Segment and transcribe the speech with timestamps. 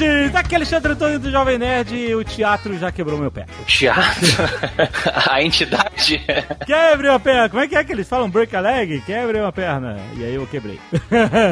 [0.00, 0.34] Nerds!
[0.34, 3.46] Aqui é Alexandre Antônio do Jovem Nerd e o teatro já quebrou meu pé.
[3.66, 4.26] Teatro?
[5.30, 6.24] a entidade?
[6.66, 7.48] Quebre uma perna!
[7.48, 8.28] Como é que é que eles falam?
[8.30, 9.00] Break a leg?
[9.02, 9.96] Quebre uma perna.
[10.16, 10.78] E aí eu quebrei.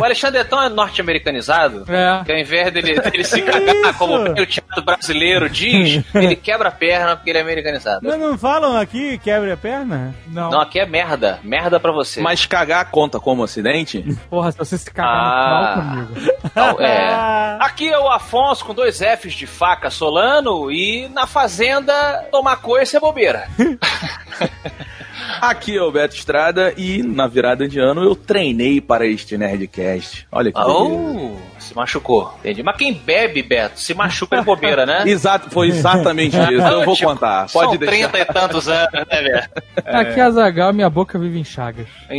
[0.00, 2.24] O Alexandre é tão norte-americanizado É.
[2.24, 6.72] que ao invés dele, dele se cagar como o teatro brasileiro diz, ele quebra a
[6.72, 8.00] perna porque ele é americanizado.
[8.02, 10.14] Mas não falam aqui quebre a perna?
[10.26, 10.50] Não.
[10.50, 11.38] Não, aqui é merda.
[11.42, 12.20] Merda pra você.
[12.20, 14.02] Mas cagar conta como acidente?
[14.30, 15.74] Porra, se você se cagar Ah.
[15.74, 16.32] pau comigo.
[16.44, 17.58] Então, é.
[17.68, 22.96] Aqui é o Afonso com dois Fs de faca Solano e na fazenda tomar coisa
[22.96, 23.48] é bobeira.
[25.40, 30.26] Aqui é o Beto Estrada e na virada de ano eu treinei para este Nerdcast.
[30.30, 31.42] Olha que beleza.
[31.58, 32.34] Se machucou.
[32.40, 32.62] Entendi.
[32.62, 35.02] Mas quem bebe, Beto, se machuca é bobeira, né?
[35.08, 36.66] Exato, foi exatamente isso.
[36.66, 37.46] Eu vou contar.
[37.52, 38.10] Pode São deixar.
[38.10, 39.46] 30 e tantos anos, né?
[39.86, 41.86] Aqui é a Zagal, minha boca vive em chagas.
[42.08, 42.16] Que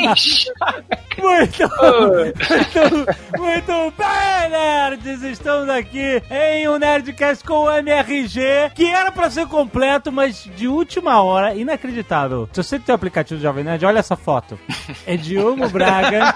[0.00, 0.52] isso?
[1.18, 5.22] Muito, muito, muito bem, nerds!
[5.22, 10.66] Estamos aqui em um Nerdcast com o MRG, que era pra ser completo, mas de
[10.66, 12.48] última hora, inacreditável.
[12.52, 14.58] Se você tem o aplicativo do Jovem Nerd, olha essa foto.
[15.06, 16.34] É Diogo Braga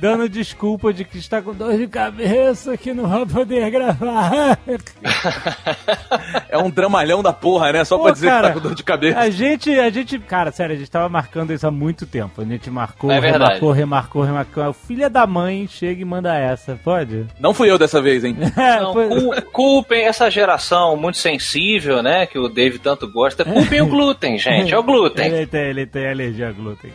[0.00, 0.28] dando
[0.70, 4.58] desculpa de que está com dor de cabeça, que não vai poder gravar.
[6.48, 7.84] É um dramalhão da porra, né?
[7.84, 9.18] Só Pô, pra dizer cara, que tá com dor de cabeça.
[9.18, 12.40] A gente, a gente, cara, sério, a gente tava marcando isso há muito tempo.
[12.40, 13.44] A gente marcou, É verdade.
[13.44, 14.68] remarcou, remarcou, remarcou.
[14.68, 17.26] O filho da mãe chega e manda essa, pode?
[17.38, 18.36] Não fui eu dessa vez, hein?
[18.56, 22.26] É, Não, foi- cu- culpem essa geração muito sensível, né?
[22.26, 23.44] Que o Dave tanto gosta.
[23.44, 24.72] Culpem o glúten, gente.
[24.72, 25.26] É o glúten.
[25.26, 26.90] Ele tem, ele tem alergia a glúten.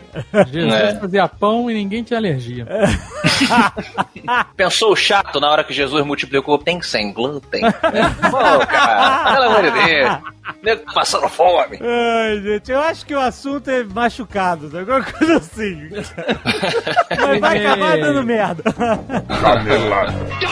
[0.52, 0.94] Jesus É.
[0.96, 2.66] fazia pão e ninguém tinha alergia.
[4.56, 6.58] Pensou o chato na hora que Jesus multiplicou?
[6.58, 7.62] Tem sem glúten.
[8.30, 10.18] Pô, cara, pelo amor de Deus.
[10.62, 11.78] Nego tá passando fome.
[11.80, 15.88] Ai, gente, eu acho que o assunto é machucado, alguma coisa assim.
[15.90, 18.62] Mas vai acabar dando merda.
[19.40, 20.12] Canelada.
[20.12, 20.46] Muito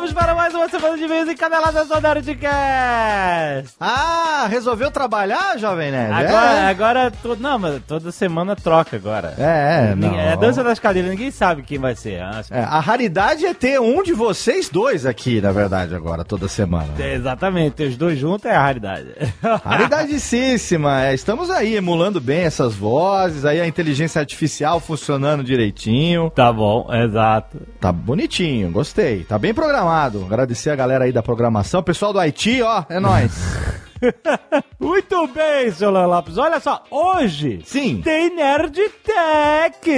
[0.00, 3.74] vamos para mais uma semana de vez em Caneladas do Nerdcast.
[3.78, 6.12] Ah, resolveu trabalhar, Jovem Nerd?
[6.14, 9.34] Agora, agora, to- não, mas toda semana troca agora.
[9.36, 10.18] É, é, não.
[10.18, 12.22] É dança das cadeiras, ninguém sabe quem vai ser.
[12.50, 16.88] É, a raridade é ter um de vocês dois aqui, na verdade, agora, toda semana.
[16.98, 19.08] é, Exatamente, ter os dois juntos é a raridade.
[19.62, 21.04] Raridadíssima.
[21.04, 26.30] É, estamos aí emulando bem essas vozes, aí a inteligência artificial funcionando direitinho.
[26.34, 27.58] tá bom, exato.
[27.78, 29.24] Tá bonitinho, gostei.
[29.24, 29.89] Tá bem programado.
[29.90, 31.82] Agradecer a galera aí da programação.
[31.82, 33.32] Pessoal do Haiti, ó, é nóis.
[34.80, 36.38] Muito bem, seu Léo Lopes.
[36.38, 38.00] Olha só, hoje Sim.
[38.02, 39.90] tem Nerd Tech.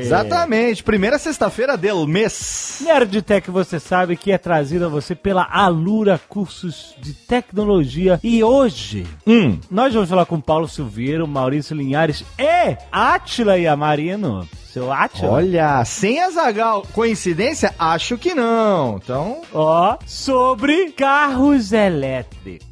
[0.00, 0.82] Exatamente.
[0.82, 2.82] Primeira sexta-feira do mês.
[2.84, 8.18] Nerd Tech, você sabe que é trazido a você pela Alura Cursos de Tecnologia.
[8.22, 9.58] E hoje, Hum.
[9.70, 14.48] nós vamos falar com Paulo Silveira, Maurício Linhares e Átila Yamarino.
[14.72, 15.32] Seu Átila?
[15.32, 16.82] Olha, sem azagal.
[16.94, 17.74] Coincidência?
[17.78, 18.98] Acho que não.
[19.02, 22.71] Então, Ó, sobre carros elétricos.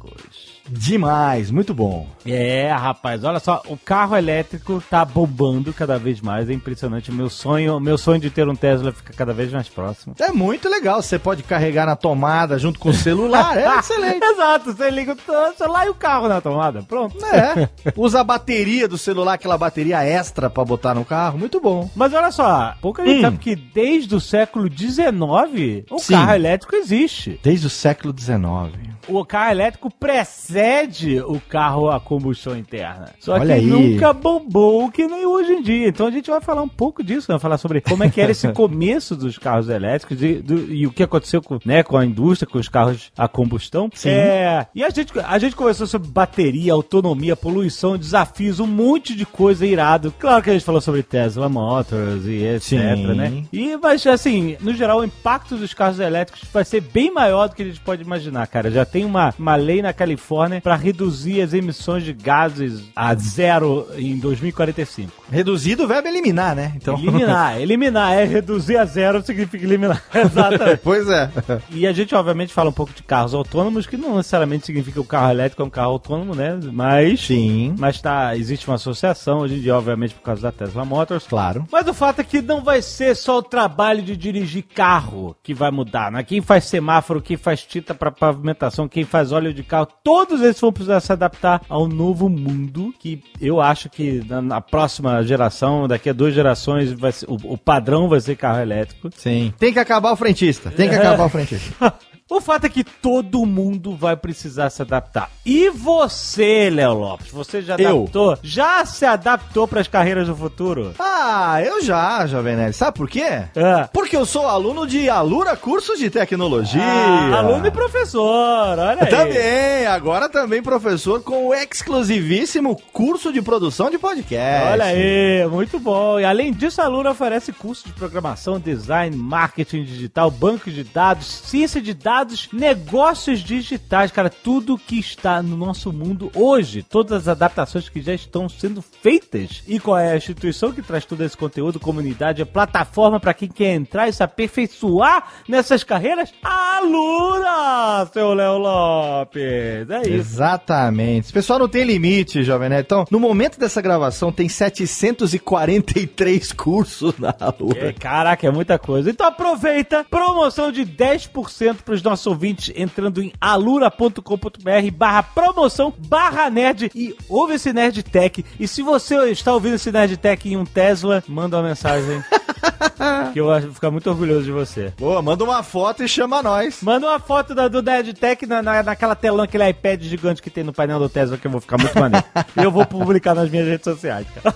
[0.71, 1.51] Demais.
[1.51, 2.07] Muito bom.
[2.25, 7.11] É, rapaz, olha só, o carro elétrico tá bombando cada vez mais, é impressionante.
[7.11, 10.15] Meu sonho, meu sonho de ter um Tesla fica cada vez mais próximo.
[10.19, 11.01] É muito legal.
[11.01, 13.57] Você pode carregar na tomada junto com o celular.
[13.57, 14.23] É excelente.
[14.23, 17.17] Exato, você liga o celular e o carro na tomada, pronto.
[17.25, 17.69] É.
[17.95, 21.37] Usa a bateria do celular, aquela bateria extra pra botar no carro.
[21.37, 21.89] Muito bom.
[21.95, 23.21] Mas olha só, pouca gente Hum.
[23.21, 26.13] sabe que desde o século XIX o Sim.
[26.13, 27.39] carro elétrico existe.
[27.43, 28.91] Desde o século XIX.
[29.07, 33.09] O carro elétrico precede o carro a combustão interna.
[33.19, 33.65] Só Olha que aí.
[33.65, 35.87] nunca bombou que nem hoje em dia.
[35.87, 38.31] Então a gente vai falar um pouco disso, vai falar sobre como é que era
[38.31, 42.05] esse começo dos carros elétricos e, do- e o que aconteceu com, né, com a
[42.05, 43.89] indústria, com os carros a combustão.
[43.93, 44.09] Sim.
[44.09, 49.25] É, e a gente, a gente conversou sobre bateria, autonomia, poluição, desafios, um monte de
[49.25, 50.13] coisa irado.
[50.19, 53.13] Claro que a gente falou sobre Tesla Motors e etc, Sim.
[53.15, 53.43] né?
[53.51, 57.55] E, mas, assim, no geral, o impacto dos carros elétricos vai ser bem maior do
[57.55, 58.69] que a gente pode imaginar, cara.
[58.71, 63.87] Já tem uma, uma lei na Califórnia para reduzir as emissões de gases a zero
[63.95, 65.11] em 2045.
[65.31, 66.73] Reduzido o verbo eliminar, né?
[66.75, 66.97] Então.
[66.97, 70.03] Eliminar, eliminar, é reduzir a zero significa eliminar.
[70.13, 70.81] Exatamente.
[70.83, 71.29] pois é.
[71.69, 74.99] E a gente, obviamente, fala um pouco de carros autônomos, que não necessariamente significa que
[74.99, 76.59] o carro elétrico é um carro autônomo, né?
[76.71, 77.21] Mas.
[77.21, 77.75] Sim.
[77.77, 81.25] Mas tá, existe uma associação hoje em dia, obviamente, por causa da Tesla Motors.
[81.27, 81.65] Claro.
[81.71, 85.53] Mas o fato é que não vai ser só o trabalho de dirigir carro que
[85.53, 86.23] vai mudar, né?
[86.23, 90.59] Quem faz semáforo, quem faz tinta pra pavimentação, quem faz óleo de carro, todos eles
[90.59, 95.87] vão precisar se adaptar ao novo mundo que eu acho que na, na próxima geração,
[95.87, 99.09] daqui a duas gerações, ser- o, o padrão vai ser carro elétrico.
[99.15, 99.53] Sim.
[99.57, 100.69] Tem que acabar o frentista.
[100.71, 101.93] Tem que acabar o frentista.
[102.31, 105.29] O fato é que todo mundo vai precisar se adaptar.
[105.45, 107.97] E você, Léo Lopes, você já Eu?
[108.03, 108.37] adaptou?
[108.41, 110.93] Já se adaptou para as carreiras do futuro?
[110.97, 112.73] Ah, eu já, Jovem Nerd.
[112.73, 113.43] Sabe por quê?
[113.53, 113.89] Ah.
[113.91, 116.81] Porque eu sou aluno de Alura Cursos de Tecnologia.
[116.81, 119.09] Ah, aluno e professor, olha aí.
[119.09, 124.71] Também, agora também professor com o exclusivíssimo curso de produção de podcast.
[124.71, 126.17] Olha aí, muito bom.
[126.17, 131.27] E além disso, a Lura oferece cursos de programação, design, marketing digital, banco de dados,
[131.27, 132.20] ciência de dados,
[132.53, 138.13] negócios digitais, cara, tudo que está no nosso mundo hoje, todas as adaptações que já
[138.13, 139.63] estão sendo feitas.
[139.67, 143.49] E qual é a instituição que traz todo esse conteúdo, comunidade, a plataforma para quem
[143.49, 146.33] quer entrar e se aperfeiçoar nessas carreiras?
[146.43, 149.89] A Lura, seu Léo Lopes.
[149.89, 150.09] É isso.
[150.11, 151.25] Exatamente.
[151.25, 152.85] Esse pessoal não tem limite, Jovem Nerd.
[152.85, 157.93] Então, no momento dessa gravação, tem 743 cursos na É, Alura.
[157.93, 159.09] caraca, é muita coisa.
[159.09, 166.49] Então aproveita, promoção de 10% para os nossos ouvintes entrando em alura.com.br barra promoção barra
[166.49, 168.45] nerd e ouve esse Nerd Tech.
[168.59, 172.23] E se você está ouvindo esse Nerd Tech em um Tesla, manda uma mensagem
[173.33, 174.93] que eu vou ficar muito orgulhoso de você.
[174.99, 176.81] Boa, manda uma foto e chama nós.
[176.81, 180.49] Manda uma foto da, do Nerd Tech na, na- naquela telão, aquele iPad gigante que
[180.49, 182.25] tem no painel do Tesla que eu vou ficar muito maneiro.
[182.57, 184.55] e eu vou publicar nas minhas redes sociais, cara.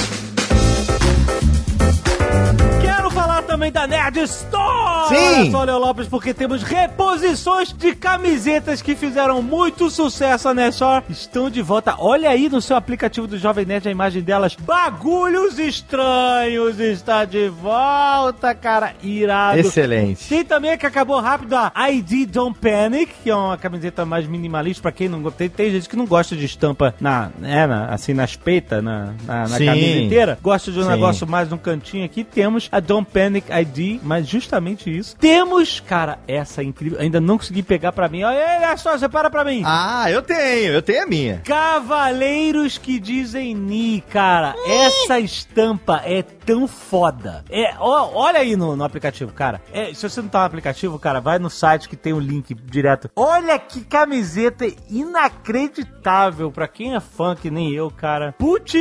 [3.48, 5.08] também da Nerd Store!
[5.08, 5.56] Sim!
[5.56, 11.06] Olha só, Lopes, porque temos reposições de camisetas que fizeram muito sucesso na Nerd Store.
[11.10, 11.96] Estão de volta.
[11.98, 14.56] Olha aí no seu aplicativo do Jovem Nerd a imagem delas.
[14.56, 18.94] Bagulhos Estranhos está de volta, cara.
[19.02, 19.60] Irado.
[19.60, 20.28] Excelente.
[20.28, 24.82] Tem também que acabou rápido a ID Don't Panic, que é uma camiseta mais minimalista
[24.82, 25.38] pra quem não gosta.
[25.38, 29.14] Tem, tem gente que não gosta de estampa na, né, na- assim, nas peitas, na,
[29.26, 30.38] na, na camisa inteira.
[30.42, 30.90] Gosta de um Sim.
[30.90, 32.24] negócio mais no cantinho aqui.
[32.24, 35.16] Temos a Don't Panic ID, mas justamente isso.
[35.18, 37.00] Temos, cara, essa incrível.
[37.00, 38.24] Ainda não consegui pegar pra mim.
[38.24, 39.62] Olha só, separa pra mim.
[39.66, 41.42] Ah, eu tenho, eu tenho a minha.
[41.46, 47.44] Cavaleiros que dizem Ni, cara, essa estampa é tão foda.
[47.50, 49.62] É, ó, olha aí no, no aplicativo, cara.
[49.74, 52.54] É, se você não tá no aplicativo, cara, vai no site que tem o link
[52.54, 53.10] direto.
[53.16, 58.34] Olha que camiseta inacreditável pra quem é fã que nem eu, cara.
[58.38, 58.74] Putz,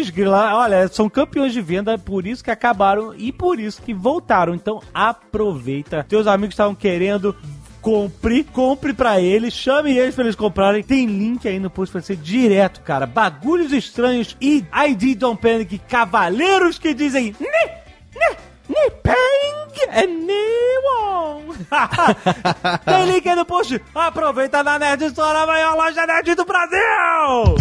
[0.55, 4.46] olha, são campeões de venda, por isso que acabaram e por isso que voltaram.
[4.55, 6.05] Então aproveita.
[6.09, 7.35] Teus amigos estavam querendo
[7.81, 10.83] compre, compre pra eles, chame eles pra eles comprarem.
[10.83, 13.07] Tem link aí no post pra ser direto, cara.
[13.07, 18.37] Bagulhos estranhos e ID Don't Panic, cavaleiros que dizem Ni, Ni,
[18.69, 19.57] Ni Peng
[19.89, 21.55] é Newon.
[22.85, 23.81] Tem link aí no post.
[23.95, 27.57] Aproveita na Nerd Store, a maior loja nerd do Brasil.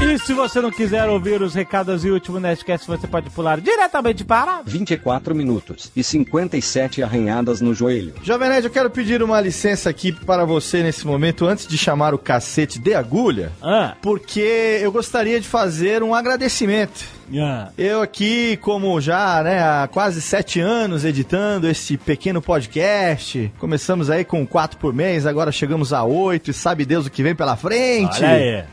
[0.00, 3.60] E se você não quiser ouvir os recados e o último Nerdcast, você pode pular
[3.60, 8.12] diretamente para 24 minutos e 57 arranhadas no joelho.
[8.22, 12.14] Jovem Nerd, eu quero pedir uma licença aqui para você nesse momento, antes de chamar
[12.14, 17.16] o cacete de agulha, Ah, porque eu gostaria de fazer um agradecimento.
[17.40, 17.68] Ah.
[17.76, 24.24] Eu aqui, como já né, há quase sete anos editando esse pequeno podcast, começamos aí
[24.24, 27.56] com quatro por mês, agora chegamos a oito e sabe Deus o que vem pela
[27.56, 28.22] frente.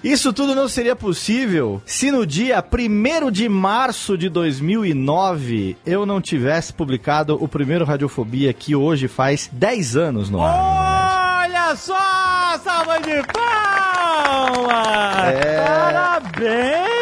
[0.04, 6.22] Isso tudo não seria possível se no dia 1 de março de 2009 eu não
[6.22, 11.44] tivesse publicado o primeiro Radiofobia, que hoje faz 10 anos no ar.
[11.44, 14.74] Olha só, salva de palmas!
[15.34, 15.66] É.
[15.66, 16.93] Parabéns!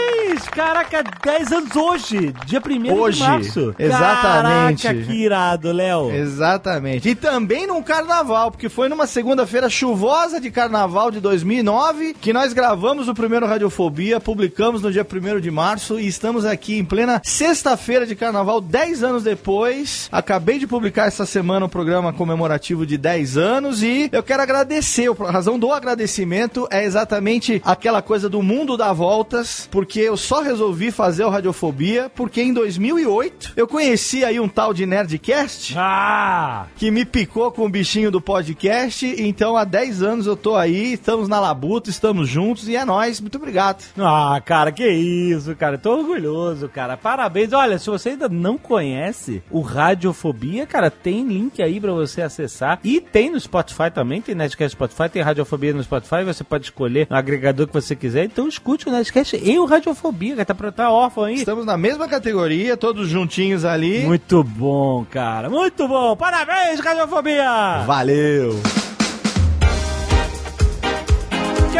[0.51, 3.75] Caraca, 10 anos hoje, dia 1 Hoje, de março.
[3.79, 4.83] exatamente.
[4.83, 6.11] Caraca, que irado, Léo.
[6.11, 7.07] Exatamente.
[7.07, 12.51] E também num carnaval, porque foi numa segunda-feira chuvosa de carnaval de 2009 que nós
[12.51, 17.21] gravamos o primeiro Radiofobia, publicamos no dia 1 de março e estamos aqui em plena
[17.23, 20.09] sexta-feira de carnaval, 10 anos depois.
[20.11, 25.09] Acabei de publicar essa semana um programa comemorativo de 10 anos e eu quero agradecer.
[25.21, 30.40] A razão do agradecimento é exatamente aquela coisa do mundo dar voltas, porque eu só
[30.41, 36.67] resolvi fazer o Radiofobia porque em 2008 eu conheci aí um tal de Nerdcast Ah!
[36.75, 39.05] que me picou com o bichinho do podcast.
[39.19, 43.19] Então, há 10 anos eu tô aí, estamos na labuta, estamos juntos e é nóis.
[43.21, 43.83] Muito obrigado.
[43.97, 45.77] Ah, cara, que isso, cara.
[45.77, 46.97] Tô orgulhoso, cara.
[46.97, 47.53] Parabéns.
[47.53, 52.79] Olha, se você ainda não conhece o Radiofobia, cara, tem link aí pra você acessar.
[52.83, 56.23] E tem no Spotify também, tem Nerdcast no Spotify, tem Radiofobia no Spotify.
[56.25, 58.25] Você pode escolher no agregador que você quiser.
[58.25, 61.35] Então escute o Nerdcast e o Radiofobia tá, tá órfão aí.
[61.35, 63.99] Estamos na mesma categoria, todos juntinhos ali.
[64.03, 65.49] Muito bom, cara.
[65.49, 66.15] Muito bom.
[66.15, 67.83] Parabéns, Radiofobia!
[67.85, 68.59] Valeu!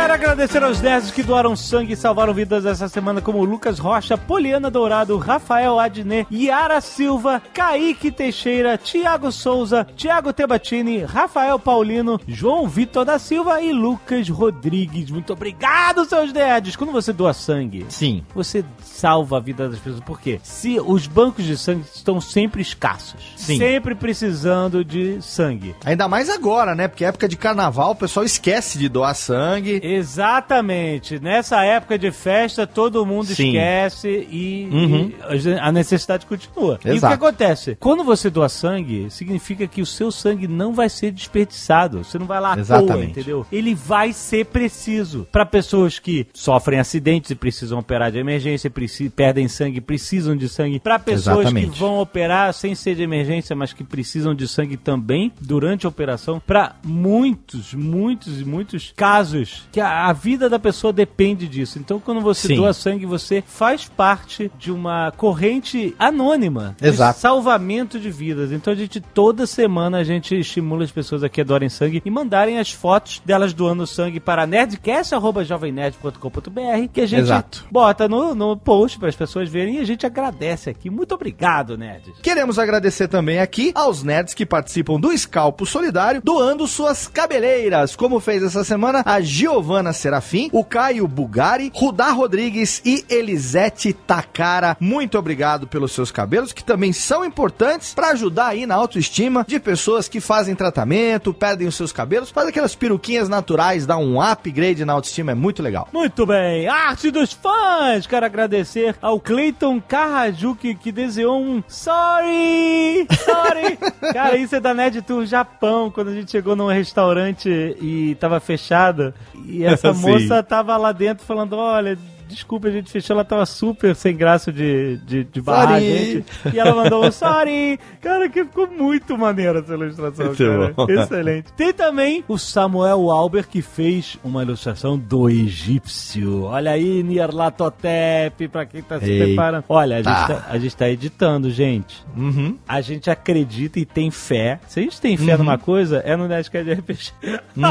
[0.01, 4.17] Quero agradecer aos nerds que doaram sangue e salvaram vidas essa semana, como Lucas Rocha,
[4.17, 12.67] Poliana Dourado, Rafael Adnet, Yara Silva, Kaique Teixeira, Tiago Souza, Tiago Tebatini, Rafael Paulino, João
[12.67, 15.11] Vitor da Silva e Lucas Rodrigues.
[15.11, 16.75] Muito obrigado, seus nerds!
[16.75, 18.23] Quando você doa sangue, Sim.
[18.33, 20.03] você salva a vida das pessoas.
[20.03, 20.39] Por quê?
[20.41, 23.59] Se os bancos de sangue estão sempre escassos, Sim.
[23.59, 25.75] sempre precisando de sangue.
[25.85, 26.87] Ainda mais agora, né?
[26.87, 29.79] Porque é época de carnaval, o pessoal esquece de doar sangue.
[29.97, 31.19] Exatamente.
[31.19, 33.47] Nessa época de festa, todo mundo Sim.
[33.49, 35.11] esquece e, Uhum.
[35.31, 36.73] e a necessidade continua.
[36.73, 37.13] E o que Exato.
[37.15, 37.77] acontece?
[37.79, 42.03] Quando você doa sangue, significa que o seu sangue não vai ser desperdiçado.
[42.03, 43.45] Você não vai lá à toa, entendeu?
[43.51, 45.27] Ele vai ser preciso.
[45.31, 48.71] Para pessoas que sofrem acidentes e precisam operar de emergência,
[49.15, 50.79] perdem sangue, precisam de sangue.
[50.79, 51.71] Para pessoas Exatamente.
[51.71, 55.89] que vão operar sem ser de emergência, mas que precisam de sangue também durante a
[55.89, 56.41] operação.
[56.45, 61.79] Para muitos, muitos e muitos casos que a, a vida da pessoa depende disso.
[61.79, 62.55] Então, quando você Sim.
[62.55, 67.15] doa sangue, você faz parte de uma corrente anônima Exato.
[67.15, 68.51] de salvamento de vidas.
[68.51, 72.11] Então, a gente toda semana a gente estimula as pessoas aqui a doarem sangue e
[72.11, 77.65] mandarem as fotos delas doando sangue para nerdcast@jovemnerd.com.br que a gente Exato.
[77.71, 80.87] bota no, no post para as pessoas verem e a gente agradece aqui.
[80.89, 82.13] Muito obrigado, nerds.
[82.21, 88.19] Queremos agradecer também aqui aos nerds que participam do Escalpo Solidário, doando suas cabeleiras, como
[88.19, 94.75] fez essa semana a Giovana Serafim, o Caio Bugari, Rudá Rodrigues e Elisete Takara.
[94.79, 99.59] Muito obrigado pelos seus cabelos, que também são importantes para ajudar aí na autoestima de
[99.59, 104.85] pessoas que fazem tratamento, perdem os seus cabelos, faz aquelas peruquinhas naturais, dá um upgrade
[104.85, 105.87] na autoestima, é muito legal.
[105.93, 108.05] Muito bem, arte dos fãs!
[108.05, 113.07] Quero agradecer ao Cleiton Karajuki que desenhou um Sorry!
[113.23, 113.77] Sorry!
[114.13, 117.49] Cara, isso é da Nerd Tour Japão, quando a gente chegou num restaurante
[117.81, 119.13] e tava fechado.
[119.45, 120.01] E essa Sim.
[120.01, 121.97] moça tava lá dentro falando: olha.
[122.31, 125.85] Desculpa, a gente fechou, ela tava super sem graça de, de, de barrar a Sorry.
[126.13, 126.25] gente.
[126.53, 127.79] E ela mandou um sorry.
[128.01, 130.73] Cara, que ficou muito maneira essa ilustração, Muito cara.
[130.75, 130.85] bom.
[130.89, 131.53] Excelente.
[131.53, 136.43] Tem também o Samuel Albert que fez uma ilustração do egípcio.
[136.43, 139.25] Olha aí, Nierlatotep, pra quem tá se Eita.
[139.25, 139.63] preparando.
[139.69, 140.27] Olha, a gente, Tá.
[140.27, 142.03] tá, a gente tá editando, gente.
[142.15, 142.57] Uhum.
[142.67, 144.59] A gente acredita e tem fé.
[144.67, 147.11] Se a gente tem fé numa coisa, é no Nerdcast de RPG.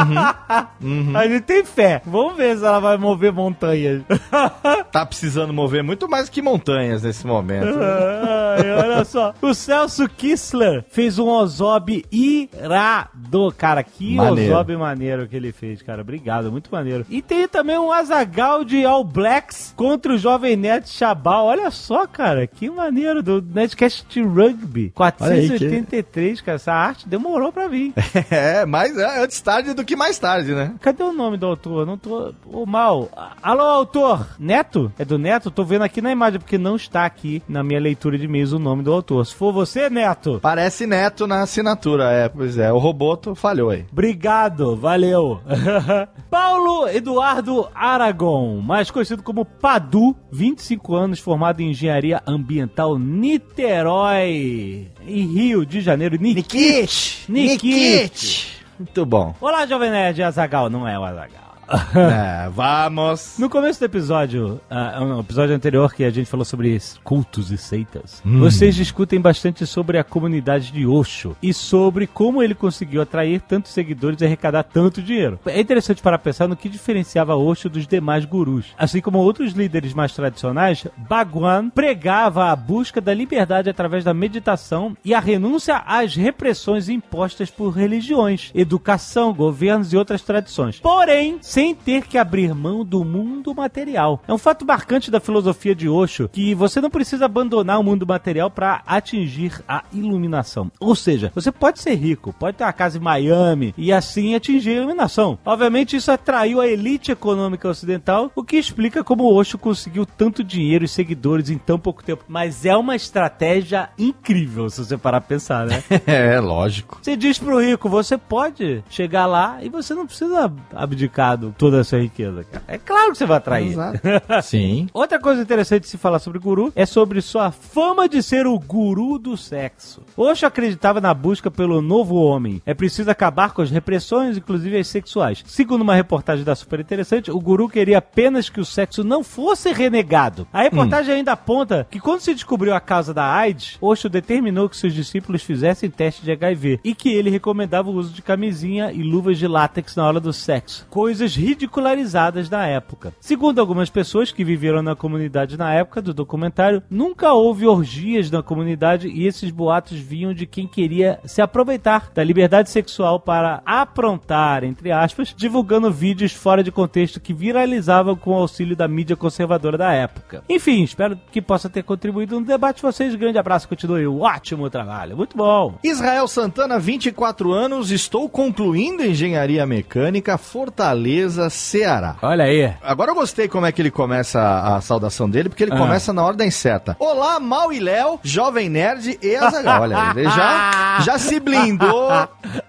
[0.82, 1.16] Uhum.
[1.16, 2.00] A gente tem fé.
[2.06, 4.02] Vamos ver se ela vai mover montanhas.
[4.90, 7.78] Tá precisando mover muito mais que montanhas nesse momento.
[7.78, 9.34] Ai, olha só.
[9.40, 13.54] O Celso Kissler fez um Ozob irado.
[13.56, 14.52] Cara, que Maneiro.
[14.54, 16.02] Ozob maneiro que ele fez, cara.
[16.02, 17.06] Obrigado, muito maneiro.
[17.08, 21.46] E tem também um Azagal de All Blacks contra o Jovem Nerd Chabal.
[21.46, 23.22] Olha só, cara, que maneiro.
[23.22, 24.90] Do Nerdcast de Rugby.
[24.94, 26.56] 483, cara.
[26.56, 27.92] Essa arte demorou pra vir.
[28.30, 30.74] É, mas é antes tarde do que mais tarde, né?
[30.80, 31.86] Cadê o nome do autor?
[31.86, 32.32] Não tô.
[32.46, 33.08] Ô, mal.
[33.42, 34.26] Alô, autor?
[34.40, 34.90] Neto?
[34.98, 35.50] É do Neto?
[35.50, 38.58] Tô vendo aqui na imagem, porque não está aqui na minha leitura de e-mails o
[38.58, 39.26] nome do autor.
[39.26, 42.72] Se for você, Neto, Parece neto na assinatura, é, pois é.
[42.72, 43.84] O Roboto falhou aí.
[43.92, 45.40] obrigado, valeu.
[46.30, 55.26] Paulo Eduardo Aragon, mais conhecido como Padu, 25 anos, formado em engenharia ambiental Niterói, em
[55.26, 56.16] Rio de Janeiro.
[56.16, 57.30] Nikit.
[57.30, 58.64] Nikit.
[58.78, 59.34] Muito bom.
[59.40, 61.49] Olá, Jovem Nerd Azagal, não é o Azagal.
[61.94, 63.36] É, vamos.
[63.38, 67.58] No começo do episódio, ah, no episódio anterior que a gente falou sobre cultos e
[67.58, 68.38] seitas, Hum.
[68.40, 73.72] vocês discutem bastante sobre a comunidade de Osho e sobre como ele conseguiu atrair tantos
[73.72, 75.38] seguidores e arrecadar tanto dinheiro.
[75.46, 78.66] É interessante para pensar no que diferenciava Osho dos demais gurus.
[78.78, 84.96] Assim como outros líderes mais tradicionais, Bhagwan pregava a busca da liberdade através da meditação
[85.04, 90.78] e a renúncia às repressões impostas por religiões, educação, governos e outras tradições.
[90.80, 94.20] Porém, sem ter que abrir mão do mundo material.
[94.26, 98.06] É um fato marcante da filosofia de Osho que você não precisa abandonar o mundo
[98.06, 100.70] material para atingir a iluminação.
[100.78, 104.70] Ou seja, você pode ser rico, pode ter uma casa em Miami e assim atingir
[104.70, 105.38] a iluminação.
[105.44, 110.84] Obviamente, isso atraiu a elite econômica ocidental, o que explica como Osho conseguiu tanto dinheiro
[110.84, 112.24] e seguidores em tão pouco tempo.
[112.26, 115.82] Mas é uma estratégia incrível, se você parar pra pensar, né?
[116.06, 116.98] É, lógico.
[117.00, 121.80] Você diz pro rico, você pode chegar lá e você não precisa abdicar renegado toda
[121.80, 122.64] essa riqueza, cara.
[122.68, 123.72] É claro que você vai atrair.
[123.72, 124.00] Exato.
[124.42, 124.88] Sim.
[124.92, 128.58] Outra coisa interessante de se falar sobre guru é sobre sua fama de ser o
[128.58, 130.02] guru do sexo.
[130.16, 132.62] Osho acreditava na busca pelo novo homem.
[132.64, 135.42] É preciso acabar com as repressões, inclusive as sexuais.
[135.46, 139.72] Segundo uma reportagem da Super Interessante, o guru queria apenas que o sexo não fosse
[139.72, 140.46] renegado.
[140.52, 144.76] A reportagem ainda aponta que quando se descobriu a causa da AIDS, Osho determinou que
[144.76, 149.02] seus discípulos fizessem teste de HIV e que ele recomendava o uso de camisinha e
[149.02, 150.86] luvas de látex na hora do sexo.
[150.90, 153.14] Coisas ridicularizadas na época.
[153.18, 158.42] Segundo algumas pessoas que viveram na comunidade na época do documentário, nunca houve orgias na
[158.42, 164.64] comunidade e esses boatos vinham de quem queria se aproveitar da liberdade sexual para aprontar,
[164.64, 169.78] entre aspas, divulgando vídeos fora de contexto que viralizavam com o auxílio da mídia conservadora
[169.78, 170.44] da época.
[170.48, 173.14] Enfim, espero que possa ter contribuído no debate de vocês.
[173.14, 175.16] Grande abraço, continue ótimo trabalho.
[175.16, 175.78] Muito bom.
[175.82, 182.16] Israel Santana, 24 anos, estou concluindo engenharia mecânica, Fortaleza, Ceará.
[182.22, 182.72] Olha aí.
[182.82, 185.78] Agora eu gostei como é que ele começa a, a saudação dele, porque ele Ah.
[185.78, 186.96] começa na ordem certa.
[186.98, 189.82] Olá, Mal e Léo, Jovem Nerd e Azaghal.
[189.82, 192.10] Olha, ele já, já se blindou,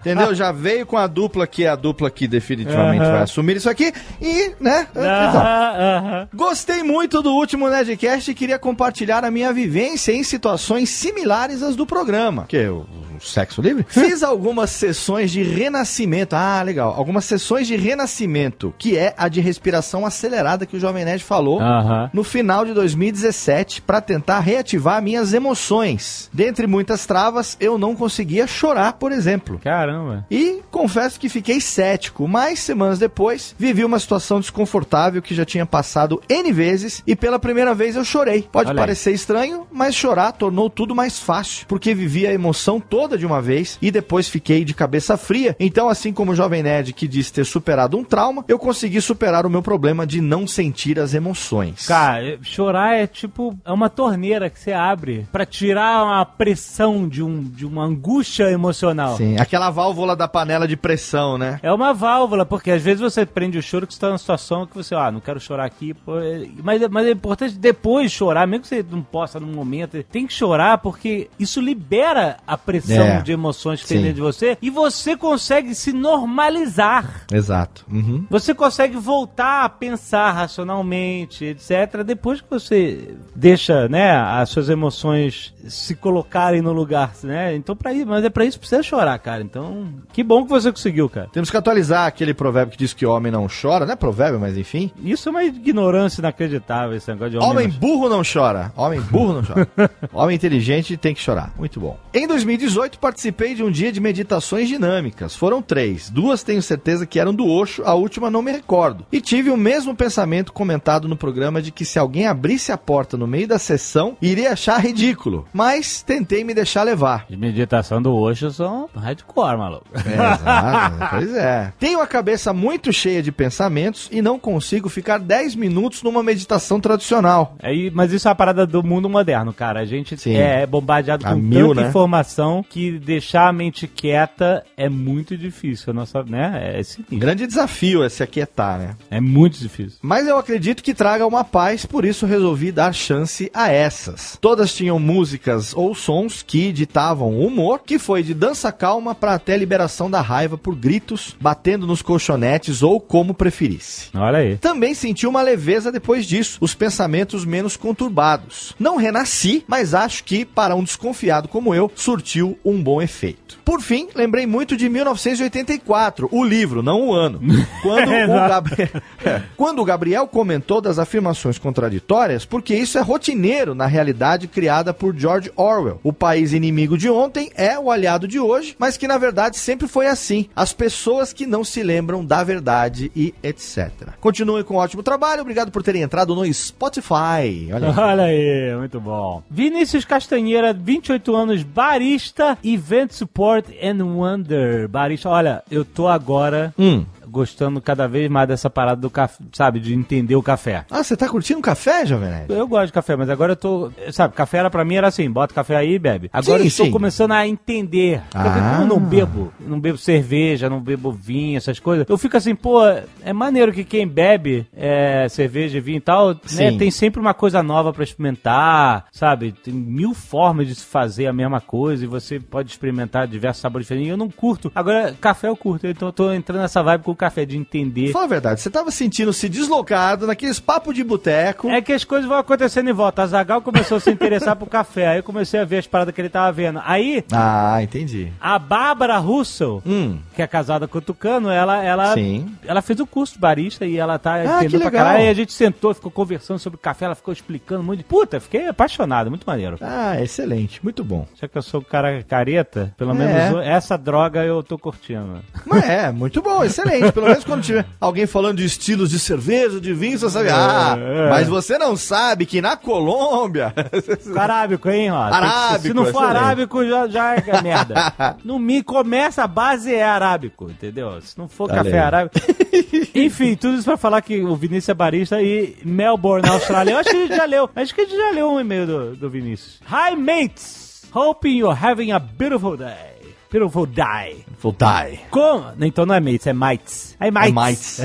[0.00, 0.34] entendeu?
[0.34, 3.12] Já veio com a dupla que é a dupla que definitivamente Aham.
[3.12, 3.92] vai assumir isso aqui.
[4.20, 4.86] E, né?
[4.90, 6.28] então, Aham, aham.
[6.34, 11.74] Gostei muito do último Nerdcast e queria compartilhar a minha vivência em situações similares às
[11.76, 12.44] do programa.
[12.48, 12.86] Que é o
[13.20, 13.84] sexo livre?
[13.88, 16.34] Fiz algumas sessões de renascimento.
[16.34, 16.94] Ah, legal.
[16.96, 21.60] Algumas sessões de renascimento, que é a de respiração acelerada que o Jovem Nerd falou.
[21.60, 22.10] Aham.
[22.12, 26.30] No final de 2017, para tentar reativar minhas emoções.
[26.32, 29.58] Dentre muitas travas, eu não conseguia chorar, por exemplo.
[29.62, 30.26] Caramba.
[30.30, 35.66] E confesso que fiquei cético, mas semanas depois vivi uma situação desconfortável que já tinha
[35.66, 38.48] passado N vezes e pela primeira vez eu chorei.
[38.50, 38.78] Pode Olha aí.
[38.78, 43.40] parecer estranho, mas chorar tornou tudo mais fácil, porque vivi a emoção toda de uma
[43.42, 45.54] vez e depois fiquei de cabeça fria.
[45.58, 49.44] Então, assim como o Jovem Nerd que diz ter superado um trauma, eu consegui superar
[49.46, 51.86] o meu problema de não sentir as emoções.
[51.86, 57.22] Cara, chorar é tipo é uma torneira que você abre pra tirar uma pressão de,
[57.22, 59.16] um, de uma angústia emocional.
[59.16, 61.58] Sim, aquela válvula da panela de pressão, né?
[61.62, 64.66] É uma válvula, porque às vezes você prende o choro que você está numa situação
[64.66, 68.46] que você, ah, não quero chorar aqui, pô, é- mas, mas é importante depois chorar,
[68.46, 72.91] mesmo que você não possa no momento, tem que chorar porque isso libera a pressão
[73.00, 73.22] É.
[73.22, 77.22] de emoções que tem dentro de você e você consegue se normalizar.
[77.32, 77.84] Exato.
[77.90, 78.26] Uhum.
[78.30, 82.02] Você consegue voltar a pensar racionalmente, etc.
[82.04, 87.54] Depois que você deixa, né, as suas emoções se colocarem no lugar, né?
[87.54, 89.42] Então para isso, mas é para isso que precisa chorar, cara.
[89.42, 91.28] Então, que bom que você conseguiu, cara.
[91.32, 94.56] Temos que atualizar aquele provérbio que diz que homem não chora, não é provérbio, mas
[94.56, 94.90] enfim.
[95.02, 97.50] Isso é uma ignorância inacreditável, esse negócio de homem.
[97.50, 98.72] Homem não- burro não chora.
[98.76, 99.68] Homem burro não chora.
[100.12, 101.52] Homem inteligente tem que chorar.
[101.56, 101.98] Muito bom.
[102.12, 105.34] Em 2018, participei de um dia de meditações dinâmicas.
[105.34, 106.10] Foram três.
[106.10, 109.06] Duas tenho certeza que eram do Osho, a última não me recordo.
[109.12, 113.16] E tive o mesmo pensamento comentado no programa de que se alguém abrisse a porta
[113.16, 115.46] no meio da sessão, iria achar ridículo.
[115.52, 117.26] Mas tentei me deixar levar.
[117.28, 119.86] De meditação do Osho são hardcore, maluco.
[119.94, 120.96] É, exato.
[121.10, 121.72] pois é.
[121.78, 126.80] Tenho a cabeça muito cheia de pensamentos e não consigo ficar 10 minutos numa meditação
[126.80, 127.56] tradicional.
[127.62, 129.80] Aí, mas isso é a parada do mundo moderno, cara.
[129.80, 130.34] A gente Sim.
[130.34, 131.88] é bombardeado A com mil, tanta né?
[131.88, 135.92] informação que deixar a mente quieta é muito difícil.
[135.92, 136.78] Nossa, né?
[136.78, 137.18] É sinistro.
[137.18, 138.96] Grande desafio é se aquietar, né?
[139.10, 139.98] É muito difícil.
[140.00, 144.38] Mas eu acredito que traga uma paz, por isso resolvi dar chance a essas.
[144.40, 149.34] Todas tinham músicas ou sons que ditavam o humor, que foi de dança calma para
[149.34, 154.08] até liberação da raiva por gritos, batendo nos colchonetes ou como preferisse.
[154.14, 154.56] Olha aí.
[154.56, 158.74] Também senti uma leveza depois disso, os pensamentos menos conturbados.
[158.78, 163.58] Não renasci, mas acho que, para um desconfiado como eu, surtiu um bom efeito.
[163.64, 167.40] Por fim, lembrei muito de 1984, o livro, não o ano.
[167.82, 168.48] Quando, o, Exato.
[168.48, 168.88] Gabriel,
[169.24, 169.42] É.
[169.56, 175.14] Quando o Gabriel comentou das afirmações contraditórias, porque isso é rotineiro na realidade criada por
[175.16, 176.00] George Orwell.
[176.02, 179.86] O país inimigo de ontem é o aliado de hoje, mas que na verdade sempre
[179.86, 180.48] foi assim.
[180.54, 183.90] As pessoas que não se lembram da verdade e etc.
[184.20, 187.70] Continuem com um ótimo trabalho, obrigado por terem entrado no Spotify.
[187.72, 187.94] Olha aí.
[187.96, 189.42] Olha aí, muito bom.
[189.50, 194.88] Vinícius Castanheira, 28 anos, barista, Event Support and Wonder.
[194.88, 197.04] Barista, olha, eu tô agora Hum.
[197.32, 200.84] Gostando cada vez mais dessa parada do café, sabe, de entender o café.
[200.90, 202.52] Ah, você tá curtindo café, Jovem Nerd?
[202.52, 203.90] Eu gosto de café, mas agora eu tô.
[204.12, 206.28] Sabe, café era pra mim era assim: bota café aí e bebe.
[206.32, 206.92] Agora Sim, eu estou sim.
[206.92, 208.20] começando a entender.
[208.30, 208.72] Porque Ah.
[208.76, 212.54] como eu não bebo, não bebo cerveja, não bebo vinho, essas coisas, eu fico assim,
[212.54, 212.80] pô,
[213.24, 217.62] é maneiro que quem bebe é, cerveja, vinho e tal, né, tem sempre uma coisa
[217.62, 219.52] nova pra experimentar, sabe?
[219.52, 223.86] Tem mil formas de se fazer a mesma coisa e você pode experimentar diversos sabores
[223.86, 224.08] diferentes.
[224.08, 224.70] E eu não curto.
[224.74, 228.12] Agora, café eu curto, então eu tô entrando nessa vibe com o café, de entender.
[228.12, 231.68] Fala a verdade, você tava sentindo se deslocado naqueles papos de boteco.
[231.70, 233.22] É que as coisas vão acontecendo em volta.
[233.22, 235.06] A Zagal começou a se interessar por café.
[235.08, 236.80] Aí eu comecei a ver as paradas que ele tava vendo.
[236.84, 238.32] Aí, Ah, entendi.
[238.40, 242.46] a Bárbara Russell, Hum, que é casada com o Tucano, ela, ela, sim.
[242.66, 245.18] ela fez o curso de barista e ela tá Ah, entendendo pra caralho.
[245.18, 248.04] Aí a gente sentou, ficou conversando sobre café, ela ficou explicando muito.
[248.04, 249.76] Puta, fiquei apaixonado, muito maneiro.
[249.80, 251.26] Ah, excelente, muito bom.
[251.40, 253.14] Já que eu sou um cara careta, pelo É.
[253.14, 255.40] menos essa droga eu tô curtindo.
[255.66, 257.11] Mas é, muito bom, excelente.
[257.12, 260.48] Pelo menos quando tiver alguém falando de estilos de cerveja, de vinho, você sabe.
[260.50, 261.30] Ah, é.
[261.30, 263.72] mas você não sabe que na Colômbia.
[264.36, 265.22] Arábico, hein, ó.
[265.22, 266.36] Arábico, Se não for excelente.
[266.36, 268.12] arábico, já, já é merda.
[268.44, 271.20] No Mi começa, a base é arábico, entendeu?
[271.20, 271.98] Se não for Olha café aí.
[271.98, 272.36] arábico.
[273.14, 276.92] Enfim, tudo isso pra falar que o Vinícius é barista e Melbourne, na Austrália.
[276.92, 277.68] Eu acho que a gente já leu.
[277.76, 279.80] Acho que a gente já leu um e-mail do, do Vinícius.
[279.86, 281.02] Hi, mates!
[281.14, 283.11] Hoping you're having a beautiful day.
[283.52, 284.46] Day.
[284.62, 285.20] Full die.
[285.30, 285.64] Com...
[285.80, 287.16] Então não é mates, é mites.
[287.20, 287.52] Hi, mites.
[287.52, 288.00] mites.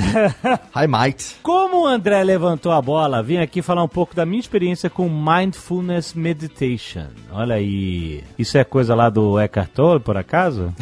[0.76, 1.36] Hi, mate.
[1.42, 5.08] Como o André levantou a bola, vim aqui falar um pouco da minha experiência com
[5.08, 7.06] Mindfulness Meditation.
[7.32, 8.24] Olha aí.
[8.38, 10.74] Isso é coisa lá do Eckhart Tolle, por acaso?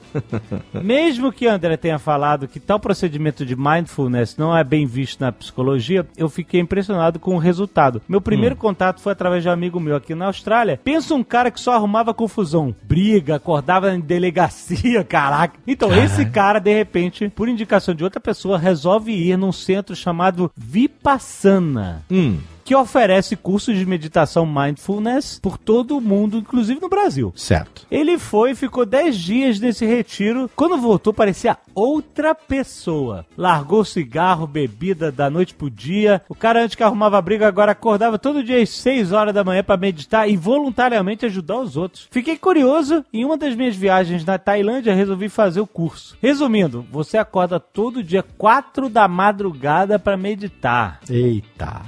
[0.80, 5.32] Mesmo que André tenha falado que tal procedimento de mindfulness não é bem visto na
[5.32, 8.00] psicologia, eu fiquei impressionado com o resultado.
[8.08, 10.78] Meu primeiro contato foi através de um amigo meu aqui na Austrália.
[10.84, 15.58] Pensa um cara que só arrumava confusão, briga, acordava em delegacia, caraca.
[15.66, 20.50] Então, esse cara, de repente, por indicação de outra pessoa, resolve ir num centro chamado
[20.56, 22.04] Vipassana.
[22.10, 27.32] Hum, que oferece cursos de meditação mindfulness por todo o mundo, inclusive no Brasil.
[27.34, 27.86] certo.
[27.90, 30.50] Ele foi e ficou 10 dias nesse retiro.
[30.54, 33.24] Quando voltou, parecia outra pessoa.
[33.38, 36.20] Largou cigarro, bebida da noite pro dia.
[36.28, 39.64] O cara antes que arrumava briga, agora acordava todo dia às 6 horas da manhã
[39.64, 42.06] para meditar e voluntariamente ajudar os outros.
[42.10, 43.02] Fiquei curioso.
[43.10, 46.18] Em uma das minhas viagens na Tailândia, resolvi fazer o curso.
[46.20, 51.00] Resumindo, você acorda todo dia 4 da madrugada para meditar.
[51.08, 51.80] Eita.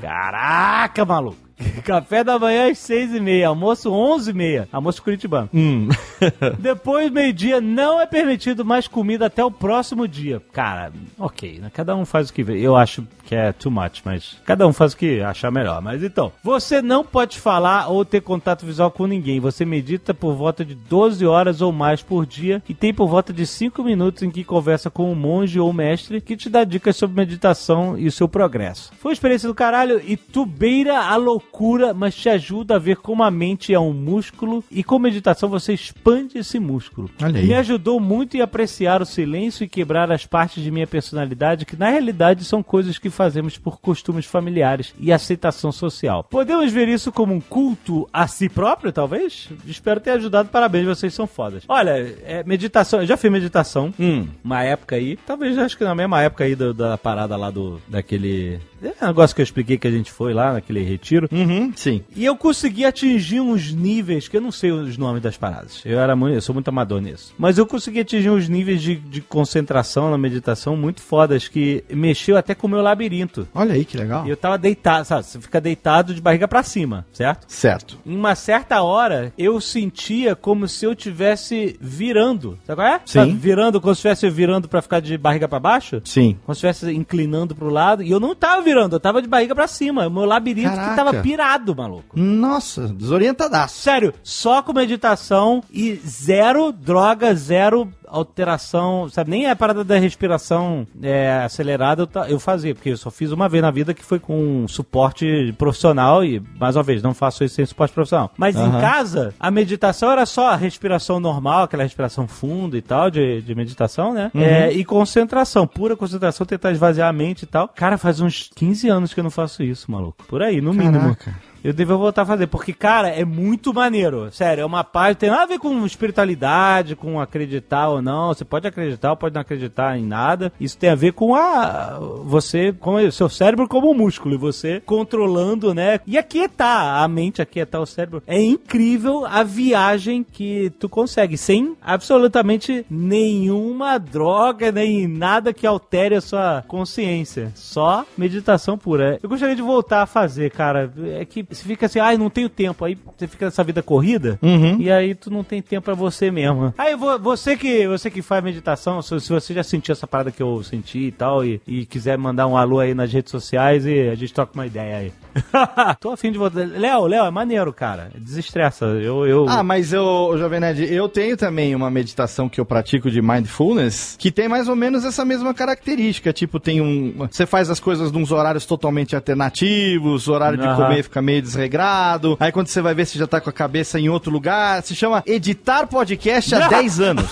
[0.71, 1.50] Caraca, maluco.
[1.85, 5.49] Café da manhã às seis e meia, almoço onze e meia, almoço curitibano.
[5.53, 5.89] Hum.
[6.59, 10.43] Depois, meio-dia, não é permitido mais comida até o próximo dia.
[10.53, 11.71] Cara, ok, né?
[11.73, 12.59] Cada um faz o que vê.
[12.59, 15.81] Eu acho que é too much, mas cada um faz o que achar melhor.
[15.81, 19.39] Mas então, você não pode falar ou ter contato visual com ninguém.
[19.39, 23.33] Você medita por volta de 12 horas ou mais por dia e tem por volta
[23.33, 26.97] de 5 minutos em que conversa com um monge ou mestre que te dá dicas
[26.97, 28.91] sobre meditação e o seu progresso.
[28.99, 31.50] Foi uma experiência do caralho e tu beira a loucura,
[31.95, 35.73] mas te ajuda a ver como a mente é um músculo e com meditação você
[35.75, 37.11] expande esse músculo.
[37.33, 41.77] Me ajudou muito em apreciar o silêncio e quebrar as partes de minha personalidade que
[41.77, 46.25] na realidade são coisas que fazemos por costumes familiares e aceitação social.
[46.31, 49.49] Podemos ver isso como um culto a si próprio, talvez?
[49.67, 50.49] Espero ter ajudado.
[50.49, 51.65] Parabéns, vocês são fodas.
[51.69, 51.91] Olha,
[52.25, 54.27] é, meditação, eu já fiz meditação Hum.
[54.45, 57.81] uma época aí, talvez acho que na mesma época aí do- da parada lá do
[57.89, 61.29] daquele é, negócio que eu expliquei que a gente foi lá naquele retiro.
[61.31, 62.03] Uhum, sim.
[62.15, 65.83] E eu consegui atingir uns níveis, que eu não sei os nomes das paradas.
[65.85, 67.35] Eu era muito, eu sou muito amador nisso.
[67.39, 72.37] Mas eu consegui atingir uns níveis de, de concentração na meditação muito fodas, que mexeu
[72.37, 73.47] até com o meu labirinto.
[73.55, 74.27] Olha aí que legal.
[74.27, 75.27] E eu tava deitado, sabe?
[75.27, 77.47] Você fica deitado de barriga pra cima, certo?
[77.49, 77.99] Certo.
[78.05, 82.59] Em uma certa hora, eu sentia como se eu tivesse virando.
[82.67, 83.01] Sabe qual é?
[83.05, 83.19] Sim.
[83.19, 86.01] Sabe, virando, como se estivesse virando pra ficar de barriga pra baixo?
[86.05, 86.39] Sim.
[86.45, 88.03] Como se estivesse inclinando pro lado.
[88.03, 90.07] E eu não tava virando, eu tava de barriga pra cima.
[90.07, 90.97] O meu labirinto que Caraca.
[90.97, 92.19] tava pirado, maluco.
[92.19, 93.81] Nossa, desorientadaço.
[93.81, 99.31] Sério, só com meditação e zero droga, zero alteração, sabe?
[99.31, 103.49] Nem a parada da respiração é, acelerada eu, eu fazia, porque eu só fiz uma
[103.49, 107.45] vez na vida que foi com um suporte profissional e, mais uma vez, não faço
[107.45, 108.31] isso sem suporte profissional.
[108.37, 108.81] Mas em Aham.
[108.81, 113.55] casa, a meditação era só a respiração normal, aquela respiração funda e tal, de, de
[113.55, 114.31] meditação, né?
[114.35, 117.69] É, e concentração, pura concentração, tentar esvaziar a mente e tal.
[117.69, 120.25] Cara, faz uns 15 anos que eu não faço isso, maluco.
[120.27, 121.17] Por aí, no mínimo.
[121.63, 124.31] Eu devo voltar a fazer, porque, cara, é muito maneiro.
[124.33, 128.29] Sério, é uma paz, tem nada a ver com espiritualidade, com acreditar ou não.
[128.29, 130.53] Você pode acreditar ou pode não acreditar em nada.
[130.61, 131.99] Isso tem a ver com a.
[132.25, 136.01] Você, com o seu cérebro como um músculo, e você controlando, né?
[136.07, 138.23] E aquietar a mente, aquietar o cérebro.
[138.27, 146.15] É incrível a viagem que tu consegue, sem absolutamente nenhuma droga, nem nada que altere
[146.15, 147.53] a sua consciência.
[147.55, 149.19] Só meditação pura.
[149.23, 150.93] Eu gostaria de voltar a fazer, cara.
[151.19, 152.85] É que, você fica assim, ai, não tenho tempo.
[152.85, 154.77] Aí você fica nessa vida corrida Uhum.
[154.81, 156.73] e aí tu não tem tempo pra você mesmo.
[156.79, 160.43] Aí vo- você que você que faz meditação, se, você já sentiu essa parada que
[160.43, 164.09] eu senti e tal, e, e quiser mandar um alô aí nas redes sociais e
[164.09, 165.13] a gente troca uma ideia aí.
[166.01, 166.65] Tô afim de você.
[166.65, 168.11] Léo, Léo, é maneiro, cara.
[168.17, 168.85] Desestressa.
[168.87, 169.27] Eu.
[169.27, 169.47] eu...
[169.49, 174.17] Ah, mas eu, Jovem Nerd, eu tenho também uma meditação que eu pratico de mindfulness
[174.19, 176.33] que tem mais ou menos essa mesma característica.
[176.33, 177.15] Tipo, tem um.
[177.31, 180.77] Você faz as coisas nos horários totalmente alternativos, o horário de Aham.
[180.85, 182.37] comer fica meio desregrado.
[182.41, 184.83] Aí quando você vai ver, você já tá com a cabeça em outro lugar.
[184.83, 187.25] Se chama editar podcast há 10 anos.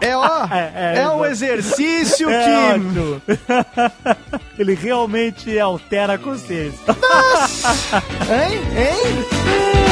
[0.00, 3.22] É, ó, É, é, é, um exercício É que.
[4.58, 6.80] Ele realmente altera a consciência.
[8.28, 8.60] Hein?
[8.76, 9.85] Hein?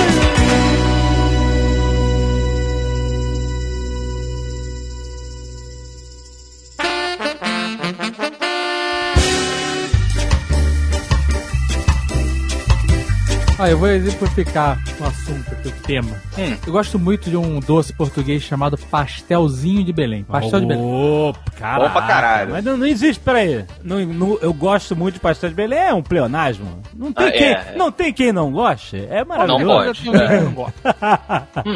[13.64, 16.20] Ah, eu vou exemplificar o assunto o tema.
[16.38, 16.56] Hum.
[16.66, 20.24] Eu gosto muito de um doce português chamado pastelzinho de Belém.
[20.24, 20.82] Pastel de Belém.
[20.84, 21.84] Opa, caraca.
[21.86, 22.50] Bom pra caralho.
[22.52, 23.64] Mas não, não existe, peraí.
[23.82, 26.82] Não, não- eu gosto muito de pastel de Belém, é um pleonasmo.
[26.94, 27.74] Não tem, Ah, quem, é.
[27.76, 28.96] não tem quem não goste.
[29.08, 29.64] É maravilhoso.
[29.64, 30.06] Não pode.
[30.06, 30.74] Eu também não gosto.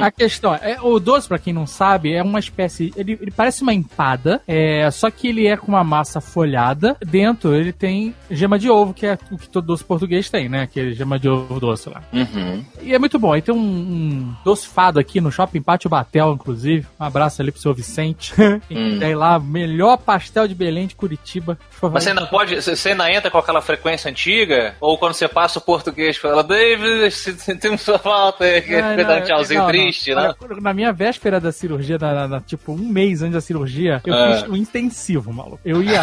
[0.02, 2.92] A questão é, o doce, pra quem não sabe, é uma espécie.
[2.96, 6.96] Ele, ele parece uma empada, é, só que ele é com uma massa folhada.
[7.04, 10.62] Dentro ele tem gema de ovo, que é o que todo doce português tem, né?
[10.62, 12.02] Aquele gema de ovo doce lá.
[12.12, 12.64] Uhum.
[12.82, 13.32] E é muito bom.
[13.32, 16.86] Aí tem um, um doce fado aqui no Shopping Pátio Batel, inclusive.
[16.98, 18.32] Um abraço ali pro seu Vicente.
[18.68, 21.58] Quiser ir lá, melhor pastel de Belém de Curitiba.
[21.82, 22.54] Mas você ainda pode.
[22.60, 24.74] Você ainda entra com aquela frequência antiga?
[24.80, 27.14] Ou quando você passa o português fala, David,
[27.60, 29.72] tem sua falta aí, que Não, fica não, dando tchauzinho não, não.
[29.72, 30.34] triste, né?
[30.40, 34.00] Olha, Na minha véspera da cirurgia, na, na- na- tipo, um mês antes da cirurgia,
[34.06, 34.40] eu É.
[34.40, 35.60] fiz um intensivo, maluco.
[35.64, 36.02] Eu ia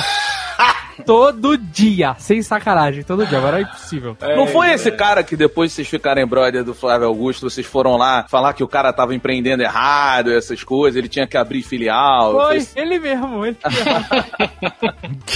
[1.06, 3.38] todo dia, sem sacanagem, todo dia.
[3.38, 4.18] Agora é impossível.
[4.36, 8.26] Não foi esse cara que depois vocês ficarem brother do Flávio Augusto, vocês foram lá
[8.30, 12.34] falar que o cara tava empreendendo errado, essas coisas, ele tinha que abrir filial.
[12.34, 13.58] Foi, fez- ele mesmo, ele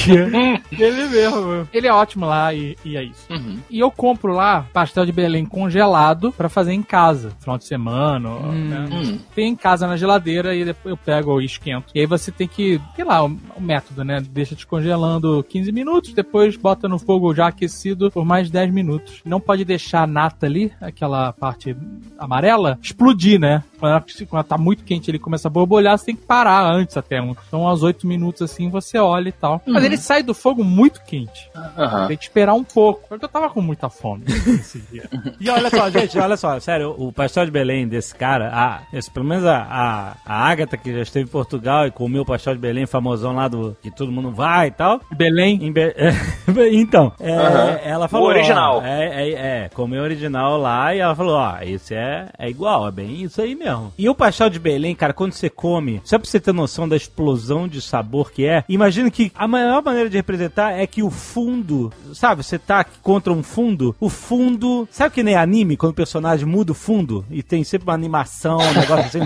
[0.08, 0.62] mesmo.
[0.72, 1.68] ele mesmo.
[1.74, 3.26] Ele é ótimo lá e, e é isso.
[3.32, 3.60] Uhum.
[3.70, 8.30] E eu compro lá pastel de Belém congelado pra fazer em casa, final de semana.
[8.40, 8.88] né?
[8.92, 9.20] Hum.
[9.36, 11.92] Tem em casa na geladeira e depois eu pego e esquento.
[11.94, 14.22] E aí você tem que, sei lá, o, o método, né?
[14.30, 19.22] Deixa descongelando 15 minutos, depois bota no fogo já aquecido por mais 10 minutos.
[19.26, 21.76] Não pode deixar a nata ali, aquela parte
[22.18, 23.64] amarela, explodir, né?
[23.80, 27.22] Quando tá muito quente, ele começa a borbulhar, você tem que parar antes até.
[27.22, 29.62] um- Então, aos 8 minutos assim, você olha e tal.
[29.66, 31.50] Mas ele sai do fogo muito quente.
[31.78, 32.08] Aham.
[32.08, 33.08] Tem que esperar um pouco.
[33.08, 35.10] Porque eu tava com muita fome esse dia.
[35.40, 39.10] E olha só, gente, olha só, sério, o pastel de Belém desse cara, a, esse,
[39.10, 42.54] pelo menos a, a, a Agatha, que já esteve em Portugal e comeu o pastel
[42.54, 45.00] de Belém famosão lá do que todo mundo vai e tal.
[45.12, 45.96] Belém, Em Be-
[46.72, 47.80] então, é, Aham.
[47.84, 48.28] ela falou.
[48.28, 48.78] O original.
[48.80, 49.32] ó, é, é,
[49.66, 53.22] é, comeu o original lá e ela falou: ó, esse é, é igual, é bem
[53.24, 53.69] isso aí mesmo.
[53.98, 56.96] E o pastel de Belém, cara, quando você come, só pra você ter noção da
[56.96, 61.10] explosão de sabor que é, imagina que a maior maneira de representar é que o
[61.10, 64.88] fundo, sabe, você tá contra um fundo, o fundo.
[64.92, 68.58] Sabe que nem anime, quando o personagem muda o fundo e tem sempre uma animação,
[68.58, 69.20] um negócio assim?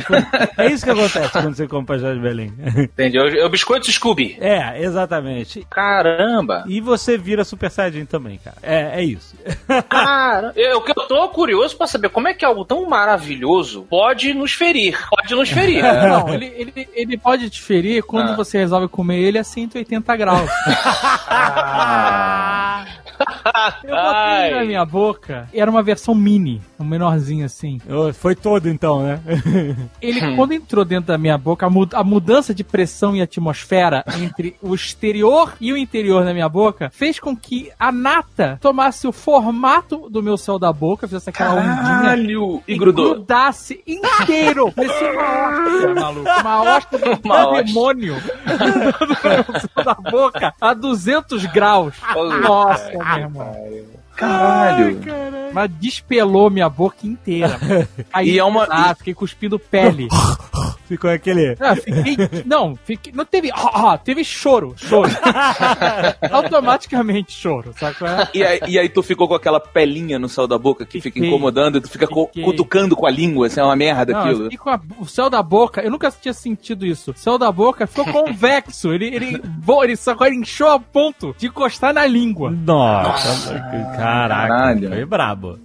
[0.58, 2.54] É isso que acontece quando você come pastel de Belém.
[2.78, 3.18] Entendi.
[3.18, 4.38] É o biscoito Scooby.
[4.40, 5.66] é, exatamente.
[5.70, 6.64] Caramba!
[6.68, 8.58] E você vira Super Saiyajin também, cara.
[8.62, 9.36] É, é isso.
[9.90, 14.54] Cara, eu, eu tô curioso pra saber como é que algo tão maravilhoso pode nos
[14.54, 14.98] ferir.
[15.10, 15.84] Pode nos ferir.
[15.84, 18.36] Não, ele, ele, ele pode te ferir quando Ah.
[18.36, 20.50] você resolve comer ele a 180 graus.
[23.84, 25.48] Eu botei na minha boca.
[25.54, 27.80] Era uma versão mini, um menorzinho assim.
[28.16, 29.20] Foi todo então, né?
[30.02, 34.04] Ele, quando entrou dentro da minha boca, a, mu- a mudança de pressão e atmosfera
[34.20, 39.08] entre o exterior e o interior da minha boca fez com que a nata tomasse
[39.08, 42.64] o formato do meu céu da boca, fizesse aquela ondinha Caralho!
[42.68, 43.14] E grudou.
[43.16, 43.82] grudasse
[44.24, 44.72] inteiro.
[44.72, 46.30] Parecia uma hóstia, maluco.
[46.42, 47.64] Uma hóstia do Uma hóstia.
[47.64, 48.16] demônio.
[49.86, 51.96] da boca a 200 graus.
[52.42, 53.56] Nossa, meu irmão.
[54.16, 55.00] Caralho!
[55.54, 57.60] Mas despelou minha boca inteira.
[58.14, 60.08] Aí, E é uma- Ah, fiquei cuspindo pele.
[60.88, 61.56] Ficou aquele.
[61.60, 63.50] Ah, fiquei, não, fiquei, não teve.
[63.52, 65.10] Ah, ah, teve choro, choro.
[66.32, 68.28] Automaticamente choro, é?
[68.38, 71.14] E aí, e aí tu ficou com aquela pelinha no céu da boca que fica
[71.16, 71.28] Fiquei.
[71.30, 72.44] incomodando e tu fica Fiquei.
[72.44, 74.70] cutucando com a língua, assim, é uma merda Não, eu aquilo.
[74.70, 77.12] a- o céu da boca, eu nunca tinha sentido isso.
[77.12, 78.92] O céu da boca ficou convexo.
[78.92, 79.42] Ele, ele,
[79.84, 82.52] ele só ele inchou a ponto de encostar na língua.
[82.52, 83.54] Nossa,
[83.96, 84.48] caraca.
[84.48, 84.90] Caralho.
[84.90, 85.60] Foi brabo.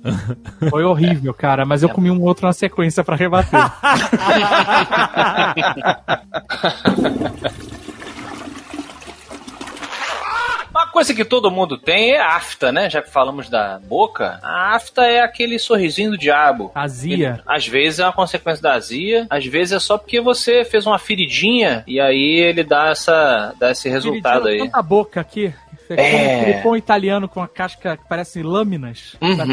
[0.70, 3.58] Foi horrível, cara, mas eu comi um outro na sequência pra rebater.
[10.78, 12.88] Uma coisa que todo mundo tem é a afta, né?
[12.88, 16.70] Já que falamos da boca, a afta é aquele sorrisinho do diabo.
[16.72, 17.40] Azia.
[17.44, 20.98] Às vezes é uma consequência da azia, às vezes é só porque você fez uma
[20.98, 24.70] feridinha e aí ele dá, essa, dá esse resultado Dividiu aí.
[24.70, 25.52] tanta boca aqui.
[25.88, 26.10] Você É.
[26.10, 29.16] come aquele pão italiano com a casca que parece lâminas.
[29.20, 29.36] Uhum.
[29.36, 29.52] Sabe?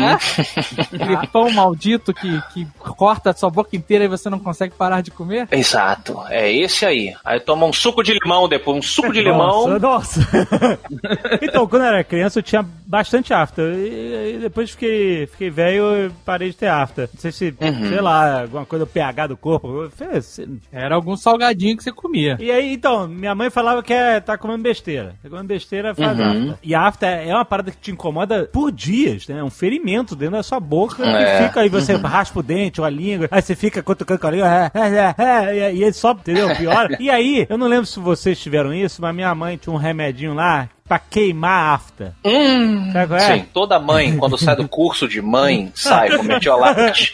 [1.01, 5.01] Aquele pão maldito que, que corta a sua boca inteira e você não consegue parar
[5.01, 5.47] de comer.
[5.51, 7.15] Exato, é esse aí.
[7.23, 9.67] Aí toma um suco de limão depois, um suco de limão.
[9.67, 10.19] Nossa, nossa.
[11.41, 13.61] então, quando eu era criança, eu tinha bastante afta.
[13.61, 17.09] E, e depois fiquei, fiquei velho e parei de ter afta.
[17.13, 17.89] Não sei se, Uhum.
[17.89, 19.89] sei lá, alguma coisa do pH do corpo.
[19.95, 20.39] Fez-
[20.71, 22.37] Era algum salgadinho que você comia.
[22.39, 25.15] E aí, então, minha mãe falava que é, tá comendo besteira.
[25.23, 26.24] Tá comendo besteira, faz Uhum.
[26.31, 26.59] Afta.
[26.63, 29.39] E a afta é uma parada que te incomoda por dias, né?
[29.39, 31.37] É um ferimento dentro da sua boca É.
[31.39, 34.27] que fica aí, você raspa o dente ou a língua, aí você fica cutucando com
[34.27, 36.53] a língua, é, é, é, e aí só, entendeu?
[36.55, 36.95] Piora.
[37.05, 40.33] E aí, eu não lembro se vocês tiveram isso, mas minha mãe tinha um remedinho
[40.33, 42.13] lá pra queimar a afta.
[42.23, 43.37] Hum, Sabe qual é?
[43.37, 47.11] Sim, toda mãe, quando sai do curso de mãe, sai com metiolate,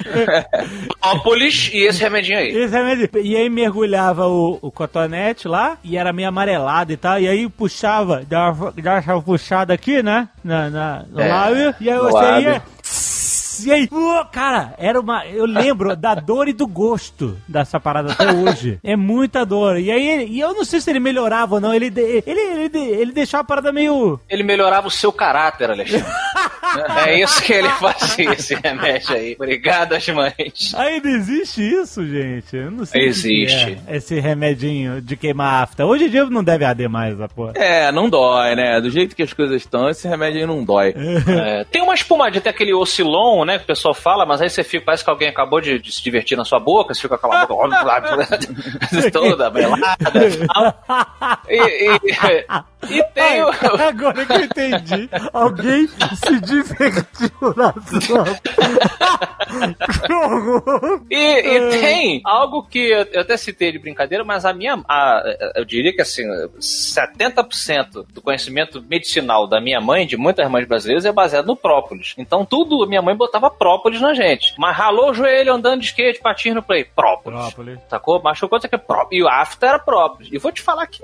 [1.00, 2.50] própolis e esse remedinho aí.
[2.50, 3.10] Esse remédio.
[3.24, 7.48] E aí mergulhava o, o cotonete lá, e era meio amarelado e tal, e aí
[7.50, 10.28] puxava, dava, dava uma puxada aqui, né?
[10.44, 12.50] Na, na- no É, lábio, e aí você lábio.
[12.50, 12.62] ia.
[13.66, 15.26] E aí, uh, cara, era uma.
[15.26, 18.80] Eu lembro da dor e do gosto dessa parada até hoje.
[18.84, 19.78] É muita dor.
[19.78, 21.74] E aí, e eu não sei se ele melhorava ou não.
[21.74, 24.20] Ele, ele, ele, ele deixava a parada meio.
[24.30, 26.06] Ele melhorava o seu caráter, Alexandre.
[27.06, 29.36] é isso que ele fazia, esse remédio aí.
[29.36, 30.74] Obrigado às mães.
[30.76, 32.56] Ainda existe isso, gente?
[32.56, 33.06] Eu não sei.
[33.06, 33.78] Existe.
[33.88, 35.86] é esse remedinho de queimar afta.
[35.86, 37.54] Hoje em dia não deve arder mais essa porra.
[37.56, 38.80] É, não dói, né?
[38.82, 40.94] Do jeito que as coisas estão, esse remédio aí não dói.
[41.28, 44.64] É, tem uma espumadinha, tem aquele oscilon, né, que o pessoal fala, mas aí você
[44.64, 47.28] fica, parece que alguém acabou de, de se divertir na sua boca, você fica com
[47.28, 47.78] aquela boca
[49.12, 49.82] toda abrelada.
[51.50, 52.46] E, e,
[52.90, 53.50] e tem o...
[53.82, 55.10] Agora que eu entendi.
[55.34, 58.26] Alguém se divertiu na sua.
[61.10, 64.82] E, e tem algo que eu eu até citei de brincadeira, mas a minha.
[64.88, 65.24] a-
[65.56, 66.24] eu diria que assim,
[66.60, 72.14] 70% do conhecimento medicinal da minha mãe, de muitas mães brasileiras, é baseado no própolis.
[72.18, 74.54] Então tudo, minha mãe botava própolis na gente.
[74.58, 76.86] Mas ralou o joelho andando de skate, patins no play.
[76.86, 77.40] Própolis.
[77.42, 77.80] Própolis.
[77.90, 78.22] Sacou?
[78.22, 79.20] Machucou, que é própolis.
[79.20, 80.30] E o afta era própolis.
[80.32, 81.02] E vou te falar que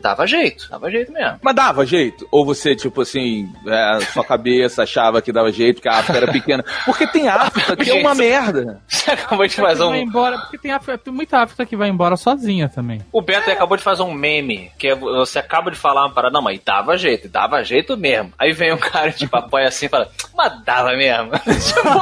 [0.00, 0.68] dava jeito.
[0.70, 1.38] Dava jeito mesmo.
[1.42, 2.26] Mas dava jeito?
[2.30, 6.30] Ou você, tipo assim, é, sua cabeça achava que dava jeito, que a afta era
[6.30, 6.64] pequena?
[6.84, 8.80] Porque tem afta que é uma merda.
[8.88, 10.02] Você acabou de fazer Vai um.
[10.02, 13.00] embora, porque tem, afta- tem muita afta que vai embora sozinha também.
[13.12, 16.12] O Beto aí acabou de fazer um meme, que é você acaba de falar uma
[16.12, 18.32] parada, não, mas dava jeito, dava jeito mesmo.
[18.38, 21.30] Aí vem um cara tipo apoia assim e fala, mas dava mesmo.
[21.32, 21.98] Tipo,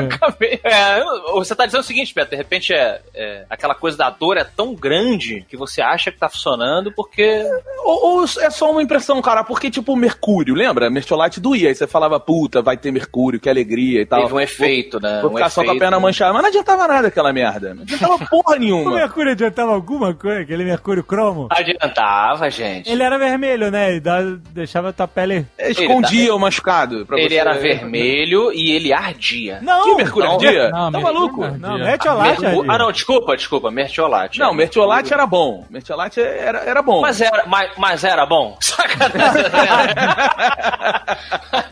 [0.00, 1.02] acabei- é,
[1.34, 4.44] você tá dizendo o seguinte, Beto, de repente é, é, aquela coisa da dor é
[4.44, 7.03] tão grande que você acha que tá funcionando porque.
[7.84, 10.88] Ou, ou é só uma impressão, cara, porque, tipo, mercúrio, lembra?
[10.90, 14.22] Mertiolate doía, aí você falava, puta, vai ter mercúrio, que alegria e tal.
[14.22, 15.20] Teve um efeito, né?
[15.20, 15.80] Vou um ficar só com a efeito.
[15.80, 16.32] perna manchada.
[16.32, 17.74] Mas não adiantava nada aquela merda.
[17.74, 18.90] Não adiantava porra O nenhuma.
[18.94, 20.40] Mercúrio adiantava alguma coisa?
[20.40, 21.48] Aquele Mercúrio cromo?
[21.50, 22.90] Adiantava, gente.
[22.90, 23.94] Ele era vermelho, né?
[23.96, 24.20] E dá-
[24.52, 25.46] deixava a tua pele.
[25.58, 27.04] Escondia o machucado.
[27.06, 29.58] pra Ele você- era vermelho e ele ardia.
[29.62, 29.84] Não!
[29.84, 30.70] Que mercúrio Não, ardia?
[30.70, 31.40] não, tá maluco?
[31.40, 31.98] não ardia.
[32.04, 32.46] Não, Adi.
[32.68, 34.38] Ah, não, desculpa, desculpa, mertiolate.
[34.38, 35.64] Não, mertiolate era bom.
[35.70, 36.93] Mertiolate era, era bom.
[37.00, 38.56] Mas era, mas, mas era bom?
[38.60, 39.44] Sacanagem.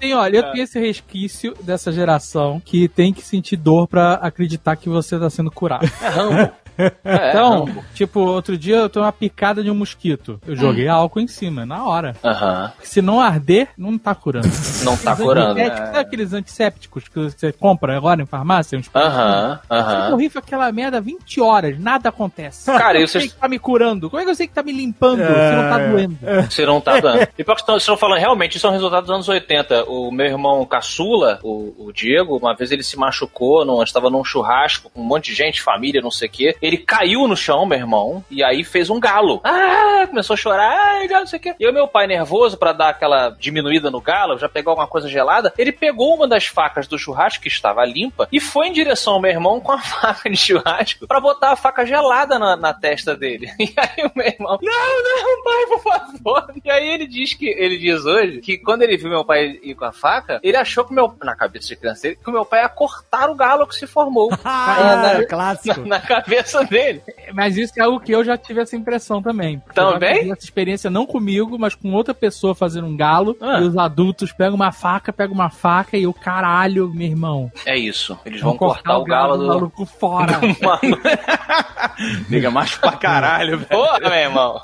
[0.00, 4.76] Tem, olha, eu tenho esse resquício dessa geração que tem que sentir dor pra acreditar
[4.76, 5.90] que você tá sendo curado.
[6.02, 6.52] É Rambo.
[6.78, 6.92] É,
[7.32, 10.40] Então, tipo, outro dia eu tomei uma picada de um mosquito.
[10.46, 12.14] Eu joguei álcool em cima, na hora.
[12.24, 12.72] Aham.
[12.82, 14.48] Se não arder, não tá curando.
[14.85, 15.50] Não tá curando.
[15.52, 18.78] antissépticos, Sabe aqueles antissépticos que você compra agora em farmácia?
[18.78, 20.11] Uns Aham, aham.
[20.11, 22.66] borrifa aquela merda 20 horas, nada acontece.
[22.66, 24.11] Cara, Como eu sei que tá me curando?
[24.11, 25.22] Como é que eu sei que tá me limpando se
[25.56, 25.88] não tá É.
[25.90, 26.18] doendo?
[26.50, 27.28] Você não tá dando.
[27.38, 29.85] E pior que vocês estão falando, realmente, isso é um resultado dos anos 80.
[29.85, 34.24] O meu irmão caçula, o, o Diego, uma vez ele se machucou, num, estava num
[34.24, 36.56] churrasco com um monte de gente, família, não sei o quê.
[36.62, 39.40] Ele caiu no chão, meu irmão, e aí fez um galo.
[39.42, 41.55] Ah, começou a chorar, ai, galo, não sei o quê.
[41.59, 45.09] E o meu pai, nervoso, pra dar aquela diminuída no galo, já pegou alguma coisa
[45.09, 49.14] gelada, ele pegou uma das facas do churrasco, que estava limpa, e foi em direção
[49.14, 52.72] ao meu irmão com a faca de churrasco pra botar a faca gelada na, na
[52.72, 53.51] testa dele.
[53.62, 56.55] E aí o meu irmão, não, não, pai, por favor.
[56.62, 59.75] E aí ele diz que, ele diz hoje, que quando ele viu meu pai ir
[59.75, 62.44] com a faca, ele achou que meu, na cabeça de criança dele, que o meu
[62.44, 64.31] pai ia cortar o galo que se formou.
[64.44, 65.81] Ah, na, clássico.
[65.87, 67.03] na cabeça dele.
[67.33, 69.62] Mas isso é algo que eu já tive essa impressão também.
[69.75, 70.31] Também?
[70.31, 73.37] Essa experiência não comigo, mas com outra pessoa fazendo um galo.
[73.41, 73.61] Ah.
[73.61, 77.51] E os adultos pegam uma faca, pegam uma faca e o caralho, meu irmão.
[77.65, 78.19] É isso.
[78.25, 79.47] Eles vão cortar o galo do.
[79.47, 80.41] maluco fora.
[80.62, 80.99] Mano,
[82.29, 83.69] Liga macho pra caralho, velho.
[83.71, 84.61] porra, meu irmão.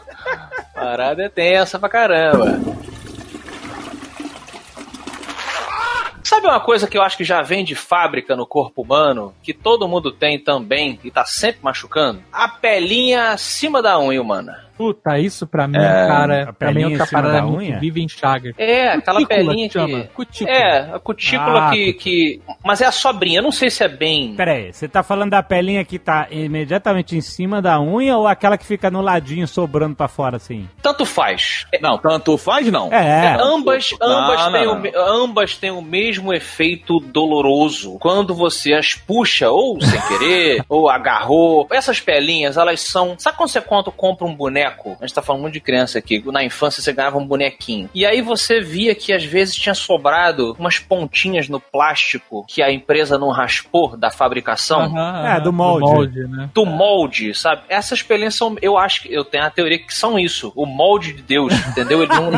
[0.74, 2.60] Parada é tensa pra caramba.
[6.28, 9.54] Sabe uma coisa que eu acho que já vem de fábrica no corpo humano, que
[9.54, 12.22] todo mundo tem também e tá sempre machucando?
[12.30, 14.67] A pelinha acima da unha humana.
[14.78, 17.78] Puta, isso pra mim, É, cara, a pra mim é pelinha outra parada unha?
[17.80, 18.54] vive em chaga.
[18.56, 20.00] É, aquela Cutícula pelinha que chama.
[20.02, 20.08] que.
[20.14, 20.56] Cutícula.
[20.56, 22.40] É, a cutícula Ah, que, que.
[22.64, 24.34] Mas é a sobrinha, eu não sei se é bem.
[24.36, 28.26] Pera aí, você tá falando da pelinha que tá imediatamente em cima da unha ou
[28.28, 30.68] aquela que fica no ladinho sobrando pra fora assim?
[30.80, 31.66] Tanto faz.
[31.72, 32.92] É, Não, tanto faz não.
[32.92, 33.36] É.
[33.40, 34.72] Ambas, Não, ambas, não, têm não.
[34.74, 37.98] O, me- ambas têm o mesmo efeito doloroso.
[37.98, 41.66] Quando você as puxa, ou sem querer, ou agarrou.
[41.70, 43.14] Essas pelinhas, elas são.
[43.18, 44.67] Sabe quando você compra um boneco?
[45.00, 46.22] A gente tá falando muito de criança aqui.
[46.30, 47.88] Na infância você ganhava um bonequinho.
[47.94, 52.72] E aí você via que às vezes tinha sobrado umas pontinhas no plástico que a
[52.72, 54.96] empresa não raspou da fabricação.
[54.96, 56.26] É, aham, do molde.
[56.26, 56.50] né?
[56.54, 57.62] do molde, sabe?
[57.68, 61.12] Essas pelinhas são, eu acho que eu tenho a teoria que são isso, o molde
[61.12, 62.02] de Deus, entendeu?
[62.02, 62.30] Ele não,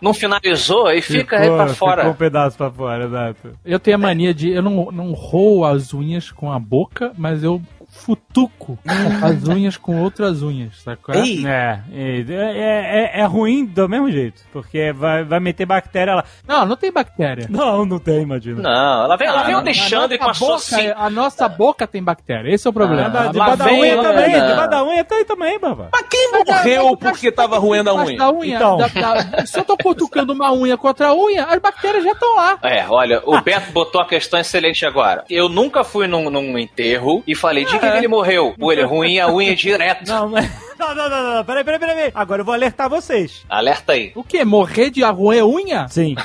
[0.00, 2.02] não finalizou e fica aí pra fora.
[2.02, 3.58] Ficou um pedaço pra fora, exato.
[3.64, 4.50] Eu tenho a mania de.
[4.50, 7.60] Eu não, não roo as unhas com a boca, mas eu
[7.94, 8.78] futuco
[9.22, 11.14] as unhas com outras unhas, sacou?
[11.14, 16.24] Ei, É, é, é, é ruim do mesmo jeito, porque vai, vai meter bactéria lá.
[16.46, 17.46] Não, não tem bactéria.
[17.48, 18.60] Não, não tem, imagina.
[18.62, 20.92] Não, ela vem, ela vem o A Alexandre com a boca, sim.
[20.96, 23.08] A nossa boca tem bactéria, esse é o problema.
[23.14, 24.46] Ah, A da vem, unha também, Não.
[24.48, 25.88] debaixo da unha tem também, babá.
[25.92, 28.18] Mas quem morreu porque tava roendo a unha?
[28.18, 28.76] da unha Então.
[28.76, 32.36] da- da- se eu tô cutucando uma unha contra a unha, as bactérias já estão
[32.36, 32.58] lá.
[32.62, 35.24] É, olha, o Beto botou uma questão excelente agora.
[35.30, 38.54] Eu nunca fui num, num enterro e falei, de que, que ele morreu?
[38.58, 40.08] Pô, ele ruim a unha direto.
[40.08, 40.50] Não, mas.
[40.78, 41.44] Não, não, não, não.
[41.44, 42.12] Peraí, peraí, peraí.
[42.14, 43.44] Agora eu vou alertar vocês.
[43.48, 44.12] Alerta aí.
[44.14, 44.44] O quê?
[44.44, 45.88] Morrer de roer unha?
[45.88, 46.14] Sim.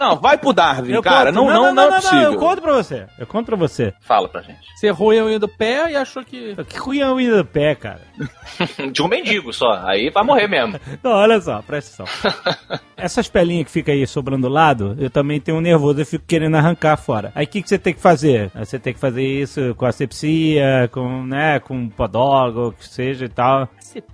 [0.00, 1.32] Não, vai pro Darwin, Eu cara.
[1.32, 2.32] conto- Não, não, não, é possível.
[2.32, 3.06] eu conto pra você.
[3.18, 3.94] Eu conto pra você.
[4.00, 4.58] Fala pra gente.
[4.76, 6.54] Você roeu a unha do pé e achou que.
[6.68, 8.00] Que ruim é a unha do pé, cara.
[8.92, 9.72] De um mendigo só.
[9.86, 10.78] Aí vai morrer mesmo.
[11.02, 12.80] Não, olha só, presta atenção.
[12.96, 16.24] Essas pelinhas que ficam aí sobrando do lado, eu também tenho um nervoso, eu fico
[16.26, 17.30] querendo arrancar fora.
[17.34, 18.50] Aí o que, que você tem que fazer?
[18.54, 23.28] Você tem que fazer isso com asepsia, com, né, com podólogo, o que seja e
[23.28, 23.65] tal.
[23.66, 24.04] って。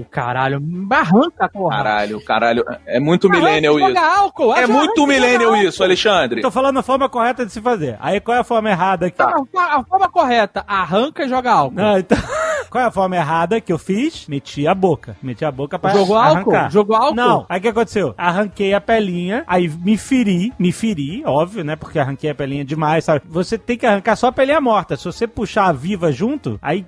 [0.00, 0.62] O caralho.
[0.90, 1.76] Arranca, porra.
[1.78, 2.64] Caralho, caralho.
[2.86, 4.00] É muito millennial joga isso.
[4.04, 4.54] álcool.
[4.54, 5.68] É muito millennial álcool.
[5.68, 6.40] isso, Alexandre.
[6.42, 7.96] Tô falando a forma correta de se fazer.
[8.00, 9.20] Aí qual é a forma errada aqui?
[9.22, 11.76] A, a- a forma correta, arranca e joga álcool.
[11.76, 12.18] Não, então...
[12.70, 14.26] Qual é a forma errada que eu fiz?
[14.26, 15.14] Meti a boca.
[15.22, 16.54] Meti a boca pra Jogou álcool?
[16.54, 16.70] arrancar.
[16.70, 17.14] Jogou álcool?
[17.14, 17.44] Não.
[17.46, 18.14] Aí o que aconteceu?
[18.16, 21.76] Arranquei a pelinha, aí me feri, me feri, óbvio, né?
[21.76, 23.20] Porque arranquei a pelinha demais, sabe?
[23.28, 24.96] Você tem que arrancar só a pelinha morta.
[24.96, 26.82] Se você puxar a viva junto, aí,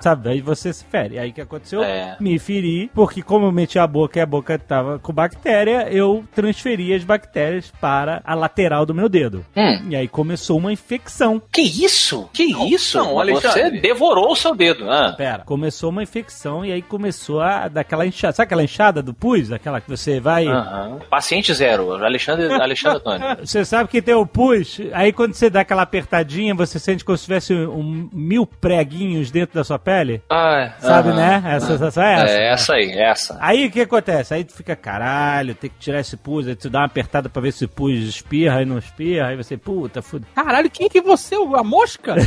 [0.00, 0.30] sabe?
[0.30, 1.18] Aí você se fere.
[1.18, 1.82] Aí o que aconteceu?
[1.84, 2.09] É.
[2.20, 6.24] Me feri, porque como eu meti a boca e a boca tava com bactéria, eu
[6.34, 9.44] transferi as bactérias para a lateral do meu dedo.
[9.56, 9.88] Hum.
[9.90, 11.40] E aí começou uma infecção.
[11.52, 12.28] Que isso?
[12.32, 12.98] Que isso?
[12.98, 13.80] não, Você Alexandre.
[13.80, 14.90] devorou o seu dedo.
[14.90, 15.14] Ah.
[15.16, 18.32] Pera, começou uma infecção e aí começou a daquela inchada.
[18.34, 19.52] Sabe aquela inchada do pus?
[19.52, 20.46] Aquela que você vai.
[20.46, 20.98] Aham.
[21.10, 21.92] Paciente zero.
[22.04, 23.36] Alexandre, Alexandre Antônio.
[23.44, 27.16] Você sabe que tem o pus, aí quando você dá aquela apertadinha, você sente como
[27.18, 30.22] se tivesse um, mil preguinhos dentro da sua pele.
[30.28, 31.16] Ah, Sabe, aham.
[31.16, 31.42] né?
[31.56, 32.32] Essa sensação é essa.
[32.32, 33.38] É essa aí, essa.
[33.40, 34.34] Aí o que acontece?
[34.34, 37.42] Aí tu fica, caralho, tem que tirar esse pus, aí tu dá uma apertada pra
[37.42, 40.26] ver se o pus espirra e não espirra, aí você, puta, fuda.
[40.34, 41.34] Caralho, quem que você?
[41.34, 42.14] A mosca?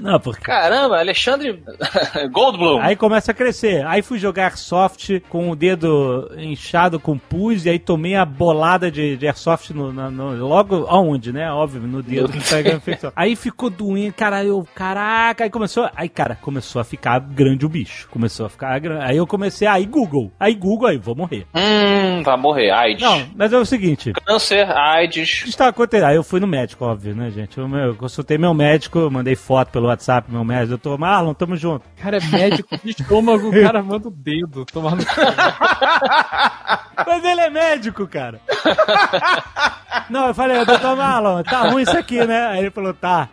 [0.00, 0.42] Não, porque.
[0.42, 1.62] Caramba, Alexandre
[2.32, 2.80] Goldblum.
[2.80, 3.84] Aí começa a crescer.
[3.86, 8.90] Aí fui jogar airsoft com o dedo inchado com pus e aí tomei a bolada
[8.90, 11.50] de, de airsoft no, na- no- logo aonde, né?
[11.52, 13.12] Óbvio, no dedo que pega a infecção.
[13.14, 17.68] Aí ficou doendo, cara, eu, caraca, aí começou, aí cara, começou a ficar grande o
[17.68, 18.08] bicho.
[18.10, 19.04] Começou a ficar grande.
[19.04, 20.30] Aí eu comecei, aí Google.
[20.38, 21.46] Aí Google, aí vou morrer.
[21.54, 22.70] Hum, vai morrer.
[22.70, 23.02] AIDS.
[23.02, 25.42] Não, mas é o seguinte, Câncer, o AIDS.
[25.42, 26.06] que está acontecendo?
[26.08, 27.58] Aí eu fui no médico, óbvio, né, gente?
[27.58, 31.84] Eu, eu consultei meu médico, mandei foto pelo WhatsApp, meu médico, doutor Marlon, tamo junto.
[31.98, 34.64] O cara é médico de estômago, o cara manda o dedo.
[34.66, 35.02] Tomar no...
[37.06, 38.40] Mas ele é médico, cara.
[40.08, 42.46] Não, eu falei, doutor Marlon, tá ruim isso aqui, né?
[42.48, 43.28] Aí ele falou, tá.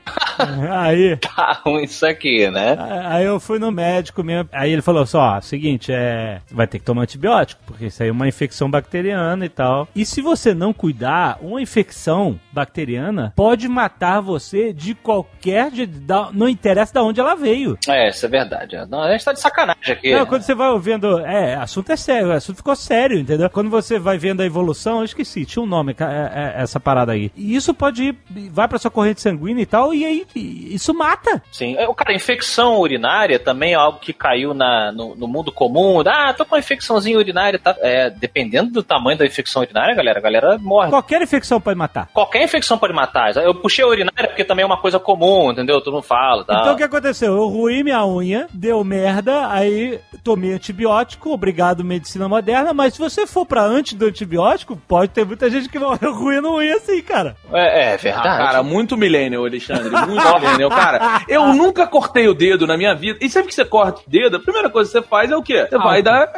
[0.72, 2.78] Aí, Tá ruim isso aqui, né?
[3.06, 4.50] aí eu fui no médico mesmo.
[4.52, 6.42] Aí ele falou só, ó, seguinte, é.
[6.52, 9.88] Vai ter que tomar antibiótico, porque isso aí é uma infecção bacteriana e tal.
[9.96, 15.72] E se você não cuidar, uma infecção bacteriana pode matar você de qualquer.
[15.72, 17.78] De, da- não interessa de onde ela veio.
[17.88, 18.76] É, isso é verdade.
[18.90, 20.14] Não, a gente tá de sacanagem aqui.
[20.14, 21.20] Não, quando você vai ouvindo.
[21.20, 23.50] É, assunto é sério, o assunto ficou sério, entendeu?
[23.50, 26.04] Quando você vai vendo a evolução, eu esqueci, tinha um nome, é-
[26.58, 27.32] é- essa parada aí.
[27.36, 28.18] E isso pode ir,
[28.52, 31.42] vai pra sua corrente sanguínea e tal, e aí isso mata.
[31.52, 31.76] Sim.
[31.78, 36.02] É, Cara, infecção urinária também é algo que caiu na, no, no mundo comum.
[36.06, 37.60] Ah, tô com uma infecçãozinha urinária.
[37.60, 37.76] Tá?
[37.80, 40.90] É, dependendo do tamanho da infecção urinária, galera, a galera morre.
[40.90, 42.08] Qualquer infecção pode matar.
[42.14, 43.36] Qualquer infecção pode matar.
[43.38, 45.82] Eu puxei a urinária porque também é uma coisa comum, entendeu?
[45.82, 46.44] Todo mundo fala.
[46.44, 46.60] Tá?
[46.62, 47.36] Então o que aconteceu?
[47.36, 53.26] Eu ruí minha unha, deu merda, aí tomei antibiótico, obrigado medicina moderna, mas se você
[53.28, 57.36] for pra antes do antibiótico, pode ter muita gente que morreu ruindo unha assim, cara.
[57.54, 58.24] É, é Ah, verdade.
[58.38, 59.90] cara, muito millennial, Alexandre.
[59.90, 61.22] Muito millennial, cara.
[61.28, 63.18] Eu nunca cortei o dedo na minha vida.
[63.22, 65.42] E sempre que você corta o dedo, a primeira coisa que você faz é o
[65.42, 65.66] quê?
[65.70, 66.30] Você vai dar.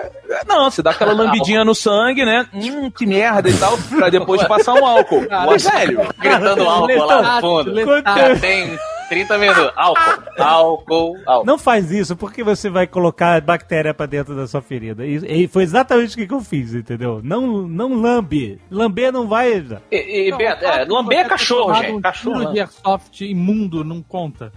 [0.47, 2.47] Não, você dá aquela lambidinha no sangue, né?
[2.53, 5.25] Hum, que merda e tal, pra depois passar um álcool.
[5.29, 7.75] Mas, velho, Gritando álcool lá no fundo.
[7.75, 8.77] Já tem
[9.09, 9.71] 30 minutos.
[9.75, 11.45] Álcool, álcool, álcool.
[11.45, 15.05] Não faz isso, porque você vai colocar bactéria pra dentro da sua ferida.
[15.05, 17.19] E, e foi exatamente o que eu fiz, entendeu?
[17.23, 18.59] Não, não lambe.
[18.69, 19.49] Lamber não vai.
[19.91, 21.91] E, e Beto, é, lamber é cachorro, gente.
[21.93, 22.35] Um Cachorro.
[22.37, 22.53] tiro né?
[22.53, 24.51] de airsoft imundo não conta.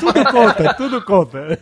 [0.00, 1.58] Tudo conta, tudo conta.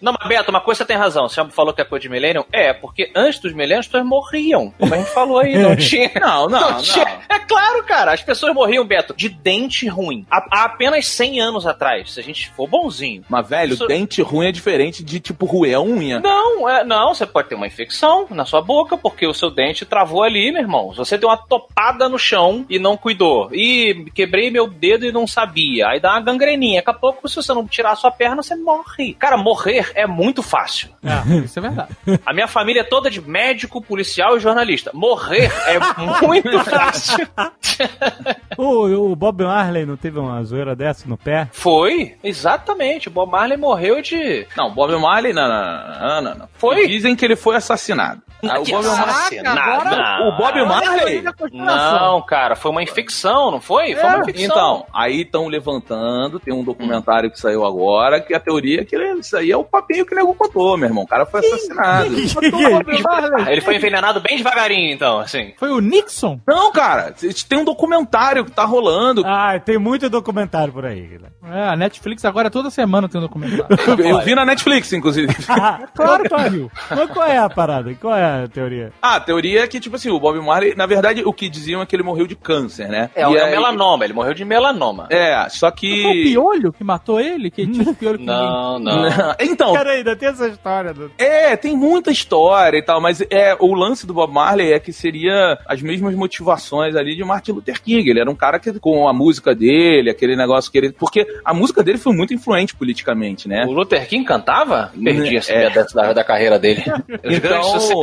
[0.00, 1.28] Não, mas Beto, uma coisa você tem razão.
[1.28, 2.44] Você falou que é coisa de milênio?
[2.52, 4.72] É, porque antes dos milênios as pessoas morriam.
[4.78, 6.10] Como a gente falou aí, não tinha.
[6.20, 6.82] Não, não, não.
[6.82, 8.12] tinha- É claro, cara.
[8.12, 10.26] As pessoas morriam, Beto, de dente ruim.
[10.30, 13.22] Há, há apenas 100 anos atrás, se a gente for bonzinho.
[13.28, 16.20] Mas, velho, Isso- dente ruim é diferente de, tipo, roer a unha.
[16.20, 19.84] Não, é, não, você pode ter uma infecção na sua boca, porque o seu dente
[19.84, 20.92] travou ali, meu irmão.
[20.92, 23.48] Se você deu uma topada no chão e não cuidou.
[23.52, 25.88] E quebrei meu dedo e não sabia.
[25.88, 26.80] Aí dá uma gangreninha.
[26.80, 29.14] Daqui a pouco, se você não tirar a sua perna, você morre.
[29.14, 30.90] Cara, morrer é muito fácil.
[31.02, 31.90] É, isso é verdade.
[32.24, 34.90] A minha família é toda de médico, policial e jornalista.
[34.94, 35.78] Morrer é
[36.22, 37.26] muito fácil.
[38.56, 41.43] o, o Bob Marley não teve uma zoeira dessa no pé?
[41.52, 43.08] Foi, exatamente.
[43.08, 44.46] O Bob Marley morreu de.
[44.56, 46.48] Não, Bob Marley, não, não, não, não, não.
[46.54, 46.86] Foi?
[46.86, 48.22] Dizem que ele foi assassinado.
[48.50, 50.28] Ah, o Bob Marley...
[50.28, 51.24] O Bob Marley?
[51.52, 53.94] Não, cara, foi uma infecção, não foi?
[53.94, 54.44] Foi uma infecção.
[54.44, 58.94] Então, aí estão levantando, tem um documentário que saiu agora, que a teoria é que
[58.94, 61.04] ele- isso aí é o papinho que o nego contou, meu irmão.
[61.04, 62.10] O cara foi assassinado.
[63.48, 65.52] Ele foi envenenado bem devagarinho, então, assim.
[65.58, 66.38] Foi o Nixon?
[66.46, 67.14] Não, cara,
[67.48, 69.22] tem um documentário que tá rolando.
[69.26, 71.00] Ah, tem muito documentário por aí.
[71.00, 71.34] Guilherme.
[71.50, 73.66] É, a Netflix agora toda semana tem um documentário.
[74.04, 75.34] Eu vi na Netflix, inclusive.
[75.48, 76.70] Ah, claro viu.
[76.90, 77.94] Mas qual é a parada?
[78.00, 78.92] Qual é a teoria?
[79.00, 81.80] Ah, a teoria é que, tipo assim, o Bob Marley, na verdade, o que diziam
[81.80, 83.10] é que ele morreu de câncer, né?
[83.14, 85.06] É, E é aí- melanoma, ele morreu de melanoma.
[85.10, 85.72] É, só Foi o
[86.12, 86.22] que.
[86.24, 87.50] piolho que matou ele?
[87.50, 89.04] Que tinha o piolho que Não, não.
[89.40, 90.92] Então, Cara, ainda tem essa história.
[90.92, 91.10] Do...
[91.18, 94.92] É, tem muita história e tal, mas é o lance do Bob Marley é que
[94.92, 98.08] seria as mesmas motivações ali de Martin Luther King.
[98.08, 101.52] Ele era um cara que com a música dele, aquele negócio que ele, porque a
[101.54, 103.64] música dele foi muito influente politicamente, né?
[103.66, 104.90] O Luther King cantava?
[105.02, 105.68] Perdi esse É.
[105.68, 106.82] pedaço da, da carreira dele.
[107.22, 108.02] Então-.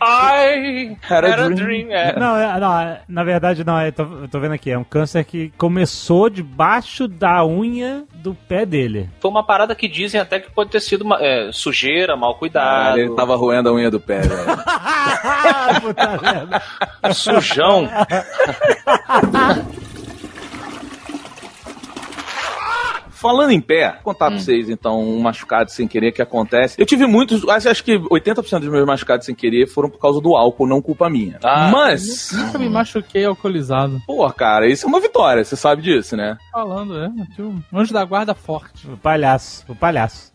[0.00, 1.54] I Had a had a dream.
[1.54, 1.92] dream.
[1.92, 2.18] é.
[2.18, 4.84] Não, é- não, é- na verdade não, eu tô, eu tô vendo aqui, é um
[4.84, 9.08] câncer que começou debaixo da unha do pé dele.
[9.20, 12.34] Foi uma parada que dizem até que pode ter sido uma, é, sujeira, mal Ah,
[12.38, 14.44] cuidado, ele tava roendo a unha do pé, velho.
[15.80, 16.62] Puta merda.
[17.12, 17.88] sujão.
[23.24, 26.78] Falando em pé, vou contar pra vocês, então, um machucado sem querer que acontece.
[26.78, 30.20] Eu tive muitos, acho, acho que 80% dos meus machucados sem querer foram por causa
[30.20, 31.38] do álcool, não culpa minha.
[31.42, 31.70] Ah.
[31.72, 33.98] Mas, Nunca me machuquei alcoolizado.
[34.06, 36.36] pô, cara, isso é uma vitória, você sabe disso, né?
[36.52, 37.10] Falando, é.
[37.34, 38.86] Tinha um anjo da guarda forte.
[38.86, 40.30] O palhaço, o palhaço.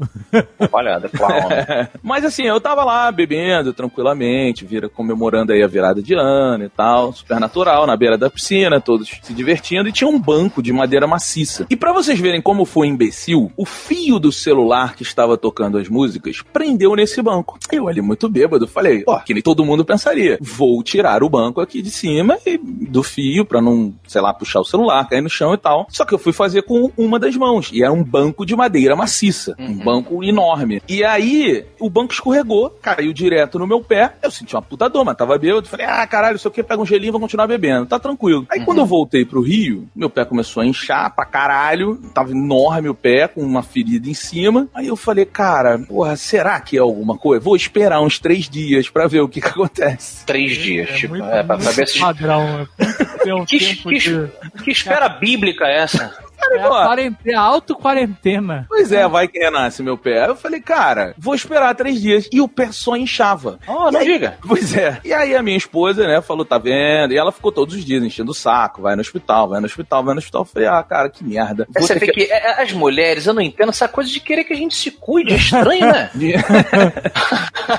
[0.71, 1.47] Olha, the clown.
[1.47, 1.89] né?
[2.01, 6.69] Mas assim, eu tava lá bebendo tranquilamente, vira comemorando aí a virada de ano e
[6.69, 10.73] tal, super natural, na beira da piscina, todos se divertindo, e tinha um banco de
[10.73, 11.67] madeira maciça.
[11.69, 15.87] E pra vocês verem como foi imbecil, o fio do celular que estava tocando as
[15.87, 17.57] músicas prendeu nesse banco.
[17.71, 21.61] Eu ali muito bêbado, falei, ó, que nem todo mundo pensaria, vou tirar o banco
[21.61, 25.29] aqui de cima e do fio pra não, sei lá, puxar o celular, cair no
[25.29, 25.87] chão e tal.
[25.89, 28.95] Só que eu fui fazer com uma das mãos, e era um banco de madeira
[28.95, 30.81] maciça, um banco enorme.
[30.87, 35.05] E aí, o banco escorregou, caiu direto no meu pé, eu senti uma puta dor,
[35.05, 37.99] mas tava bêbado, falei, ah, caralho, isso aqui pega um gelinho, vou continuar bebendo, tá
[37.99, 38.45] tranquilo.
[38.49, 42.68] Aí quando eu voltei pro Rio, meu pé começou a inchar pra caralho, tava enorme
[42.89, 44.67] o pé, com uma ferida em cima.
[44.73, 47.43] Aí eu falei, cara, porra, será que é alguma coisa?
[47.43, 50.25] Vou esperar uns três dias pra ver o que que acontece.
[50.25, 51.99] Três dias, tipo, muito, é, pra, ver se.
[51.99, 52.67] padrão.
[52.77, 54.29] É, Tem um Que, tempo que, de...
[54.63, 56.28] que espera bíblica é essa?
[56.51, 58.65] É a quarentena, a auto-quarentena.
[58.67, 60.23] Pois é, vai que renasce meu pé.
[60.23, 62.27] Aí eu falei, cara, vou esperar três dias.
[62.31, 63.59] E o pé só inchava.
[63.67, 64.37] Oh, não aí- diga.
[64.47, 64.99] Pois é.
[65.03, 67.13] E aí a minha esposa, né, falou, tá vendo?
[67.13, 70.03] E ela ficou todos os dias enchendo o saco, vai no hospital, vai no hospital,
[70.03, 70.41] vai no hospital.
[70.41, 71.67] Eu falei, ah, cara, que merda.
[71.73, 72.23] Vou Você vê que...
[72.23, 75.33] é, as mulheres, eu não entendo essa coisa de querer que a gente se cuide,
[75.33, 76.09] é estranho, né?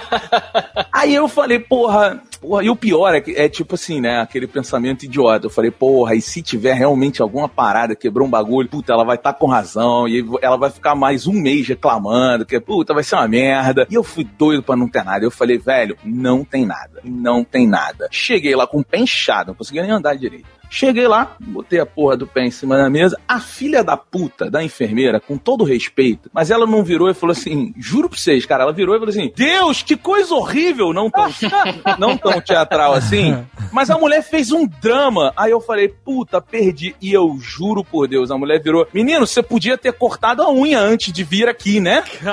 [1.00, 4.20] Aí eu falei, porra, Porra, e o pior é que é tipo assim, né?
[4.20, 5.46] Aquele pensamento idiota.
[5.46, 9.16] Eu falei, porra, e se tiver realmente alguma parada, quebrou um bagulho, puta, ela vai
[9.16, 13.02] estar tá com razão, e ela vai ficar mais um mês reclamando, que puta, vai
[13.02, 13.86] ser uma merda.
[13.90, 15.24] E eu fui doido pra não ter nada.
[15.24, 17.00] Eu falei, velho, não tem nada.
[17.04, 18.08] Não tem nada.
[18.10, 20.59] Cheguei lá com o pé inchado, não conseguia nem andar direito.
[20.72, 23.18] Cheguei lá, botei a porra do pé em cima da mesa.
[23.26, 27.32] A filha da puta da enfermeira, com todo respeito, mas ela não virou e falou
[27.32, 30.92] assim: juro pra vocês, cara, ela virou e falou assim: Deus, que coisa horrível!
[30.92, 31.28] Não tão,
[31.98, 33.44] não tão teatral assim.
[33.72, 35.32] Mas a mulher fez um drama.
[35.36, 36.94] Aí eu falei: puta, perdi.
[37.02, 40.78] E eu juro por Deus, a mulher virou: menino, você podia ter cortado a unha
[40.78, 42.04] antes de vir aqui, né?
[42.22, 42.32] Eu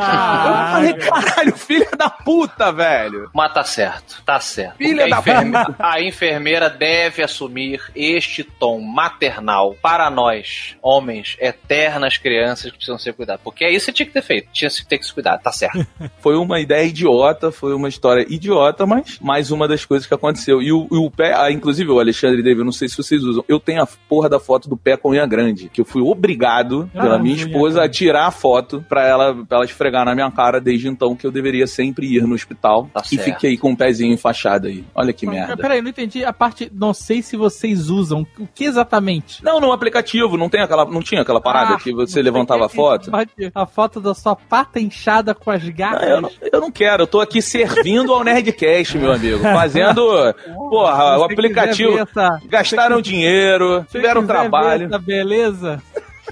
[0.71, 3.29] falei: caralho, filha da puta, velho.
[3.33, 4.77] Mas tá certo, tá certo.
[4.77, 11.37] Filha Porque da a, enferme- a enfermeira deve assumir este tom maternal para nós, homens,
[11.39, 13.41] eternas crianças que precisam ser cuidadas.
[13.43, 14.49] Porque é isso que tinha que ter feito.
[14.51, 15.85] Tinha que ter que se cuidar, tá certo.
[16.19, 20.61] Foi uma ideia idiota, foi uma história idiota, mas mais uma das coisas que aconteceu.
[20.61, 23.23] E o, e o pé, ah, inclusive o Alexandre David, eu não sei se vocês
[23.23, 26.01] usam, eu tenho a porra da foto do pé com unha grande, que eu fui
[26.01, 30.05] obrigado Ah, pela minha unha esposa a tirar a foto pra ela, pra ela esfregar
[30.05, 32.89] na minha cara desde então que eu deveria sempre ir no hospital.
[32.93, 33.23] Tá e certo.
[33.23, 34.83] fiquei com o pezinho enfaixado aí.
[34.93, 35.57] Olha que Mas, merda.
[35.57, 36.71] Peraí, eu não entendi a parte.
[36.73, 38.16] Não sei se vocês usam.
[38.39, 39.43] O que exatamente?
[39.43, 42.65] Não, no aplicativo, não tem aquela, não tinha aquela parada Ah, que você não levantava
[42.65, 43.11] a foto?
[43.53, 46.09] A foto da sua pata inchada com as Não, garras.
[46.09, 49.39] eu, não, eu não quero, eu tô aqui servindo ao Nerdcast, meu amigo.
[49.39, 50.01] Fazendo,
[50.69, 51.97] porra, o aplicativo.
[51.99, 54.87] essa- Gastaram dinheiro, tiveram trabalho.
[54.89, 55.81] ver beleza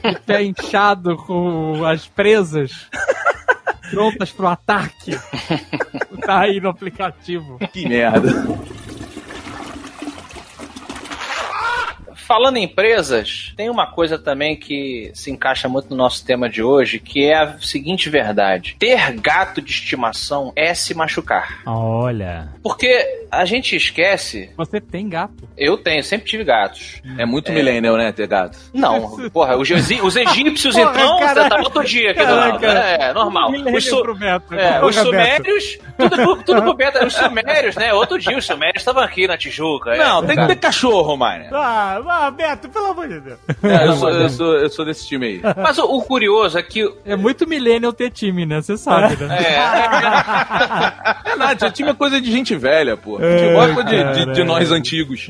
[0.03, 2.89] de pé inchado com as presas
[3.89, 5.11] prontas pro ataque.
[6.25, 7.57] tá aí no aplicativo.
[7.71, 8.29] Que merda.
[12.27, 16.63] Falando em empresas, tem uma coisa também que se encaixa muito no nosso tema de
[16.63, 21.59] hoje, que é a seguinte verdade: ter gato de estimação é se machucar.
[21.65, 22.49] Olha.
[22.63, 25.47] Porque a gente esquece, Você tem gato.
[25.57, 27.01] eu tenho, sempre tive gatos.
[27.17, 28.57] É muito millennial, né, ter gato?
[28.73, 31.41] Não, porra, os, os egípcios, Porra, então, caraca.
[31.43, 32.59] você tá outro dia aqui do lado.
[32.59, 33.03] Caraca.
[33.03, 33.51] É, normal.
[33.75, 34.53] Os, su- pro Beto.
[34.55, 35.43] é, os Porra, Beto.
[35.43, 37.05] sumérios, tudo, pro- tudo pro beta.
[37.05, 37.93] Os sumérios, né?
[37.93, 39.91] Outro dia os sumérios estavam aqui na Tijuca.
[39.93, 39.97] é.
[39.97, 41.45] Não, tem que ter cachorro, mano.
[41.53, 43.39] Ah, ah, Beto, pelo amor de Deus.
[43.63, 45.41] É, eu, sou, eu, sou, eu sou desse time aí.
[45.57, 48.61] Mas o, o curioso é que É muito millennial ter time, né?
[48.61, 49.37] Você sabe, né?
[49.43, 49.55] É.
[51.25, 53.13] É nada, time é coisa de gente velha, pô.
[53.19, 55.27] Futebol é coisa de, de- de nós antigos.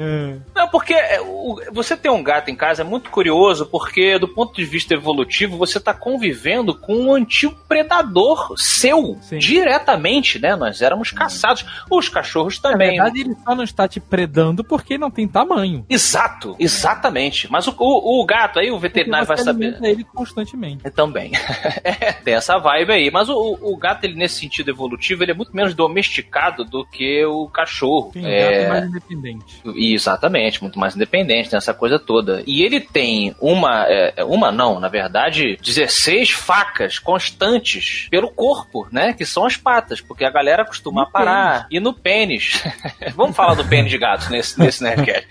[0.56, 4.28] Não, porque é, o- você ter um gato em casa é muito curioso, porque do
[4.28, 9.38] ponto de vista evolutivo, você tá convivendo com um antigo predador seu, Sim.
[9.40, 10.56] diretamente, né?
[10.56, 11.66] Nós éramos caçados.
[11.90, 12.92] Os cachorros Na também.
[12.98, 15.86] verdade, ele só não está te predando porque não tem tamanho.
[15.90, 17.52] Exato, exatamente.
[17.52, 19.78] Mas o, o- o gato aí, o veterinário vai saber.
[19.84, 20.90] ele constantemente.
[20.92, 21.32] Também.
[21.84, 23.12] É, tem essa vibe aí.
[23.12, 27.24] Mas o, o- gato, ele, nesse sentido evolutivo, ele é muito menos domesticado do que
[27.26, 28.12] o cachorro.
[28.14, 28.64] Sim, é...
[28.64, 29.46] é mais independente.
[29.76, 32.44] Exatamente, muito mais independente, tem essa coisa toda.
[32.48, 39.14] E ele tem uma, é, uma não, na verdade, 16 facas constantes pelo corpo, né?
[39.14, 41.68] Que são as patas, porque a galera costuma No parar.
[41.70, 42.64] E no pênis.
[43.16, 45.28] Vamos falar do pênis de gato nesse, nesse Nerdcast.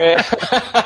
[0.00, 0.16] É,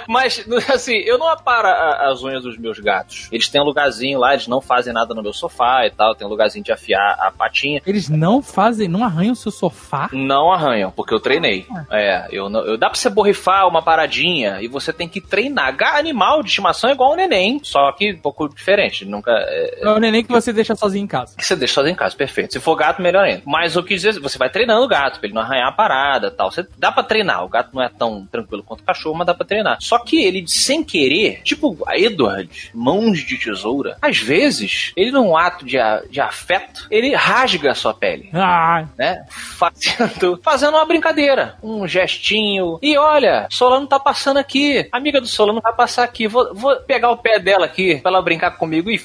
[0.09, 3.28] mas, assim, eu não aparo as unhas dos meus gatos.
[3.32, 6.26] Eles têm um lugarzinho lá, eles não fazem nada no meu sofá e tal, tem
[6.26, 7.80] um lugarzinho de afiar a patinha.
[7.86, 10.09] Eles não fazem, não arranham o seu sofá.
[10.12, 11.66] Não arranham, porque eu treinei.
[11.90, 15.74] É, eu não, eu, dá pra você borrifar uma paradinha e você tem que treinar.
[15.97, 19.05] Animal de estimação é igual ao neném, só que um pouco diferente.
[19.05, 19.30] Nunca.
[19.32, 21.36] É, É o neném que você deixa sozinho em casa.
[21.36, 22.53] que você deixa fazer em casa, perfeito.
[22.53, 23.42] Se for gato, melhor ainda.
[23.44, 26.30] Mas eu quis dizer, você vai treinando o gato pra ele não arranhar a parada
[26.30, 26.51] tal.
[26.51, 27.44] Você, dá pra treinar.
[27.44, 29.78] O gato não é tão tranquilo quanto o cachorro, mas dá pra treinar.
[29.87, 35.37] Só que ele, sem querer, tipo a Edward, mãos de tesoura, às vezes, ele num
[35.37, 35.76] ato de,
[36.11, 39.24] de afeto, ele rasga a sua pele Ah, né?
[39.30, 42.78] Fazendo, fazendo uma brincadeira, um gestinho.
[42.82, 44.89] E olha, Solano tá passando aqui.
[44.93, 46.26] A amiga do Solano vai passar aqui.
[46.26, 49.01] Vou, vou pegar o pé dela aqui pra ela brincar comigo e.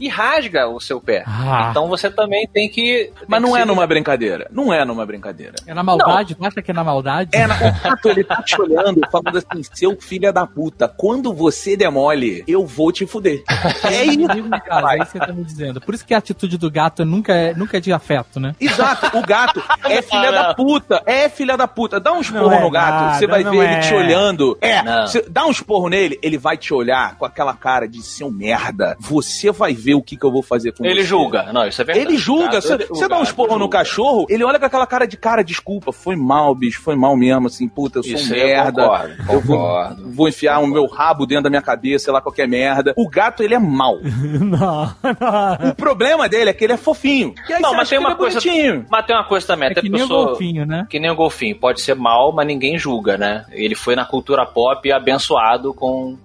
[0.00, 1.24] E rasga o seu pé.
[1.26, 1.68] Ah.
[1.70, 3.10] Então você também tem que.
[3.26, 4.46] Mas tem não que é se- numa brincadeira.
[4.50, 5.54] Não é numa brincadeira.
[5.66, 6.34] é na maldade?
[6.34, 7.30] Tu acha que é na maldade?
[7.34, 11.32] É, na- o gato, ele tá te olhando, falando assim, seu filho da puta, quando
[11.32, 13.42] você demole, eu vou te fuder.
[13.84, 14.16] É isso.
[14.16, 15.80] Em casa, é isso que você tá me dizendo.
[15.80, 18.54] Por isso que a atitude do gato nunca é, nunca é de afeto, né?
[18.60, 22.00] Exato, o gato é filha da puta, é filha da puta.
[22.00, 23.72] Dá um esporro é, no gato, nada, você vai ver é.
[23.72, 24.58] ele te olhando.
[24.60, 28.30] É, você dá um esporro nele, ele vai te olhar com aquela cara de seu
[28.30, 28.96] merda.
[29.00, 31.08] Você vai ver o que, que eu vou fazer com Ele você.
[31.08, 31.52] julga.
[31.52, 32.06] Não, isso é verdade.
[32.06, 32.46] Ele julga.
[32.46, 35.42] Gato, Você, ele dá um esporro no cachorro, ele olha com aquela cara de cara,
[35.42, 38.82] desculpa, foi mal, bicho, foi mal mesmo, assim, puta, eu sou Isso um eu merda.
[38.82, 40.10] concordo, eu vou, concordo.
[40.12, 42.92] vou enfiar o meu rabo dentro da minha cabeça, sei lá, qualquer merda.
[42.96, 43.98] O gato, ele é mau.
[44.46, 45.70] Não, não.
[45.70, 47.34] o problema dele é que ele é fofinho.
[47.48, 48.40] E aí Não, mas tem uma é coisa.
[48.40, 48.86] bonitinho.
[48.90, 50.86] Mas tem uma coisa também, É até que nem eu o golfinho, né?
[50.88, 51.56] Que nem o golfinho.
[51.58, 53.44] Pode ser mal, mas ninguém julga, né?
[53.50, 56.16] Ele foi na cultura pop abençoado com.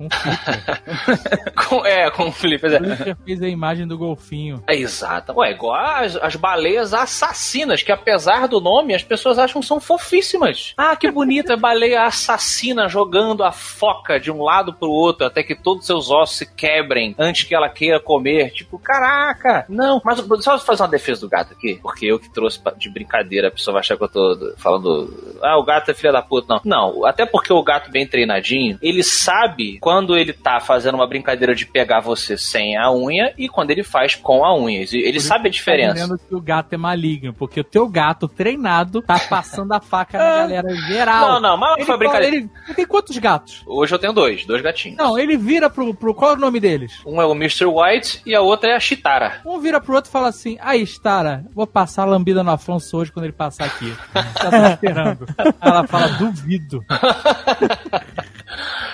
[1.67, 2.69] Com é, com o Felipe.
[2.69, 4.63] Flipper fez a imagem do golfinho.
[4.67, 5.33] É exato.
[5.37, 9.79] Ué, igual as, as baleias assassinas, que apesar do nome, as pessoas acham que são
[9.79, 10.73] fofíssimas.
[10.77, 15.55] Ah, que bonita, baleia assassina jogando a foca de um lado pro outro até que
[15.55, 18.51] todos seus ossos se quebrem antes que ela queira comer.
[18.51, 19.65] Tipo, caraca!
[19.69, 23.47] Não, mas só fazer uma defesa do gato aqui, porque eu que trouxe de brincadeira,
[23.47, 26.59] a pessoa vai achar que eu tô falando, ah, o gato é filha da puta.
[26.65, 31.07] Não, não, até porque o gato bem treinadinho, ele sabe quando ele tá fazendo uma
[31.07, 34.81] brincadeira de pegar você sem a unha e quando ele faz com a unha.
[34.81, 36.07] Ele Por sabe a isso diferença.
[36.07, 40.17] Tá que o gato é maligno, porque o teu gato treinado tá passando a faca
[40.17, 41.33] na galera geral.
[41.33, 42.35] Não, não, ele foi brincadeira.
[42.35, 43.63] Ele, ele tem quantos gatos?
[43.65, 44.97] Hoje eu tenho dois, dois gatinhos.
[44.97, 46.13] Não, ele vira pro, pro.
[46.13, 46.93] Qual é o nome deles?
[47.05, 47.65] Um é o Mr.
[47.65, 49.41] White e a outra é a Chitara.
[49.45, 52.97] Um vira pro outro e fala assim: Aí, Stara, vou passar a lambida no Afonso
[52.97, 53.93] hoje quando ele passar aqui.
[54.13, 55.25] Já tá esperando.
[55.61, 56.83] Ela fala: Duvido.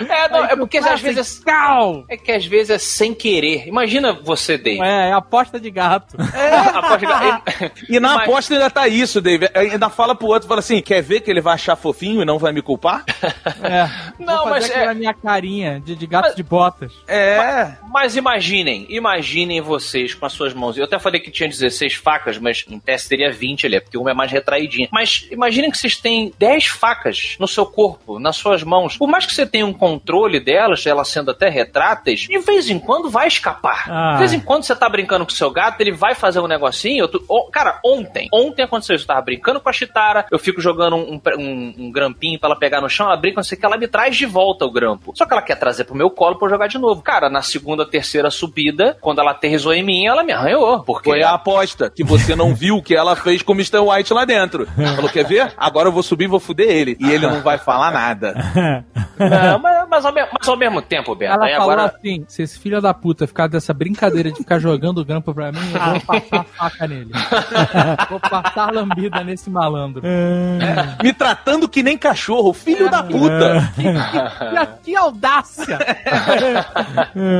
[0.08, 2.04] É, não, é porque às vezes e Cal!
[2.08, 3.66] é que às vezes é sem querer.
[3.66, 4.80] Imagina você, Dave.
[4.80, 6.16] É, é aposta de gato.
[6.74, 9.48] Aposto que- E na Mas- aposta ainda tá isso, Dave.
[9.54, 12.38] Ainda fala pro outro, fala assim, quer ver que ele vai achar fofinho e não
[12.38, 13.04] vai me culpar?
[13.62, 13.88] É.
[14.18, 16.92] Não, vou mas é- minha carinha de, de gato Mas- de botas.
[17.06, 17.72] É.
[17.90, 20.76] Mas imaginem, imaginem vocês com as suas mãos.
[20.76, 24.10] Eu até falei que tinha 16 facas, mas em teste teria 20 ali, porque uma
[24.10, 24.88] é mais retraidinha.
[24.92, 28.96] Mas imaginem que vocês têm 10 facas no seu corpo, nas suas mãos.
[28.96, 32.78] Por mais que você tenha um controle delas, elas sendo até retráteis, de vez em
[32.78, 33.84] quando vai escapar.
[33.88, 34.12] Ah.
[34.12, 36.46] De vez em quando você tá brincando com o seu gato, ele vai fazer um
[36.46, 37.08] negocinho.
[37.08, 39.04] tô- oh, cara, ontem, ontem aconteceu isso.
[39.04, 42.58] Eu tava brincando com a Chitara, eu fico jogando um, um, um grampinho pra ela
[42.58, 44.70] pegar no chão, ela brinca, não sei o que, ela me traz de volta o
[44.70, 45.12] grampo.
[45.16, 47.02] Só que ela quer trazer pro meu colo pra eu jogar de novo.
[47.02, 50.82] Cara, na segunda, terceira subida, quando ela aterrizou em mim, ela me arranhou.
[50.82, 53.78] Porque Foi a aposta que você não viu o que ela fez com o Mr.
[53.78, 54.66] White lá dentro.
[54.96, 55.52] Falou, quer ver?
[55.56, 56.96] Agora eu vou subir e vou fuder ele.
[57.00, 58.34] E ele não vai falar nada.
[59.42, 61.94] Não, mas, mas ao, me- mas ao mesmo tempo, Beto, Ela aí falou agora.
[61.96, 65.58] assim: se esse filho da puta ficar dessa brincadeira de ficar jogando grampo pra mim,
[65.72, 67.10] eu vou passar a faca nele.
[68.10, 70.02] vou passar a lambida nesse malandro.
[71.02, 73.72] Me tratando que nem cachorro, filho da puta.
[73.74, 75.78] Que, que audácia!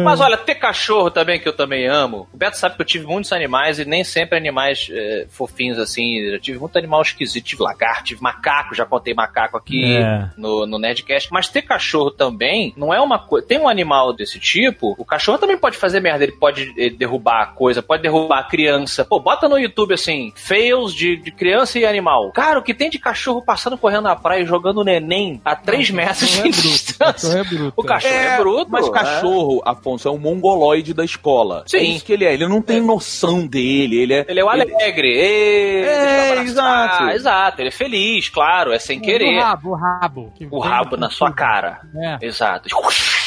[0.04, 2.28] Mas olha, ter cachorro também, que eu também amo.
[2.32, 6.16] O Beto sabe que eu tive muitos animais e nem sempre animais é, fofinhos assim.
[6.18, 7.44] Eu tive muito animal esquisito.
[7.44, 10.28] Tive lagarto, tive macaco, já contei macaco aqui É.
[10.36, 11.28] no, no Nerdcast.
[11.32, 11.77] Mas ter cachorro
[12.10, 13.46] também não é uma coisa.
[13.46, 16.24] Tem um animal desse tipo, o cachorro também pode fazer merda.
[16.24, 19.04] Ele pode eh, derrubar a coisa, pode derrubar a criança.
[19.04, 22.32] Pô, bota no YouTube assim: fails de, de criança e animal.
[22.32, 25.90] Cara, o que tem de cachorro passando correndo na praia e jogando neném a 3
[25.90, 26.68] metros de Cachorro é bruto.
[26.68, 27.28] distância?
[27.28, 27.72] Cachorro é bruto.
[27.76, 28.70] O cachorro é, bruto.
[28.70, 28.90] Mas é.
[28.90, 31.64] cachorro, Afonso, é um mongoloide da escola.
[31.66, 31.78] Sim.
[31.78, 32.34] É isso que ele é.
[32.34, 33.98] Ele não tem noção dele.
[33.98, 34.24] Ele é.
[34.28, 35.08] Ele é o alegre.
[35.16, 37.04] Ê, É, exato.
[37.10, 39.38] Exato, ele é feliz, claro, é sem O querer.
[39.38, 40.32] rabo, o rabo.
[40.36, 41.38] que O rabo na sua tudo.
[41.70, 42.18] Cara.
[42.22, 42.26] É.
[42.26, 42.68] Exato.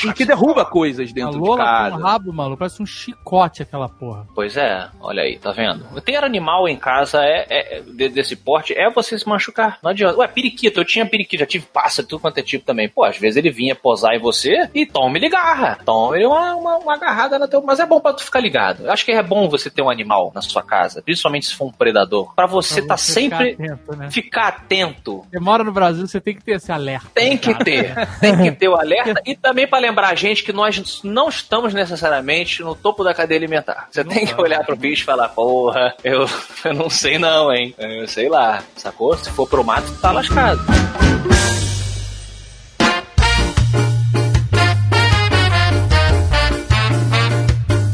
[0.05, 1.91] E que derruba coisas dentro de casa.
[1.95, 4.25] com o rabo, maluco, parece um chicote aquela porra.
[4.33, 5.85] Pois é, olha aí, tá vendo?
[6.01, 9.77] Ter animal em casa é, é- de- desse porte é você se machucar.
[9.83, 10.17] Não adianta.
[10.17, 12.89] Ué, periquito, eu tinha periquito, já tive pássaro, tudo quanto é tipo também.
[12.89, 15.77] Pô, às vezes ele vinha posar em você e tome-lhe garra.
[15.85, 17.61] Tome-lhe uma, uma, uma agarrada na teu.
[17.61, 18.83] Mas é bom pra tu ficar ligado.
[18.85, 21.65] Eu acho que é bom você ter um animal na sua casa, principalmente se for
[21.67, 22.33] um predador.
[22.35, 23.51] Pra você Pra tá sempre.
[23.55, 24.11] ficar atento, né?
[24.11, 27.07] Ficar atento Você mora no Brasil, você tem que ter esse alerta.
[27.13, 27.63] Tem que cara.
[27.63, 31.29] ter, tem que ter o alerta e também pra lembrar a gente que nós não
[31.29, 33.87] estamos necessariamente no topo da cadeia alimentar.
[33.91, 36.25] Você tem que olhar pro bicho e falar, porra, eu,
[36.65, 37.73] eu não sei não, hein?
[37.77, 39.15] Eu sei lá, sacou?
[39.17, 40.61] Se for pro mato, tá lascado.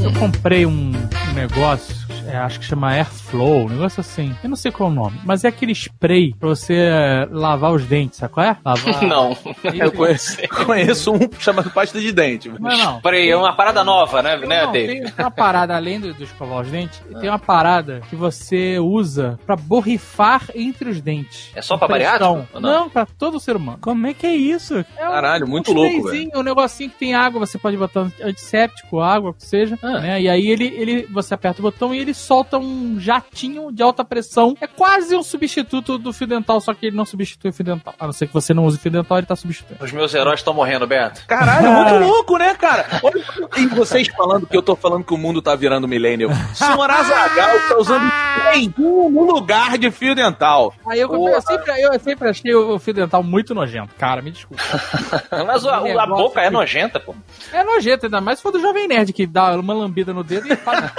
[0.03, 0.91] Eu comprei um
[1.33, 4.35] negócio, é, acho que chama Airflow, um negócio assim.
[4.43, 7.71] Eu não sei qual é o nome, mas é aquele spray pra você é, lavar
[7.73, 8.57] os dentes, sabe qual é?
[8.63, 9.03] Lavar...
[9.07, 9.37] Não,
[9.73, 12.49] Eu conheço, conheço um chamado pasta de dente.
[12.49, 13.01] Não, não.
[13.01, 16.61] Peraí, é uma parada nova, né, né Não, tem, uma parada, além do, do escovar
[16.61, 21.51] os dentes, tem uma parada que você usa pra borrifar entre os dentes.
[21.55, 22.59] É só pra bariátrico, não?
[22.59, 23.77] Não, pra todo ser humano.
[23.81, 24.75] Como é que é isso?
[24.97, 28.07] É um- Caralho, muito um louco, sprayzinho, Um negocinho que tem água, você pode botar
[28.21, 29.99] antisséptico, água, o que seja, Ah.
[29.99, 30.21] né?
[30.21, 34.03] E aí ele, ele, você aperta o botão e ele solta um jatinho de alta
[34.03, 34.55] pressão.
[34.59, 37.93] É quase um substituto do fio dental, só que ele não substitui o fio dental.
[37.99, 39.83] A não ser que você não use fio dental, ele tá substituindo.
[39.83, 41.21] Os meus heróis estão morrendo, Beto.
[41.27, 42.85] Caralho, muito louco, né, cara?
[43.03, 43.23] Olha,
[43.57, 46.31] e vocês falando que eu tô falando que o mundo tá virando millennial.
[46.53, 48.11] Senhor Azagal tá usando
[48.53, 50.73] shampoo no lugar de fio dental.
[50.87, 54.63] Aí eu, eu, sempre, eu sempre achei o fio dental muito nojento, cara, me desculpa.
[55.45, 57.15] Mas a, a boca é que- nojenta, pô.
[57.51, 60.51] É nojento, ainda mais se for do Jovem Nerd, que dá uma lambida no dedo
[60.51, 60.77] e faz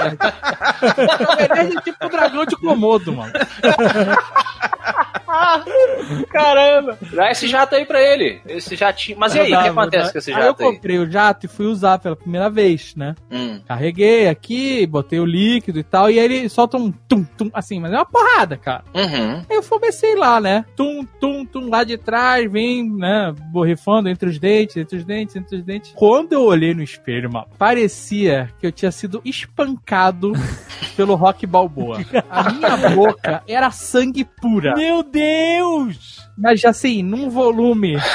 [1.09, 3.32] é tipo o dragão de Komodo, mano.
[6.30, 6.99] Caramba!
[7.12, 8.40] Dá esse jato aí pra ele.
[8.46, 9.18] Esse jatinho.
[9.18, 10.12] Mas e aí, o que acontece né?
[10.12, 10.72] com esse Aí eu jato aí?
[10.72, 13.14] comprei o jato e fui usar pela primeira vez, né?
[13.30, 13.61] Hum.
[13.66, 17.80] Carreguei aqui, botei o líquido e tal, e aí ele solta um tum, tum, assim,
[17.80, 18.84] mas é uma porrada, cara.
[18.94, 19.42] Uhum.
[19.49, 20.64] Aí eu comecei lá, né?
[20.76, 23.34] Tum, tum, tum, lá de trás, vem, né?
[23.51, 25.92] Borrifando entre os dentes, entre os dentes, entre os dentes.
[25.94, 30.32] Quando eu olhei no espelho, mano, parecia que eu tinha sido espancado
[30.96, 31.99] pelo Rock Balboa.
[32.30, 34.74] A minha boca era sangue pura.
[34.74, 35.47] Meu Deus!
[36.36, 37.96] Mas assim, num volume.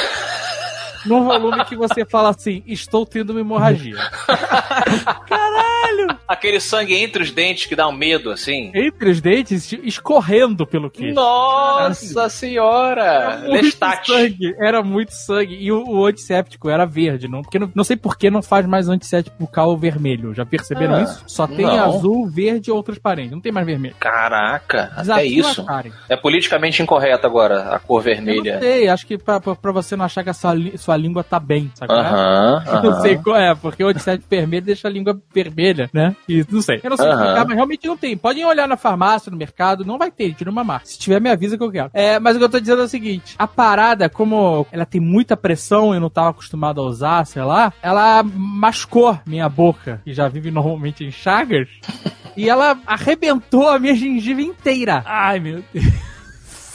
[1.06, 3.98] Num volume que você fala assim, estou tendo uma hemorragia.
[6.28, 8.72] Aquele sangue entre os dentes que dá um medo, assim.
[8.74, 11.14] Entre os dentes, escorrendo pelo queixo.
[11.14, 13.04] Nossa senhora!
[13.04, 14.08] Era muito Lestat.
[14.08, 15.56] sangue, era muito sangue.
[15.60, 18.66] E o, o antisséptico era verde, não, porque não, não sei por que não faz
[18.66, 20.34] mais antisséptico bucal vermelho.
[20.34, 21.24] Já perceberam Ah, isso?
[21.28, 21.96] Só tem não.
[21.98, 23.32] azul, verde ou transparente.
[23.32, 23.96] Não tem mais vermelho.
[24.00, 25.62] Caraca, até Desafio isso.
[25.62, 25.94] acharem.
[26.10, 28.54] É politicamente incorreto agora a cor Eu vermelha.
[28.56, 30.98] não sei, acho que pra, pra, pra você não achar que a sua, li- sua
[30.98, 31.94] língua tá bem, sabe?
[31.94, 36.16] Aham, Eu Não sei qual é, porque o antisséptico vermelho deixa a língua vermelha, né?
[36.30, 36.80] E não sei.
[36.84, 37.16] Eu não sei Aham.
[37.16, 38.16] explicar, mas realmente não tem.
[38.16, 40.86] Podem olhar na farmácia, no mercado, não vai ter, tira uma marca.
[40.86, 41.90] Se tiver, me avisa que eu quero.
[41.94, 45.02] É, mas o que eu tô dizendo é o seguinte: a parada, como ela tem
[45.02, 50.02] muita pressão e eu não tava acostumado a usar, sei lá, ela machucou minha boca,
[50.04, 51.68] que já vive normalmente em chagas.
[52.36, 55.04] E ela arrebentou a minha gengiva inteira.
[55.06, 55.86] Ai, meu Deus.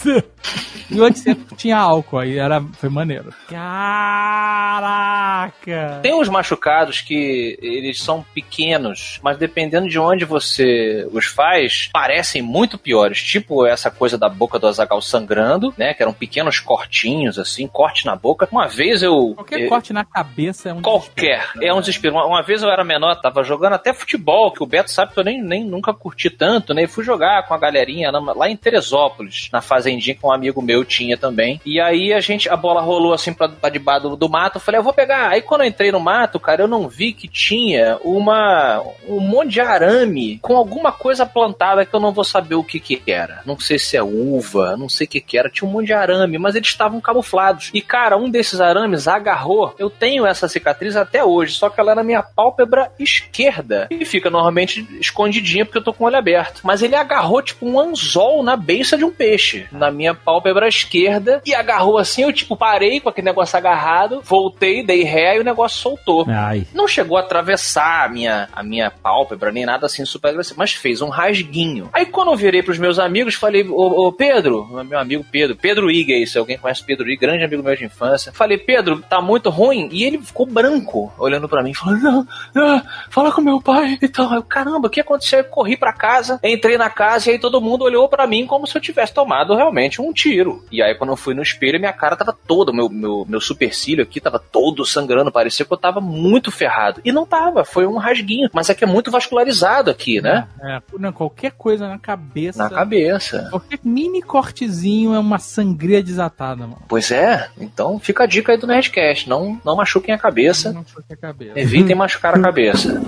[0.90, 3.34] E o antisséptico tinha álcool, aí era, foi maneiro.
[3.48, 4.78] Caraca!
[6.02, 12.40] Tem uns machucados que eles são pequenos, mas dependendo de onde você os faz, parecem
[12.40, 13.22] muito piores.
[13.22, 15.92] Tipo essa coisa da boca do Azagal sangrando, né?
[15.92, 18.48] Que eram pequenos cortinhos, assim, corte na boca.
[18.50, 19.34] Uma vez eu.
[19.34, 21.50] Qualquer eh, corte na cabeça é um Qualquer.
[21.60, 22.14] É um desespero.
[22.14, 25.20] Uma, uma vez eu era menor, tava jogando até futebol, que o Beto sabe que
[25.20, 26.84] eu nem, nem nunca curti tanto, né?
[26.84, 30.84] E fui jogar com a galerinha lá em Teresópolis, na fazendinha que um amigo meu
[30.84, 31.60] tinha também.
[31.64, 34.56] E aí a gente, a bola rolou assim pra, pra debaixo do, do mato.
[34.56, 35.28] Eu falei, eu vou pegar.
[35.28, 39.52] Aí quando eu entrei no mato, cara, eu não vi que tinha uma um monte
[39.52, 43.42] de arame com alguma coisa plantada que eu não vou saber o que que era.
[43.44, 45.50] Não sei se é uva, não sei o que que era.
[45.50, 47.70] Tinha um monte de arame, mas eles estavam camuflados.
[47.72, 49.74] E cara, um desses arames agarrou.
[49.78, 53.88] Eu tenho essa cicatriz até hoje, só que ela é na minha pálpebra esquerda.
[53.90, 56.60] E fica normalmente escondidinha porque eu tô com o olho aberto.
[56.62, 61.40] Mas ele agarrou tipo um anzol na beiça de um peixe, na minha pálpebra esquerda.
[61.44, 65.44] E agarrou assim, eu tipo parei com aquele negócio agarrado, voltei, dei ré e o
[65.44, 66.26] negócio soltou.
[66.28, 66.66] Ai.
[66.74, 70.72] Não chegou a atravessar a minha, a minha pálpebra, nem nada assim super agressivo, mas
[70.72, 71.88] fez um rasguinho.
[71.92, 75.90] Aí quando eu virei pros meus amigos, falei, ô, ô, Pedro, meu amigo Pedro, Pedro
[75.90, 78.32] Iga, é se alguém conhece Pedro Iga, grande amigo meu de infância.
[78.32, 79.88] Falei, Pedro, tá muito ruim?
[79.92, 84.08] E ele ficou branco, olhando pra mim, falando, não, não, fala com meu pai e
[84.08, 84.32] tal.
[84.32, 85.40] Eu, caramba, o que aconteceu?
[85.40, 88.66] Eu corri pra casa, entrei na casa e aí todo mundo olhou pra mim como
[88.66, 90.64] se eu tivesse tomado realmente um tiro.
[90.70, 94.02] E aí quando eu fui no espelho, minha cara tava toda, meu, meu, meu supercílio
[94.02, 97.00] aqui tava todo sangrando, parecia que eu tava muito ferrado.
[97.04, 100.46] E não tava, foi um rasguinho, mas é que é muito vascularizado aqui, né?
[100.62, 102.62] É, não, qualquer coisa na cabeça.
[102.62, 103.48] Na cabeça.
[103.50, 106.82] Qualquer mini cortezinho é uma sangria desatada, mano.
[106.88, 110.84] Pois é, então fica a dica aí do Nerdcast, não, não machuquem a cabeça, Não
[110.84, 111.58] foi a cabeça.
[111.58, 113.00] evitem machucar a cabeça.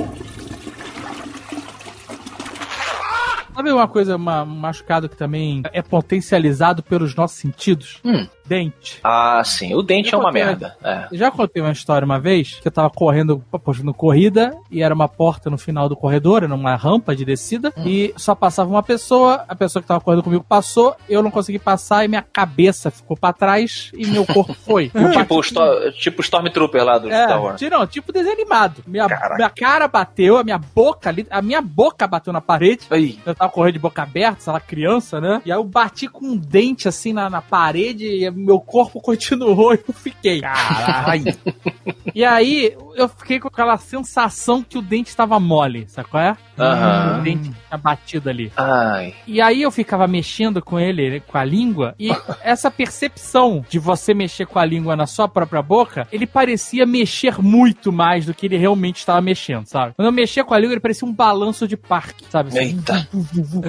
[3.60, 8.00] Sabe uma coisa, um machucado que também é potencializado pelos nossos sentidos?
[8.02, 8.26] Hum.
[8.50, 8.98] Dente.
[9.04, 10.76] Ah, sim, o dente é uma merda.
[10.82, 11.06] É.
[11.12, 15.06] Já contei uma história uma vez que eu tava correndo, postando corrida e era uma
[15.06, 19.44] porta no final do corredor, era uma rampa de descida e só passava uma pessoa,
[19.48, 23.16] a pessoa que tava correndo comigo passou, eu não consegui passar e minha cabeça ficou
[23.16, 24.90] pra trás e meu corpo foi.
[24.90, 27.58] Tipo o, Sto- tipo Stormtrooper lá do Star É, Wars.
[27.60, 28.82] ti- não, tipo desenho animado.
[28.84, 29.36] Minha, Caraca.
[29.36, 32.80] minha cara bateu, a minha boca ali, a minha boca bateu na parede.
[32.90, 33.16] Aí.
[33.24, 35.40] Eu tava correndo de boca aberta, sei lá, criança, né?
[35.46, 39.74] E aí eu bati com um dente assim na, na parede e meu corpo continuou
[39.74, 40.40] e eu fiquei.
[40.40, 41.24] Caralho.
[42.12, 46.36] E aí, eu fiquei com aquela sensação que o dente estava mole, sabe qual é?
[46.58, 47.18] Aham.
[47.20, 48.50] O dente tinha batido ali.
[48.56, 49.14] Ai.
[49.28, 52.10] E aí eu ficava mexendo com ele, com a língua, e
[52.42, 57.40] essa percepção de você mexer com a língua na sua própria boca, ele parecia mexer
[57.40, 59.94] muito mais do que ele realmente estava mexendo, sabe?
[59.94, 62.48] Quando eu mexia com a língua, ele parecia um balanço de parque, sabe?
[62.48, 63.08] Assim, Eita.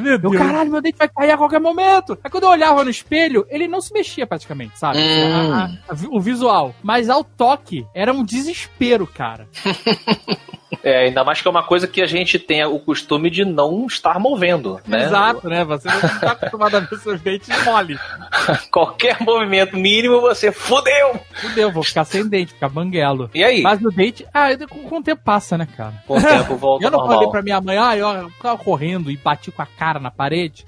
[0.01, 0.35] Meu Eu, Deus.
[0.37, 2.17] caralho, meu dente vai cair a qualquer momento.
[2.23, 4.99] Aí quando eu olhava no espelho, ele não se mexia praticamente, sabe?
[4.99, 5.53] Hum.
[5.53, 6.75] A- a- a o visual.
[6.83, 9.47] Mas ao toque, era um desespero, cara.
[10.83, 13.85] É, ainda mais que é uma coisa que a gente tem o costume de não
[13.85, 15.03] estar movendo, né?
[15.03, 15.63] Exato, né?
[15.65, 17.99] Você não tá acostumado a ver seus dentes mole.
[18.71, 21.19] Qualquer movimento mínimo, você fudeu!
[21.33, 23.29] Fudeu, vou ficar sem dente, ficar banguelo.
[23.35, 23.61] E aí?
[23.61, 25.93] Mas o dente, ah, com, com o tempo passa, né, cara?
[26.07, 27.17] Com o tempo volta Eu não normal.
[27.17, 30.63] falei pra minha mãe, ah, eu tava correndo e bati com a cara na parede,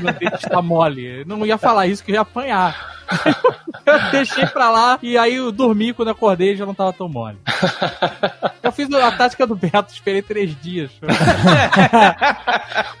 [0.00, 1.04] meu dente tá mole.
[1.20, 3.01] Eu não ia falar isso que eu ia apanhar.
[3.84, 7.08] Eu deixei pra lá e aí eu dormi quando acordei e já não tava tão
[7.08, 7.36] mole.
[8.62, 10.90] Eu fiz a tática do Beto, esperei três dias.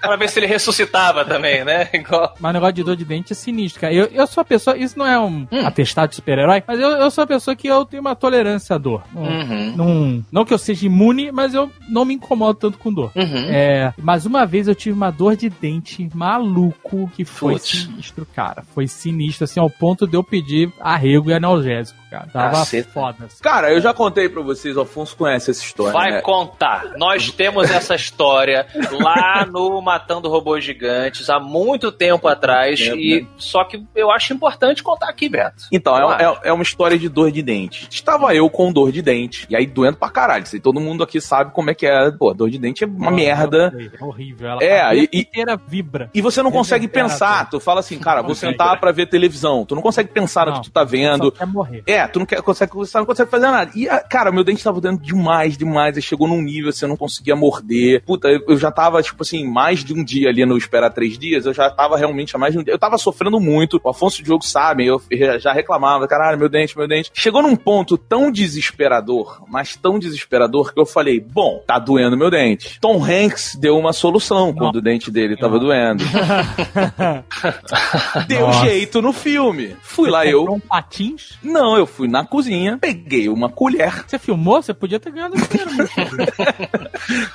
[0.00, 1.88] Pra ver se ele ressuscitava também, né?
[1.92, 2.34] Igual.
[2.40, 3.92] Mas o negócio de dor de dente é sinistro, cara.
[3.94, 7.10] Eu, eu sou a pessoa, isso não é um atestado de super-herói, mas eu, eu
[7.10, 9.02] sou a pessoa que eu tenho uma tolerância à dor.
[9.12, 9.76] Não- Uhum.
[9.76, 13.10] Não, não que eu seja imune, mas eu não me incomodo tanto com dor.
[13.14, 13.46] Uhum.
[13.48, 17.68] É, mas uma vez eu tive uma dor de dente maluco que foi Putz.
[17.70, 18.62] sinistro, cara.
[18.74, 22.26] Foi sinistro, assim, ao ponto de eu pedir arrego e analgésico, cara.
[22.32, 22.90] Tava Caceta.
[22.92, 23.24] foda.
[23.24, 23.42] Assim.
[23.42, 25.92] Cara, eu já contei pra vocês, o Afonso conhece essa história.
[25.92, 26.20] Vai né?
[26.20, 26.92] contar.
[26.96, 28.66] Nós temos essa história
[29.00, 32.78] lá no Matando Robôs Gigantes há muito tempo atrás.
[32.80, 35.64] tempo, e Só que eu acho importante contar aqui, Beto.
[35.72, 37.88] Então, é, é, é uma história de dor de dente.
[37.90, 40.46] Estava eu com dor de dente, e aí doendo pra caralho.
[40.46, 42.10] Sei, todo mundo aqui sabe como é que é.
[42.10, 43.72] Pô, dor de dente é uma merda.
[43.98, 44.48] É horrível.
[44.50, 46.10] Ela É, a cabeça e- inteira vibra.
[46.12, 47.48] E você não É consegue pensar.
[47.48, 49.64] Tu fala assim, cara, vou sentar pra ver televisão.
[49.64, 51.32] Tu não consegue pensar no Não, que tu tá Só vendo.
[51.32, 51.82] quer morrer.
[51.86, 53.70] É, tu não quer, consegue, não consegue fazer nada.
[53.74, 55.96] E, ah, cara, meu dente tava doendo demais, demais.
[55.96, 58.02] Aí chegou num nível, assim, eu não conseguia morder.
[58.04, 61.18] Puta, eu, eu já tava, tipo assim, mais de um dia ali no esperar três
[61.18, 61.46] dias.
[61.46, 62.72] Eu já tava realmente há mais de um dia.
[62.74, 63.80] Eu tava sofrendo muito.
[63.82, 65.00] O Afonso e o Diogo sabem, eu
[65.38, 67.10] já- reclamava, caralho, meu dente, meu dente.
[67.14, 72.30] Chegou num ponto tão desesperador, mas tão desesperador, que eu falei, bom, tá doendo meu
[72.30, 72.78] dente.
[72.80, 76.02] Tom Hanks deu uma solução quando o dente dele tava doendo.
[78.26, 78.64] Deu Nossa.
[78.66, 79.76] jeito no filme.
[79.82, 80.38] Fui lá Você eu.
[80.40, 81.38] comprou um patins?
[81.42, 84.04] Não, eu fui na cozinha, peguei uma colher.
[84.06, 84.62] Você filmou?
[84.62, 85.70] Você podia ter ganhado dinheiro.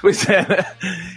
[0.01, 0.65] Pois é, né?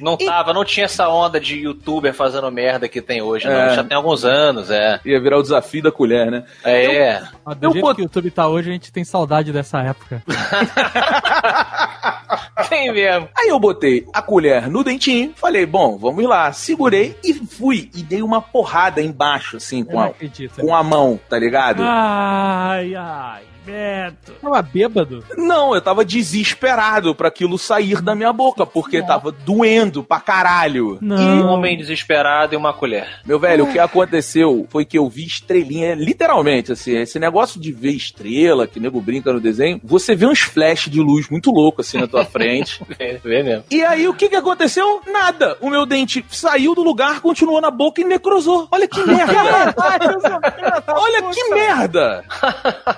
[0.00, 3.54] Não tava, não tinha essa onda de youtuber fazendo merda que tem hoje, não.
[3.54, 3.76] É.
[3.76, 4.98] Já tem alguns anos, é.
[5.04, 6.44] Ia virar o desafio da colher, né?
[6.64, 7.22] É.
[7.44, 10.22] Mas Do Eu jeito que o YouTube tá hoje, a gente tem saudade dessa época.
[12.68, 13.28] Tem mesmo.
[13.36, 16.52] Aí eu botei a colher no dentinho, falei, bom, vamos lá.
[16.52, 17.90] Segurei e fui.
[17.94, 20.60] E dei uma porrada embaixo, assim, com a, acredito.
[20.60, 21.82] com a mão, tá ligado?
[21.82, 24.32] Ai, ai, Beto.
[24.40, 25.24] Tava bêbado?
[25.36, 30.94] Não, eu tava desesperado pra aquilo sair da minha boca, porque tava doendo pra caralho.
[31.02, 31.46] Um Não.
[31.48, 33.06] homem desesperado e uma colher.
[33.24, 37.72] Meu velho, o que aconteceu foi que eu vi estrelinha, literalmente, assim, esse negócio de
[37.72, 41.80] ver estrela, que nego brinca no desenho, você vê uns flashes de luz muito louco
[41.80, 42.80] assim na tua frente.
[42.98, 43.64] Vê, vê mesmo.
[43.70, 45.00] E aí, o que que aconteceu?
[45.06, 45.56] Nada.
[45.60, 48.68] O meu dente saiu do lugar, continuou na boca e necrosou.
[48.70, 49.74] Olha que merda.
[50.88, 52.24] Olha que merda.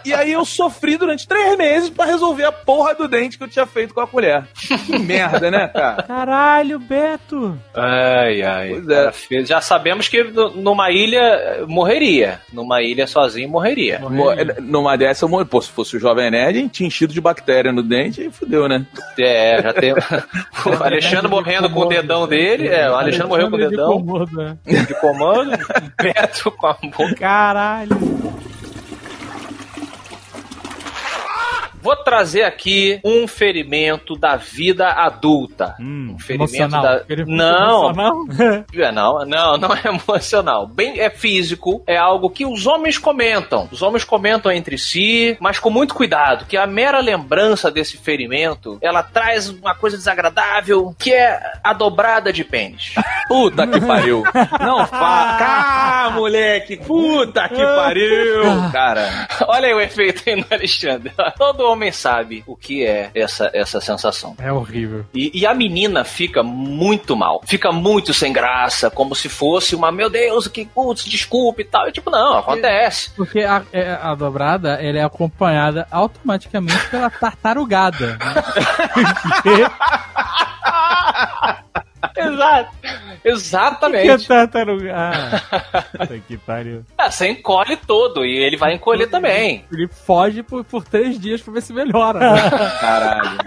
[0.05, 3.49] E aí eu sofri durante três meses pra resolver a porra do dente que eu
[3.49, 4.45] tinha feito com a colher.
[4.87, 6.03] Que merda, né, cara?
[6.03, 7.59] Caralho, Beto.
[7.75, 8.69] Ai, ai.
[8.71, 9.45] Pois é.
[9.45, 10.23] Já sabemos que
[10.55, 12.41] numa ilha eh, morreria.
[12.53, 13.99] Numa ilha sozinho morreria.
[14.01, 15.45] Mo- Numa dessa, eu morri.
[15.45, 18.31] Pô, se fosse o Jovem Nerd, a gente tinha enchido de bactéria no dente e
[18.31, 18.87] fudeu, né?
[19.19, 19.93] É, já tem.
[20.67, 22.69] o Alexandre morrendo com o dedão dele.
[22.69, 24.57] É, o Alexandre morreu com o de dedão né?
[24.67, 25.53] de comando.
[25.53, 25.57] o
[26.03, 27.15] Beto com a boca.
[27.17, 27.97] Caralho.
[31.83, 35.75] Vou trazer aqui um ferimento da vida adulta.
[35.81, 36.83] Hum, um ferimento Emocional.
[36.83, 37.05] da.
[37.05, 38.65] Ferimento Não, emocional?
[38.75, 40.67] É, não, não, não é emocional.
[40.67, 43.69] Bem, é físico, é algo que os homens comentam.
[43.71, 48.79] Os homens comentam entre si, mas com muito cuidado, que a mera lembrança desse ferimento,
[48.81, 52.95] ela traz uma coisa desagradável, que é a dobrada de pênis.
[53.29, 54.23] Puta que pariu.
[54.61, 55.39] Não fala.
[55.41, 56.77] Ah, moleque.
[56.77, 58.43] Puta que pariu.
[58.73, 59.29] Cara.
[59.49, 61.13] Olha aí o efeito aí no Alexandre.
[61.39, 64.37] Todo homem sabe o que é essa, essa sensação.
[64.39, 65.05] É horrível.
[65.15, 67.43] E, e a menina fica muito mal.
[67.47, 71.89] Fica muito sem graça, como se fosse uma, meu Deus, que putz, desculpe e tal.
[71.89, 73.11] E tipo, não, acontece.
[73.17, 78.17] Porque a, é- a dobrada ela é acompanhada automaticamente pela tartarugada.
[78.19, 78.35] né?
[82.17, 82.71] Exato.
[83.23, 84.29] Que Exatamente.
[84.29, 84.95] tartaruga.
[84.95, 86.85] Ah, que pariu.
[86.99, 89.65] Ah, você encolhe todo e ele vai encolher também.
[89.73, 92.19] Ele foge por, por três dias pra ver se melhora.
[92.81, 93.39] Caralho.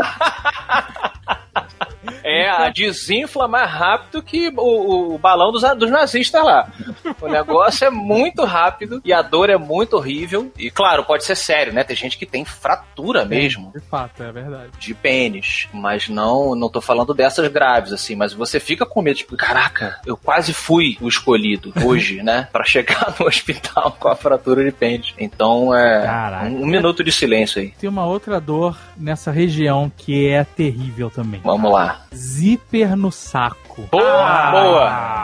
[2.23, 6.67] É, a desinfla mais rápido que o, o balão dos, dos nazistas lá.
[7.21, 10.51] O negócio é muito rápido e a dor é muito horrível.
[10.57, 11.83] E claro, pode ser sério, né?
[11.83, 14.71] Tem gente que tem fratura mesmo De fato, é verdade.
[14.79, 19.17] de pênis, mas não não tô falando dessas graves assim, mas você fica com medo,
[19.17, 24.15] tipo, caraca, eu quase fui o escolhido hoje, né, Pra chegar no hospital com a
[24.15, 25.13] fratura de pênis.
[25.17, 26.45] Então é Caraca.
[26.45, 27.71] um, um minuto de silêncio aí.
[27.79, 31.41] Tem uma outra dor nessa região que é terrível também.
[31.43, 31.94] Vamos lá.
[32.13, 33.87] Zíper no saco.
[33.91, 35.15] Boa, boa.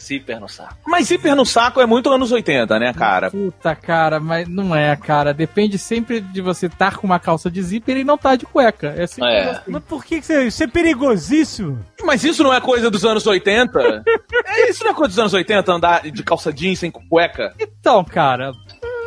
[0.00, 0.74] Zíper no saco.
[0.86, 3.30] Mas zíper no saco é muito anos 80, né, cara?
[3.30, 5.34] Puta, cara, mas não é, cara.
[5.34, 8.94] Depende sempre de você estar com uma calça de zíper e não estar de cueca.
[8.96, 9.50] É sempre É.
[9.50, 9.62] assim.
[9.66, 10.46] Mas por que, que você.
[10.46, 11.84] Isso é perigosíssimo?
[12.04, 14.02] Mas isso não é coisa dos anos 80?
[14.46, 17.52] é isso não é coisa dos anos 80, andar de calça jeans sem cueca?
[17.58, 18.52] Então, cara,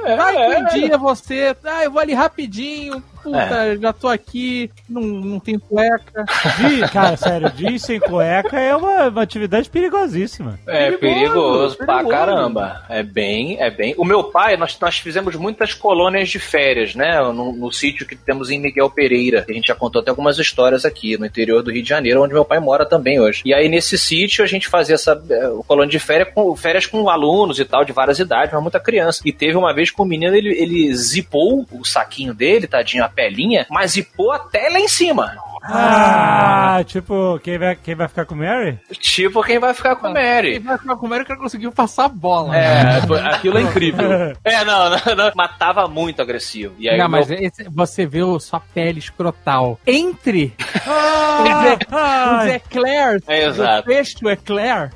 [0.06, 1.56] É, vai que um dia você.
[1.64, 3.02] Ah, eu vou ali rapidinho.
[3.24, 6.26] Puta, já tô aqui, não, não tem cueca.
[6.58, 10.60] Jeans, cara, sério, jeans sem cueca é uma, uma atividade perigosíssima.
[10.68, 12.16] É Perigoso, perigoso, pra perigoso.
[12.16, 12.84] caramba.
[12.90, 13.94] É bem, é bem.
[13.98, 17.20] O meu pai, nós, nós fizemos muitas colônias de férias, né?
[17.22, 19.46] No, no sítio que temos em Miguel Pereira.
[19.48, 22.34] A gente já contou até algumas histórias aqui, no interior do Rio de Janeiro, onde
[22.34, 23.42] meu pai mora também hoje.
[23.46, 27.10] E aí, nesse sítio, a gente fazia essa é, colônia de férias com, férias com
[27.10, 29.22] alunos e tal, de várias idades, mas muita criança.
[29.26, 33.66] E teve uma vez que o menino, ele, ele zipou o saquinho dele, tadinho, pelinha,
[33.70, 35.36] mas zipou até lá em cima.
[35.64, 38.80] Ah, tipo, quem vai, quem vai ficar com Mary?
[39.00, 40.58] Tipo quem vai ficar com E Mary.
[40.58, 42.58] vai ficar com o Mary que ela conseguiu passar a bola.
[42.58, 44.10] É, foi- aquilo é incrível.
[44.44, 45.32] É, não, não, não.
[45.36, 46.74] Matava muito agressivo.
[46.80, 50.56] E aí, Não, o meu- mas esse- você vê o- sua pele escrotal entre
[50.88, 52.56] Ah, os ai.
[52.56, 53.88] eclairs, É, exato.
[53.88, 54.90] o fecho eclair.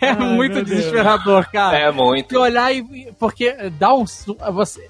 [0.00, 0.76] é Ai, muito meu Deus.
[0.78, 1.78] desesperador, cara.
[1.78, 2.30] É muito.
[2.30, 3.12] Você olhar e.
[3.18, 4.06] Porque dá um.
[4.06, 4.88] su- Você,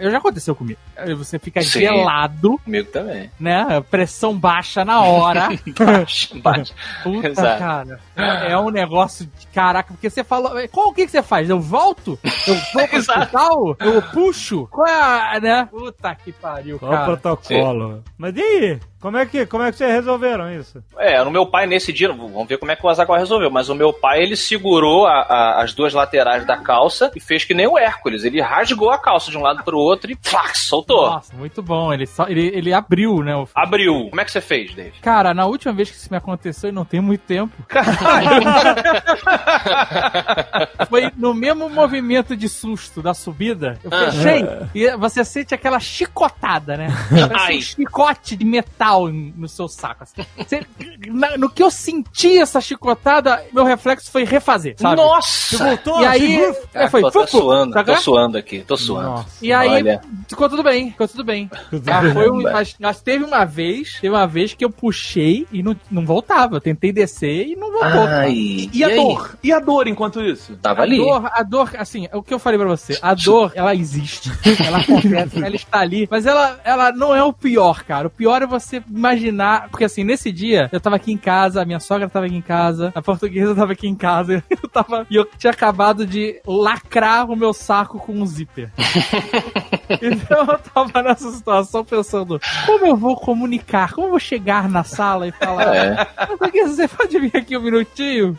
[0.00, 0.78] eu já aconteceu comigo.
[1.16, 1.80] Você fica Sim.
[1.80, 3.30] gelado, Comigo também.
[3.38, 3.82] né?
[3.90, 5.48] Pressão baixa na hora.
[5.78, 6.72] Baixo, baixo.
[7.02, 7.58] Puta, Exato.
[7.58, 8.00] cara.
[8.16, 10.52] É um negócio de caraca, porque você falou.
[10.70, 11.50] Qual o que, que você faz?
[11.50, 12.18] Eu volto?
[12.46, 13.76] Eu vou pro hospital?
[13.80, 14.66] Eu puxo?
[14.70, 15.00] Qual é
[15.36, 15.40] a.
[15.40, 15.68] né?
[15.70, 17.04] Puta que pariu, Qual o cara.
[17.06, 18.02] protocolo?
[18.16, 18.80] Mas e aí?
[19.00, 20.82] Como é, que, como é que vocês resolveram isso?
[20.98, 23.68] É, no meu pai nesse dia, vamos ver como é que o Azaghal resolveu, mas
[23.68, 27.52] o meu pai ele segurou a- a- as duas laterais da calça e fez que
[27.52, 28.24] nem o Hércules.
[28.24, 31.10] Ele rasgou a calça de um lado pro outro e flac, soltou.
[31.10, 31.92] Nossa, muito bom.
[31.92, 33.34] Ele, só, ele, ele abriu, né?
[33.36, 34.08] o- Abriu.
[34.08, 34.98] Como é que você fez, Dave?
[35.00, 37.52] Cara, na última vez que isso me aconteceu, e não tem muito tempo,
[40.88, 43.78] foi no mesmo movimento de susto da subida.
[43.82, 44.10] Eu Ah.
[44.10, 46.88] fechei e você sente aquela chicotada, né?
[47.10, 47.58] Parece Ai.
[47.58, 50.04] um chicote de metal no seu saco.
[50.04, 50.24] assim.
[50.36, 50.66] Você-
[51.08, 54.96] na- no que eu senti essa chicotada, meu reflexo foi refazer, sabe?
[54.96, 55.58] Nossa!
[55.64, 56.02] Voltou?
[56.02, 59.23] E aí, Segura- é, foi tô até fufu, suando, tô suando aqui, tô suando.
[59.24, 59.44] Nossa.
[59.44, 60.00] E aí, Olha.
[60.28, 61.50] ficou tudo bem, ficou tudo bem.
[61.94, 65.62] Ah, foi um- mas, mas teve uma vez, teve uma vez que eu puxei e
[65.62, 66.56] não, não voltava.
[66.56, 68.06] Eu tentei descer e não voltou.
[68.06, 68.96] Ai, E a aí?
[68.96, 69.36] dor?
[69.42, 70.56] E a dor enquanto isso?
[70.56, 70.96] Tava A ali.
[70.98, 74.30] dor, a dor, assim, é o que eu falei pra você, a dor, ela existe,
[74.64, 78.06] ela acontece, ela está ali, mas ela, ela não é o pior, cara.
[78.08, 81.64] O pior é você imaginar, porque assim, nesse dia, eu tava aqui em casa, a
[81.64, 85.16] minha sogra tava aqui em casa, a portuguesa tava aqui em casa, eu tava, e
[85.16, 88.70] eu tinha acabado de lacrar o meu saco com um zíper.
[90.00, 94.84] então eu tava nessa situação pensando, como eu vou comunicar, como eu vou chegar na
[94.84, 96.04] sala e falar, É.
[96.26, 98.38] Portuguesa, você pode vir aqui um minutinho?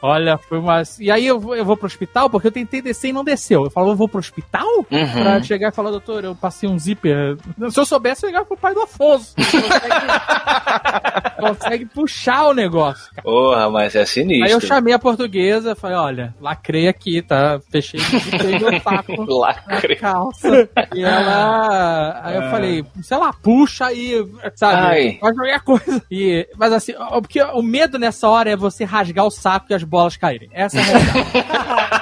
[0.00, 0.82] Olha, foi uma.
[0.98, 3.64] E aí eu vou, eu vou pro hospital, porque eu tentei descer e não desceu.
[3.64, 4.66] Eu falo, eu vou pro hospital?
[4.90, 5.12] Uhum.
[5.12, 7.36] Pra chegar e falar, doutor, eu passei um zíper.
[7.70, 9.34] Se eu soubesse, eu ia ligar pro pai do Afonso.
[9.36, 13.22] Consegue, consegue puxar o negócio, cara.
[13.22, 14.46] Porra, mas é sinistro.
[14.46, 17.60] Aí eu chamei a portuguesa, falei, olha, lacrei aqui, tá?
[17.70, 19.12] Fechei, fechei meu saco
[19.68, 20.68] na Calça.
[20.94, 22.20] E ela.
[22.22, 24.24] Aí eu falei, sei lá, puxa aí,
[24.54, 24.76] sabe?
[24.76, 25.18] Ai.
[25.20, 26.02] Faz qualquer coisa.
[26.10, 29.82] E, mas assim, porque o medo nessa hora é você rasgar o saco e as
[29.82, 30.50] bolas caírem.
[30.52, 32.01] Essa é a realidade.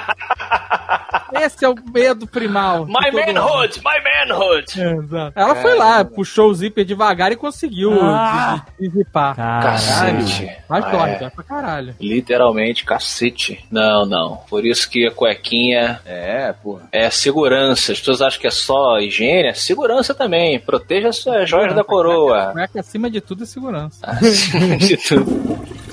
[1.33, 2.85] Esse é o medo primal.
[2.85, 4.65] My manhood, my manhood.
[4.81, 5.33] Exato.
[5.35, 8.65] Ela foi lá, puxou o zíper devagar e conseguiu Ah.
[8.81, 9.35] zipar.
[9.35, 10.51] Cacete.
[10.69, 11.19] Mas Ah, dói, é.
[11.19, 11.95] dói pra caralho.
[11.99, 13.65] Literalmente, cacete.
[13.71, 14.37] Não, não.
[14.49, 16.83] Por isso que a cuequinha É, porra.
[16.91, 17.91] é segurança.
[17.91, 20.59] As pessoas acham que é só higiene, é segurança também.
[20.59, 22.51] Proteja as suas joias da coroa.
[22.53, 23.97] Cueca, acima de tudo é segurança.
[24.03, 25.31] Acima de tudo.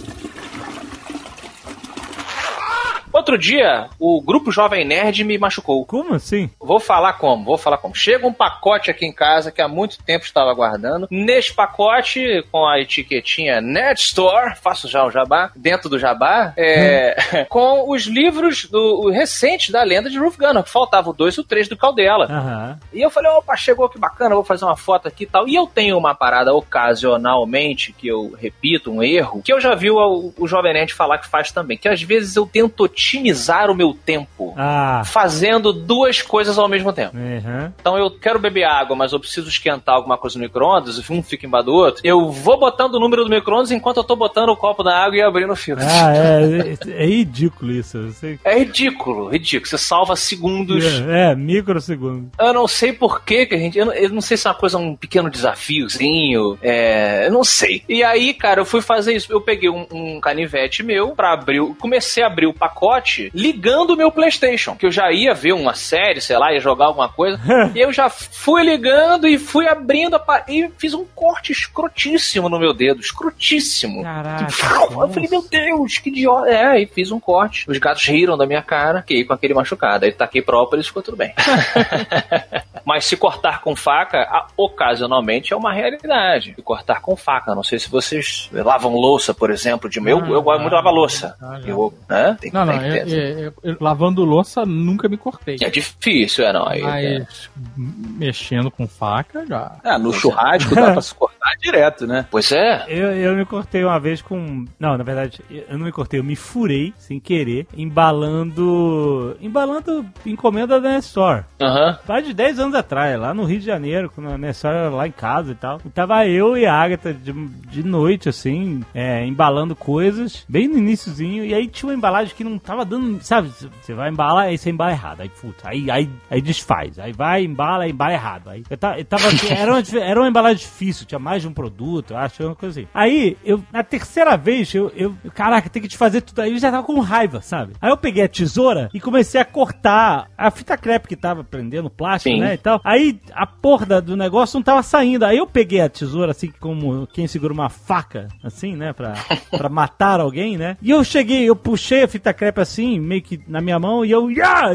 [3.19, 5.85] Outro dia, o grupo Jovem Nerd me machucou.
[5.85, 6.49] Como assim?
[6.61, 7.93] Vou falar como, vou falar como.
[7.93, 11.09] Chega um pacote aqui em casa que há muito tempo estava aguardando.
[11.11, 17.45] Neste pacote, com a etiquetinha Nerd Store, faço já o jabá, dentro do jabá, é,
[17.51, 21.41] com os livros do recentes da lenda de Ruth Gunner, que faltava o 2 e
[21.41, 22.27] o 3 do Caldela.
[22.27, 22.79] Aham.
[22.93, 25.49] E eu falei, opa, chegou que bacana, vou fazer uma foto aqui e tal.
[25.49, 29.91] E eu tenho uma parada ocasionalmente, que eu repito, um erro, que eu já vi
[29.91, 33.75] o, o Jovem Nerd falar que faz também, que às vezes eu tento otimizar o
[33.75, 34.55] meu tempo.
[34.57, 35.03] Ah.
[35.05, 37.17] Fazendo duas coisas ao mesmo tempo.
[37.17, 37.73] Uhum.
[37.81, 41.47] Então eu quero beber água, mas eu preciso esquentar alguma coisa no micro-ondas, um fica
[41.47, 42.03] embaixo do outro.
[42.05, 45.17] Eu vou botando o número do micro-ondas enquanto eu tô botando o copo na água
[45.17, 45.85] e abrindo o filtro.
[45.87, 47.97] Ah, é, é, é ridículo isso.
[47.97, 48.39] eu sei.
[48.45, 49.69] É ridículo, ridículo.
[49.69, 50.85] Você salva segundos.
[50.85, 52.31] É, é, microsegundo.
[52.39, 53.79] Eu não sei por que que a gente.
[53.79, 56.59] Eu não, eu não sei se é uma coisa, um pequeno desafiozinho.
[56.63, 57.27] É.
[57.27, 57.83] Eu não sei.
[57.89, 59.33] E aí, cara, eu fui fazer isso.
[59.33, 61.61] Eu peguei um, um canivete meu pra abrir.
[61.79, 62.98] Comecei a abrir o pacote
[63.35, 64.77] ligando o meu PlayStation.
[64.77, 67.39] Que eu já ia ver uma série, sei lá, ia jogar alguma coisa.
[67.75, 72.59] e eu já fui ligando e fui abrindo a E fiz um corte escrotíssimo no
[72.59, 73.01] meu dedo.
[73.01, 74.03] Escrotíssimo.
[74.03, 74.47] Caraca.
[74.99, 76.49] Eu falei, meu Deus, que idiota.
[76.51, 77.65] É, e fiz um corte.
[77.69, 80.05] Os gatos riram da minha cara, fiquei com aquele machucado.
[80.05, 81.33] Aí taquei própolis e ficou tudo bem.
[82.85, 86.55] Mas se cortar com faca, ocasionalmente é uma realidade.
[86.55, 90.19] Se cortar com faca, não sei se vocês lavam louça, por exemplo, de meu.
[90.25, 91.37] Ah, eu gosto muito de lavar louça.
[91.41, 91.61] ah.
[91.67, 92.37] Eu, né?
[92.41, 93.09] Tem, Não, não, tem ter.
[93.09, 95.57] eu- eu- eu- lavando louça nunca me cortei.
[95.63, 96.67] É difícil, é não.
[96.69, 97.19] Aí, é.
[97.21, 99.77] Mas mexendo com faca já.
[99.85, 102.27] Ah, no churrasco dá pra se cortar direto, né?
[102.31, 102.85] Pois é.
[102.89, 104.65] Eu, eu me cortei uma vez com.
[104.79, 109.37] Não, na verdade, eu não me cortei, eu me furei sem querer, embalando.
[109.41, 111.45] Embalando encomenda da Nestor.
[111.61, 111.99] Aham.
[112.07, 115.07] Faz de 10 anos atrás, lá no Rio de Janeiro, quando a Nestor era lá
[115.07, 115.81] em casa e tal.
[115.85, 120.79] E tava eu e a Agatha de, de noite, assim, é, embalando coisas, bem no
[120.79, 123.51] iniciozinho, e aí tinha uma embalagem que não tava dando, sabe?
[123.81, 127.45] Você vai embalar, aí você embala errado, aí puta, aí, aí, aí desfaz, aí vai,
[127.45, 128.49] embala, aí embala errado.
[128.51, 131.49] Aí eu, ta- eu tava, assim, era, uma, era uma embalagem difícil, tinha mais de
[131.49, 132.89] um produto, acho, uma coisa assim.
[132.95, 136.59] Aí, eu, na terceira vez, eu, eu caraca, tem que te fazer tudo aí, eu
[136.59, 137.73] já tava com raiva, sabe?
[137.81, 141.87] Aí eu peguei a tesoura e comecei a cortar a fita crepe que tava prendendo
[141.87, 142.41] o plástico, Sim.
[142.41, 142.81] né, e tal.
[142.85, 145.25] Aí a porra do negócio não tava saindo.
[145.25, 149.15] Aí eu peguei a tesoura, assim, como quem segura uma faca, assim, né, pra,
[149.51, 150.77] pra matar alguém, né?
[150.81, 154.11] E eu cheguei, eu puxei a fita crepe assim, meio que na minha mão, e
[154.11, 154.29] eu,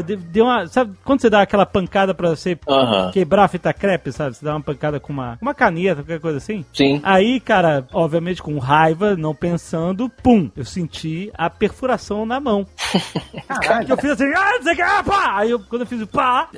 [0.04, 3.10] de- deu uma, sabe, quando você dá aquela pancada pra você Aham.
[3.10, 4.34] quebrar a fita crepe, sabe?
[4.36, 6.43] Você dá uma pancada com uma, uma caneta, qualquer coisa assim.
[6.72, 7.00] Sim.
[7.02, 12.66] Aí, cara, obviamente com raiva, não pensando, pum, eu senti a perfuração na mão.
[13.84, 15.38] Que eu fiz assim, ah, não sei o que, ah, pá!
[15.38, 16.48] Aí eu, quando eu fiz o pá,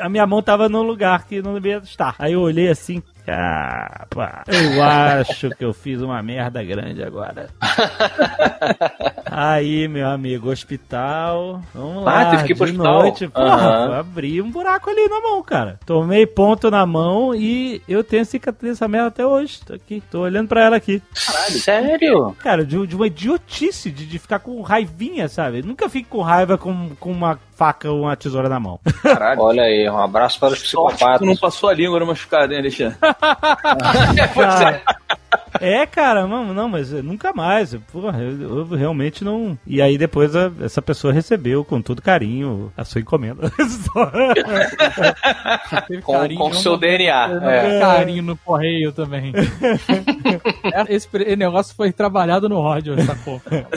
[0.00, 2.14] a minha mão tava num lugar que não devia estar.
[2.18, 7.48] Aí eu olhei assim, ah, pá, eu acho que eu fiz uma merda grande agora.
[9.30, 13.02] Aí, meu amigo, hospital, vamos Ah, lá, teve que ir pro de hospital?
[13.02, 13.98] noite, porra, Aham.
[13.98, 15.78] abri um buraco ali na mão, cara.
[15.84, 19.60] Tomei ponto na mão e eu tenho cicatriz dessa merda até hoje.
[19.64, 21.02] Tô aqui, tô olhando pra ela aqui.
[21.14, 22.34] Sério?
[22.38, 25.62] Cara, de, de uma idiotice de, de ficar com raivinha, sabe?
[25.62, 28.78] Nunca fico com raiva com, com uma faca ou uma tesoura na mão.
[29.02, 29.40] Caralho.
[29.40, 31.26] Olha aí, um abraço para os Sorte que tu psicopatas.
[31.26, 32.96] não passou a língua no machucado, hein, Alexandre?
[34.34, 34.82] Pois é.
[35.60, 37.74] É, cara, não, não, mas nunca mais.
[37.92, 39.58] Porra, eu, eu realmente não.
[39.66, 43.50] E aí depois a- essa pessoa recebeu com todo carinho a sua encomenda.
[46.04, 46.12] Com,
[46.50, 47.28] não- seu DNA.
[47.28, 47.80] não É.
[47.80, 49.32] carinho no correio também.
[50.88, 52.56] Esse negócio foi trabalhado no
[52.94, 53.42] essa porra.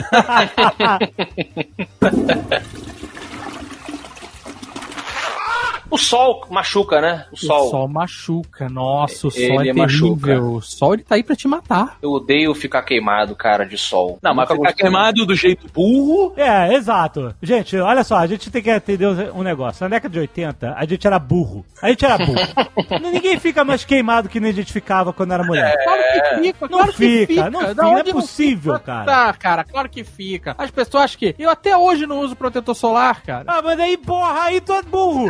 [5.91, 7.25] O sol machuca, né?
[7.31, 7.67] O sol.
[7.67, 8.69] O sol machuca.
[8.69, 9.83] Nossa, o Ele sol é terrível.
[9.83, 10.41] machuca.
[10.41, 11.97] O sol ele tá aí pra te matar.
[12.01, 14.17] Eu odeio ficar queimado, cara, de sol.
[14.21, 16.33] Não, mas ficar queimado do jeito burro.
[16.37, 17.35] É, exato.
[17.41, 19.83] Gente, olha só, a gente tem que entender um negócio.
[19.83, 21.65] Na década de 80, a gente era burro.
[21.81, 22.39] A gente era burro.
[23.11, 25.75] Ninguém fica mais queimado que nem a gente ficava quando era mulher.
[25.83, 27.49] Claro que fica, Não claro que fica, fica.
[27.49, 28.85] não fica, não é possível, fica?
[28.85, 29.05] cara.
[29.05, 30.55] Tá, cara, claro que fica.
[30.57, 31.35] As pessoas que.
[31.37, 33.43] Eu até hoje não uso protetor solar, cara.
[33.47, 35.29] Ah, mas aí, porra, aí tu é burro.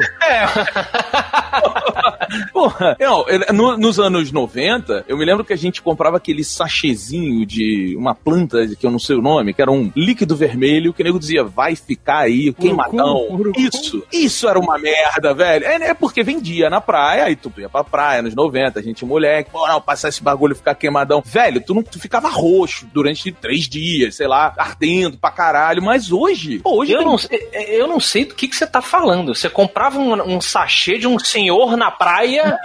[2.54, 7.46] Porra, não, no- nos anos 90, eu me lembro que a gente comprava aquele sachêzinho
[7.46, 11.02] de uma planta que eu não sei o nome, que era um líquido vermelho, que
[11.02, 13.28] o nego dizia, vai ficar aí, queimadão.
[13.58, 15.66] Isso, isso era uma merda, velho.
[15.66, 19.04] É, né, porque vendia na praia, aí tu ia pra praia nos 90, a gente
[19.06, 21.22] moleque, pô, não, passar esse bagulho ficar queimadão.
[21.26, 26.12] Velho, tu, não, tu ficava roxo durante três dias, sei lá, ardendo pra caralho, mas
[26.12, 29.36] hoje, hoje Eu tem- não, sei- eu não sei do que, que você tá falando.
[29.36, 32.58] Você comprava um, um sachê de um senhor na praia.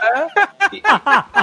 [0.72, 0.78] e,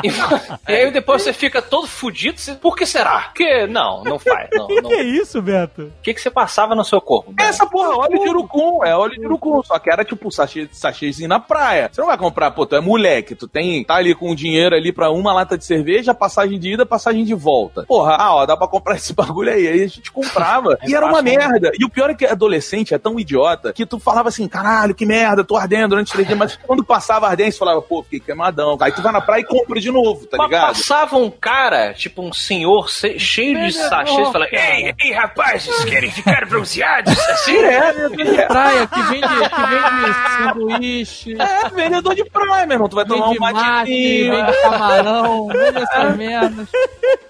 [0.08, 2.40] e- e aí depois você fica todo fudido.
[2.40, 3.20] você- Por que será?
[3.34, 4.50] Porque não, não faz.
[4.54, 5.84] Não, Que que é isso, Beto?
[5.84, 7.32] O que, que você passava no seu corpo?
[7.32, 7.50] Beto?
[7.50, 11.28] Essa porra, óleo de urucum, é óleo de urucum, só que era tipo sachê, sachêzinho
[11.30, 11.90] na praia.
[11.92, 14.76] Você não vai comprar, pô, tu é moleque, tu tem, tá ali com o dinheiro
[14.76, 17.84] ali pra uma lata de cerveja, passagem de ida, passagem de volta.
[17.88, 19.68] Porra, ah, ó, dá pra comprar esse bagulho aí.
[19.68, 20.78] Aí a gente comprava.
[20.86, 21.38] e era uma né?
[21.38, 21.72] merda.
[21.80, 25.06] E o pior é que adolescente é tão idiota que tu falava assim, caralho, que
[25.06, 28.78] merda, tô ardendo durante três mas quando passava a ardência, tu falava, pô, fiquei queimadão.
[28.82, 30.68] Aí tu vai na praia e compra de novo, tá Mas ligado?
[30.68, 34.48] passava um cara, tipo um senhor se- cheio de Vendedor, sachês, cara.
[34.52, 37.14] Ei, ei, rapazes, querem ficar bronzeados?
[37.30, 42.90] Assim, É, Praia que vende, que vende sanduíche, é, vendedor de praia, meu irmão.
[42.90, 44.36] Tu vai tomar um mate, matezinho.
[44.36, 46.68] vende camarão, vende essas merdas.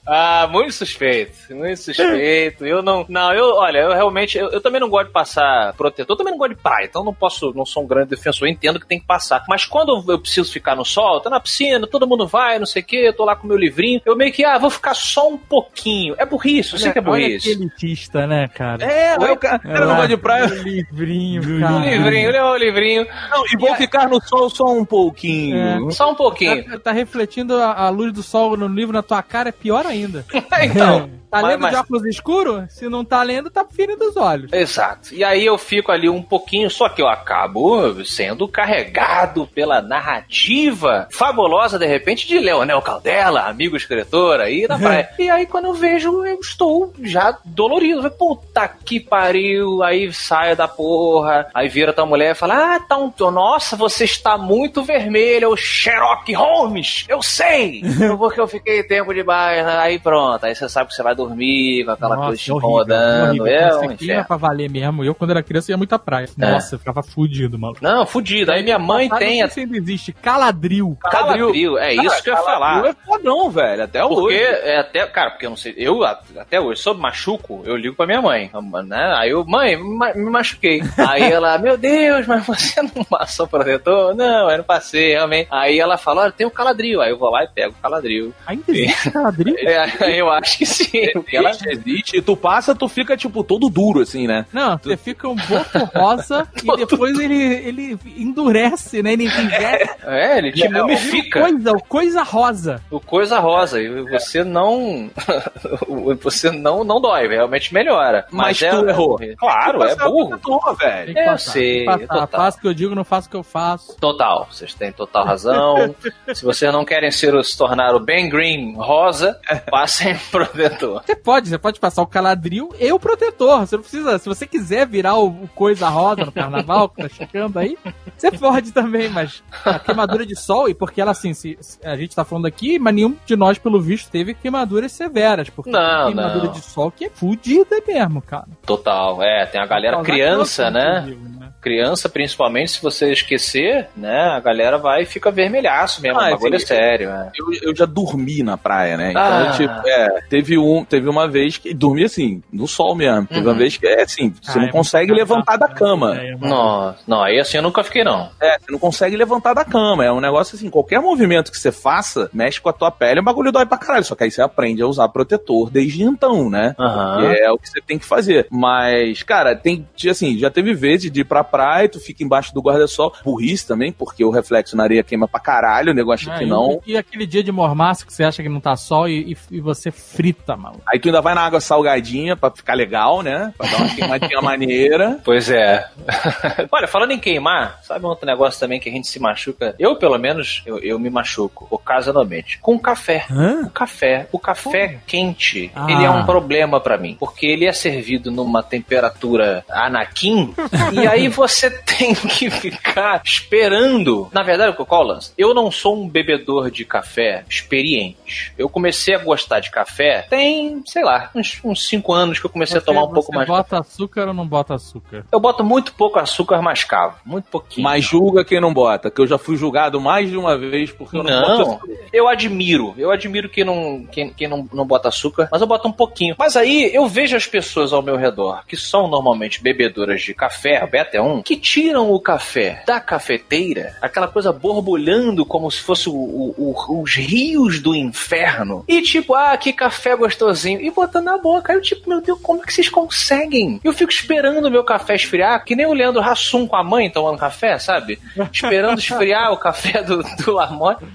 [0.05, 2.65] Ah, muito suspeito, muito suspeito.
[2.65, 6.13] Eu não, não, eu, olha, eu realmente, eu, eu também não gosto de passar protetor,
[6.13, 8.51] eu também não gosto de praia, então não posso, não sou um grande defensor, eu
[8.51, 9.43] entendo que tem que passar.
[9.47, 12.81] Mas quando eu preciso ficar no sol, tô na piscina, todo mundo vai, não sei
[12.81, 15.29] o quê, eu tô lá com meu livrinho, eu meio que, ah, vou ficar só
[15.29, 16.15] um pouquinho.
[16.17, 17.51] É burrice, eu sei que é Olha que burrice.
[17.51, 18.83] elitista, né, cara?
[18.85, 20.45] É, aí o cara, não gosta de praia.
[20.45, 21.79] O livrinho, O cara.
[21.79, 25.91] livrinho, levou o livrinho, Não, e vou ficar no sol só um pouquinho.
[25.91, 26.63] só um pouquinho.
[26.65, 29.85] Tá, tá refletindo a, a luz do sol no livro na tua cara, é pior
[29.85, 30.25] ainda.
[30.63, 32.65] então, Tá mas- lendo mas- de óculos escuro?
[32.69, 34.53] Se não tá lendo, tá fino dos olhos.
[34.53, 35.13] Exato.
[35.13, 41.07] E aí eu fico ali um pouquinho, só que eu acabo sendo carregado pela narrativa
[41.11, 45.09] fabulosa, de repente, de Leonel Caldela, amigo escritor aí na praia.
[45.17, 48.01] e aí quando eu vejo, eu estou já dolorido.
[48.05, 49.81] Eu Puta que pariu.
[49.83, 51.47] Aí saio da porra.
[51.53, 53.11] Aí vira tua mulher e fala: Ah, tá um.
[53.31, 57.05] Nossa, você está muito vermelho, o Sherlock Holmes.
[57.09, 57.81] Eu sei.
[58.17, 59.65] Porque eu fiquei tempo demais.
[59.65, 60.45] Aí pronto.
[60.45, 63.47] Aí você sabe que você vai dormir com aquela coisa te é horrível, incomodando.
[63.47, 65.03] É Quando um pra valer mesmo.
[65.03, 66.27] Eu, quando era criança, ia muito à praia.
[66.39, 66.51] É.
[66.51, 67.75] Nossa, eu ficava fudido, mano.
[67.81, 68.51] Não, fudido.
[68.51, 70.13] Aí minha mãe Passado, tem não a sei se ainda existe.
[70.13, 70.97] Caladril.
[71.01, 71.77] Caladril.
[71.77, 72.85] É isso que eu ia falar.
[72.85, 74.37] É fodão, velho, até Porque hoje.
[74.37, 78.05] é até, cara, porque eu não sei, eu até hoje, sobre machuco, eu ligo pra
[78.05, 78.51] minha mãe,
[78.85, 79.13] né?
[79.17, 80.81] Aí eu, mãe, me machuquei.
[80.97, 84.15] Aí ela, meu Deus, mas você não passou protetor?
[84.15, 85.47] Não, eu não passei, realmente.
[85.51, 87.01] Aí ela fala, olha, tem o caladril.
[87.01, 88.33] Aí eu vou lá e pego o caladril.
[88.45, 89.55] Ainda existe caladril?
[89.63, 91.05] É, eu acho que sim.
[91.13, 92.17] Porque ela, Existe, existe.
[92.17, 94.45] E tu passa, tu fica, tipo, todo duro, assim, né?
[94.51, 99.13] Não, você fica um boto rosa e depois ele, ele endurece, né?
[99.13, 99.89] Ele envelhece.
[100.03, 101.41] é, ele te mumifica.
[101.41, 102.81] Coisa, coisa rosa.
[102.91, 103.81] O coisa rosa.
[103.81, 105.09] E você não.
[106.21, 108.25] você não, não dói, realmente melhora.
[108.31, 109.19] Mas é, tu errou.
[109.37, 110.29] Claro, é burro.
[110.39, 111.17] protetor, velho.
[111.17, 112.27] Eu sei, passar.
[112.27, 113.95] Faço o que eu digo, não faço o que eu faço.
[113.97, 115.95] Total, vocês têm total razão.
[116.33, 121.02] Se vocês não querem ser, o- se tornar o Ben Green rosa, passem protetor.
[121.05, 123.61] Você pode, você pode passar o caladril e o protetor.
[123.61, 127.09] Você não precisa, se você quiser virar o, o coisa rosa no carnaval, que tá
[127.09, 127.77] chegando aí,
[128.17, 131.95] você pode também, mas a queimadura de sol, e porque ela assim, se, se a
[131.95, 136.07] gente tá falando aqui, mas nenhum de nós, pelo visto, teve queimaduras severas, porque Não,
[136.07, 136.53] tem queimadura não.
[136.53, 138.47] de sol que é fudida mesmo, cara.
[138.65, 141.01] Total, é, tem a galera criança, né?
[141.01, 141.42] né?
[141.61, 144.21] Criança, principalmente, se você esquecer, né?
[144.35, 146.19] A galera vai e fica vermelhaço mesmo.
[146.19, 147.31] Ah, o bagulho é sério, né?
[147.37, 149.11] Eu, eu já dormi na praia, né?
[149.11, 149.51] Então, Ah.
[149.51, 151.73] tipo, é, teve, um, teve uma vez que.
[151.73, 153.25] Dormi assim, no sol mesmo.
[153.27, 153.57] Teve uma Uhum.
[153.57, 156.13] vez que é assim, você Ah, não é consegue levantar da cama.
[156.15, 156.29] né?
[156.29, 156.47] É, mano.
[156.47, 158.29] Não, não, aí assim eu nunca fiquei, não.
[158.41, 160.03] É, você não consegue levantar da cama.
[160.05, 163.23] É um negócio assim, qualquer movimento que você faça, mexe com a tua pele, o
[163.23, 164.03] bagulho dói pra caralho.
[164.05, 166.75] Só que aí você aprende a usar protetor desde então, né?
[166.77, 168.47] Que é o que você tem que fazer.
[168.51, 172.61] Mas, cara, tem, assim, já teve vezes de ir pra praia, tu fica embaixo do
[172.61, 173.11] guarda-sol.
[173.25, 176.47] Burrice também, porque o reflexo na areia queima pra caralho, o negócio Ah, que e-
[176.47, 176.79] não.
[176.85, 179.59] E, aquele dia de mormaço que você acha que não tá sol e, e- e
[179.59, 180.79] você frita, mano.
[180.85, 183.51] Aí tu ainda vai na água salgadinha pra ficar legal, né?
[183.57, 185.19] Pra dar uma queimadinha maneira.
[185.25, 185.87] Pois é.
[186.71, 189.73] Olha, falando em queimar, sabe um outro negócio também que a gente se machuca?
[189.79, 192.59] Eu, pelo menos, eu, eu me machuco ocasionalmente.
[192.59, 193.25] Com café.
[193.65, 194.27] O café.
[194.31, 195.87] O café quente, Ah.
[195.89, 197.15] ele é um problema pra mim.
[197.19, 200.53] Porque ele é servido numa temperatura anakin.
[200.93, 204.29] e aí você tem que ficar esperando.
[204.31, 205.31] Na verdade, qual é o lance?
[205.37, 208.53] Eu não sou um bebedor de café experiente.
[208.57, 212.49] Eu comecei a gostar de café tem, sei lá, uns, uns cinco anos que eu
[212.49, 215.25] comecei a Você- tomar um pouco você mais de bota açúcar ou não bota açúcar?
[215.31, 217.15] eu boto muito pouco açúcar mascavo.
[217.25, 217.83] Muito pouquinho.
[217.83, 221.17] Mas julga quem não bota, que eu já fui julgado mais de uma vez porque
[221.17, 221.87] eu não, Não, boto açúcar.
[222.11, 222.93] eu admiro.
[222.97, 226.35] Eu admiro quem não, quem, quem não, não bota açúcar, mas eu boto um pouquinho.
[226.37, 230.77] Mas aí eu vejo as pessoas ao meu redor que são normalmente bebedoras de café,
[230.81, 235.69] a Beta é uma, nenhum, que tiram o café da cafeteira, aquela coisa borbulhando como
[235.71, 240.81] se fosse o- o- o- os rios do inferno, e tipo, ah, que café gostosinho,
[240.81, 241.71] e botando na boca.
[241.73, 243.79] Aí eu tipo, meu Deus, como é que vocês conseguem?
[243.83, 247.09] Eu fico esperando o meu café esfriar, que nem o Leandro Hassum com a mãe
[247.09, 248.19] tomando café, sabe?
[248.51, 250.53] Esperando esfriar o café do, do.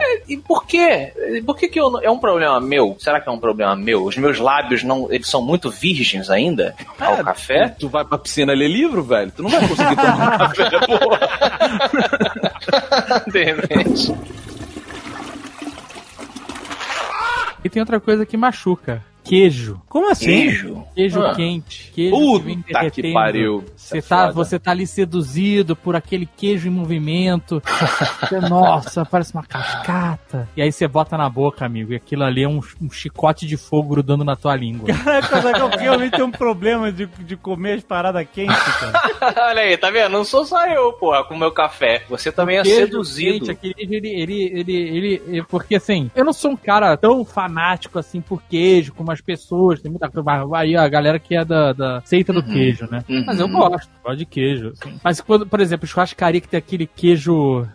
[0.01, 1.12] É, E por quê?
[1.45, 2.97] Por que, que eu é um problema meu?
[2.99, 4.05] Será que é um problema meu?
[4.05, 7.69] Os meus lábios não, eles são muito virgens ainda ao café?
[7.79, 9.31] Tu vai pra piscina ler livro, velho?
[9.35, 11.20] Tu não vai conseguir tomar um café, porra.
[13.31, 14.15] De repente.
[17.65, 19.02] E tem outra coisa que machuca.
[19.29, 19.81] Queijo.
[19.89, 20.27] Como assim?
[20.27, 20.85] Queijo.
[20.95, 21.35] Queijo Ah.
[21.35, 21.93] quente.
[21.95, 23.15] Queijo que Puta que derretendo.
[23.15, 23.65] pariu.
[23.77, 24.33] Você é tá, foda.
[24.33, 27.63] você tá ali seduzido por aquele queijo em movimento.
[28.21, 30.49] Você, nossa, parece uma cascata.
[30.57, 33.57] E aí você bota na boca, amigo, e aquilo ali é um, um chicote de
[33.57, 34.89] fogo grudando na tua língua.
[35.05, 39.49] Caraca, Zagal, realmente tem um problema de, de comer as paradas quentes, cara.
[39.51, 40.11] Olha aí, tá vendo?
[40.13, 42.03] Não sou só eu, porra, com o meu café.
[42.09, 43.47] Você também é Queijo seduzido.
[43.47, 46.97] quente, aquele queijo, ele, ele, ele, ele, ele- Porque assim, eu não sou um cara
[46.97, 49.81] tão fanático assim por queijo, como as pessoas.
[49.81, 50.28] Tem muita coisa.
[50.55, 53.05] Aí a galera que é da, da seita do queijo, né?
[53.09, 53.24] Uhum.
[53.27, 54.73] Mas eu gosto, gosto de queijo.
[54.73, 54.99] assim.
[55.03, 57.66] Mas quando, por exemplo, churrascaria que tem aquele queijo.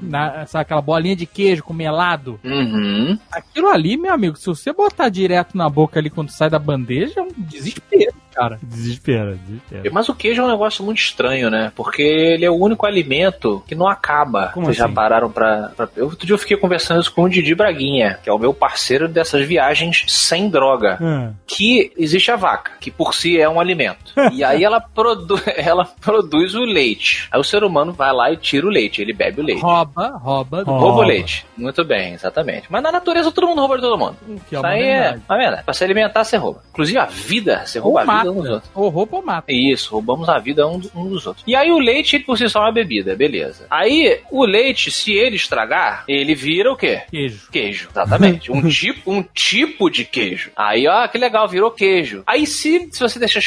[0.00, 2.38] Na, sabe, aquela bolinha de queijo com melado.
[2.44, 3.18] Uhum.
[3.30, 7.20] Aquilo ali, meu amigo, se você botar direto na boca ali quando sai da bandeja,
[7.20, 8.58] é um desespero, cara.
[8.62, 9.90] Desespera, desespera.
[9.92, 11.72] Mas o queijo é um negócio muito estranho, né?
[11.74, 14.48] Porque ele é o único alimento que não acaba.
[14.54, 14.94] Como Vocês já assim?
[14.94, 15.88] pararam pra, pra.
[15.96, 18.52] Eu, outro dia eu fiquei conversando isso com o Didi Braguinha, que é o meu
[18.54, 20.98] parceiro dessas viagens sem droga.
[21.00, 21.30] Ah.
[21.46, 24.12] Que existe a vaca, que por si é um alimento.
[24.32, 27.28] E aí ela, produ ela produz o leite.
[27.30, 29.62] Aí o ser humano vai lá e tira o leite, ele bebe o leite.
[29.62, 30.62] Rouba, rouba.
[30.62, 30.80] Rouba.
[30.80, 31.46] Rouba o leite.
[31.56, 32.66] Muito bem, exatamente.
[32.70, 34.16] Mas na natureza todo mundo rouba de todo mundo.
[34.48, 35.22] Que é Isso uma aí é, verdade.
[35.28, 35.64] tá vendo?
[35.64, 36.62] Pra se alimentar, você rouba.
[36.70, 38.30] Inclusive a vida, você rouba Ou a vida mata.
[38.38, 38.70] uns dos outros.
[38.74, 39.52] Ou rouba ou mata.
[39.52, 41.44] Isso, roubamos a vida um, um dos outros.
[41.46, 43.66] E aí o leite por si só é uma bebida, beleza.
[43.70, 47.02] Aí o leite, se ele estragar, ele vira o quê?
[47.10, 47.48] Queijo.
[47.50, 48.50] Queijo, exatamente.
[48.52, 50.50] Um tipo, um tipo de queijo.
[50.56, 52.22] Aí, ó, que legal, virou queijo.
[52.26, 53.40] Aí, se, se você deixar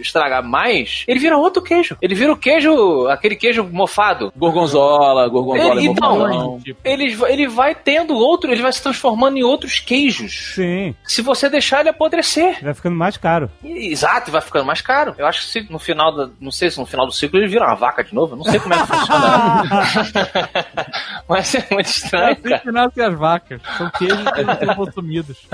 [0.00, 1.96] estragar mais, ele vira outro queijo.
[2.00, 4.32] Ele vira o queijo, aquele queijo mofado.
[4.36, 6.60] Gorgonzola, gorgonzola Ele- é então, mofadão.
[6.84, 10.54] Ele, ele vai tendo outro, ele vai se transformando em outros queijos.
[10.54, 12.62] Sim, Se você deixar ele apodrecer.
[12.62, 13.50] vai ficando mais caro.
[13.62, 15.14] E- Exato, e vai ficando mais caro.
[15.18, 17.48] Eu acho que se no final da, não sei se no final do ciclo ele
[17.48, 19.62] vira uma vaca de novo, eu não sei como é que funciona.
[21.28, 22.58] Mas é muito estranho, Assim cara.
[22.60, 23.60] que nascem as vacas.
[23.76, 25.46] São queijos que não são consumidos.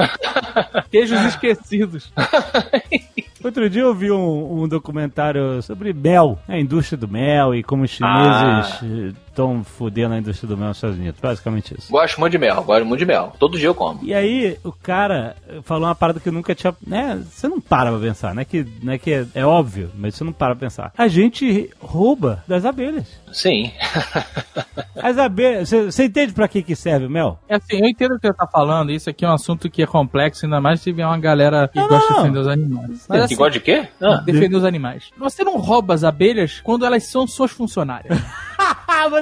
[0.90, 2.12] Queijos esquecidos.
[3.42, 7.82] Outro dia eu vi um, um documentário sobre mel, a indústria do mel e como
[7.82, 11.20] os chineses estão fudendo a indústria do mel nos Estados Unidos.
[11.20, 11.92] Basicamente isso.
[11.92, 13.32] Gosto muito de mel, gosto muito de mel.
[13.38, 14.00] Todo dia eu como.
[14.02, 16.74] E aí, o cara falou uma parada que eu nunca tinha.
[16.86, 17.22] Né?
[17.30, 18.44] Você não para pra pensar, né?
[18.44, 18.96] Que, né?
[18.96, 20.92] que é, é óbvio, mas você não para pra pensar.
[20.96, 23.06] A gente rouba das abelhas.
[23.30, 23.70] Sim.
[24.96, 25.68] As abelhas.
[25.68, 27.38] Você você entende pra que, que serve o mel?
[27.48, 28.90] É assim, eu entendo o que você tá falando.
[28.90, 31.78] Isso aqui é um assunto que é complexo, ainda mais se vier uma galera que
[31.78, 32.22] Não, gosta de não.
[32.22, 33.06] defender os animais.
[33.08, 33.88] Mas Que assim, gosta de quê?
[34.00, 34.22] Ah.
[34.24, 35.10] defender os animais.
[35.18, 38.18] Você não rouba as abelhas quando elas são suas funcionárias.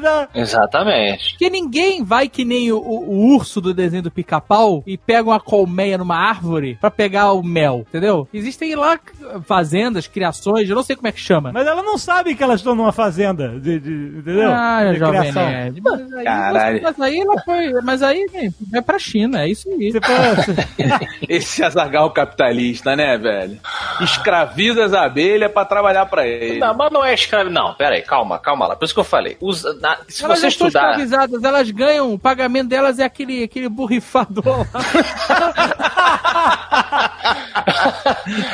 [0.01, 0.29] Não.
[0.35, 1.31] Exatamente.
[1.31, 5.41] Porque ninguém vai que nem o, o- urso do desenho do pica-pau e pega uma
[5.41, 8.29] colmeia numa árvore pra pegar o mel, entendeu?
[8.33, 8.99] Existem lá
[9.47, 11.51] fazendas, criações, eu não sei como é que chama.
[11.53, 14.51] Mas ela não sabe que elas estão numa fazenda, de, de- entendeu?
[14.53, 15.47] Ah, de jovem criação.
[15.47, 15.81] nerd.
[15.85, 16.83] Mas aí, Caralho.
[16.83, 17.73] mas aí ela foi.
[17.83, 19.91] Mas aí né, vai pra China, é isso aí.
[19.93, 23.59] Você fala, Esse azagal capitalista, né, velho?
[24.01, 26.59] Escraviza as abelhas pra trabalhar pra ele.
[26.59, 27.51] Não, mas não é escravo.
[27.51, 28.77] Não, pera aí, calma, calma lá.
[28.77, 29.37] Por isso que eu falei.
[29.41, 30.97] Os- na- se elas você estudar.
[31.43, 34.45] elas ganham, o pagamento delas é aquele, aquele borrifador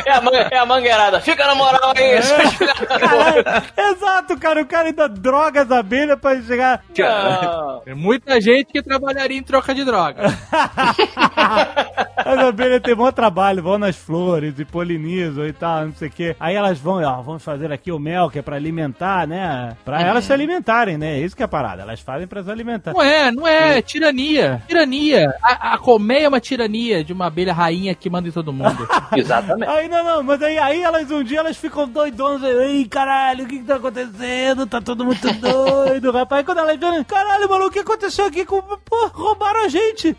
[0.06, 1.20] é, a man- é a mangueirada.
[1.20, 2.20] Fica na moral aí.
[2.86, 3.44] Caralho,
[3.76, 4.62] exato, cara.
[4.62, 6.82] O cara ainda droga as abelhas pra chegar.
[7.84, 10.22] Tem muita gente que trabalharia em troca de droga.
[12.22, 16.10] As abelhas têm bom trabalho, vão nas flores e polinizam e tal, não sei o
[16.10, 16.36] quê.
[16.38, 19.74] Aí elas vão, ó, vamos fazer aqui o mel, que é pra alimentar, né?
[19.84, 21.18] Pra elas se alimentarem, né?
[21.18, 21.82] Isso que é a parada.
[21.82, 22.92] Elas fazem pra se alimentar.
[22.92, 24.62] Não é, não é, tirania.
[24.68, 25.34] Tirania.
[25.42, 28.86] A, a colmeia é uma tirania de uma abelha rainha que manda em todo mundo.
[29.16, 29.68] Exatamente.
[29.70, 33.48] Aí não, não, mas aí, aí elas um dia elas ficam doidonas, ei, caralho, o
[33.48, 34.66] que que tá acontecendo?
[34.66, 36.44] Tá todo muito doido, rapaz.
[36.44, 38.60] Quando elas viram, caralho, maluco, o que aconteceu aqui com.
[38.60, 40.14] Pô, roubaram a gente.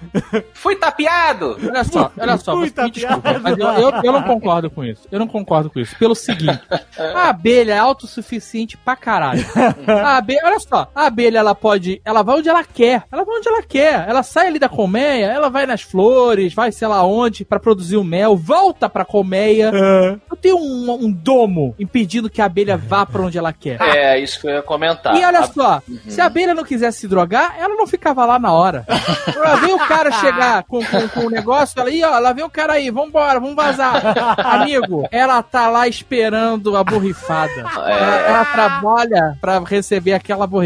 [0.53, 1.57] Fui tapeado.
[1.63, 5.07] Olha só, olha só, Muita me desculpa, mas eu, eu, eu não concordo com isso.
[5.11, 5.95] Eu não concordo com isso.
[5.97, 6.61] Pelo seguinte,
[6.97, 9.45] a abelha é autossuficiente pra caralho.
[9.87, 13.03] A abelha, olha só, a abelha ela pode, ela vai onde ela quer.
[13.11, 14.05] Ela vai onde ela quer.
[14.07, 17.97] Ela sai ali da colmeia, ela vai nas flores, vai sei lá onde pra produzir
[17.97, 18.35] o mel.
[18.35, 19.71] volta pra colmeia.
[19.73, 20.17] É.
[20.29, 23.79] Não tem um, um domo impedindo que a abelha vá pra onde ela quer.
[23.81, 25.15] É, isso que eu ia comentar.
[25.15, 28.37] E olha A- só, se a abelha não quisesse se drogar, ela não ficava lá
[28.39, 28.85] na hora.
[29.35, 32.43] Ela vê o cara chegar com, com, com o negócio, ela, ih, ó, lá vem
[32.43, 34.01] o cara aí, vambora, vamos vazar.
[34.37, 37.51] Amigo, ela tá lá esperando a borrifada.
[37.75, 40.60] Ela, ela trabalha pra receber aquela borrifada.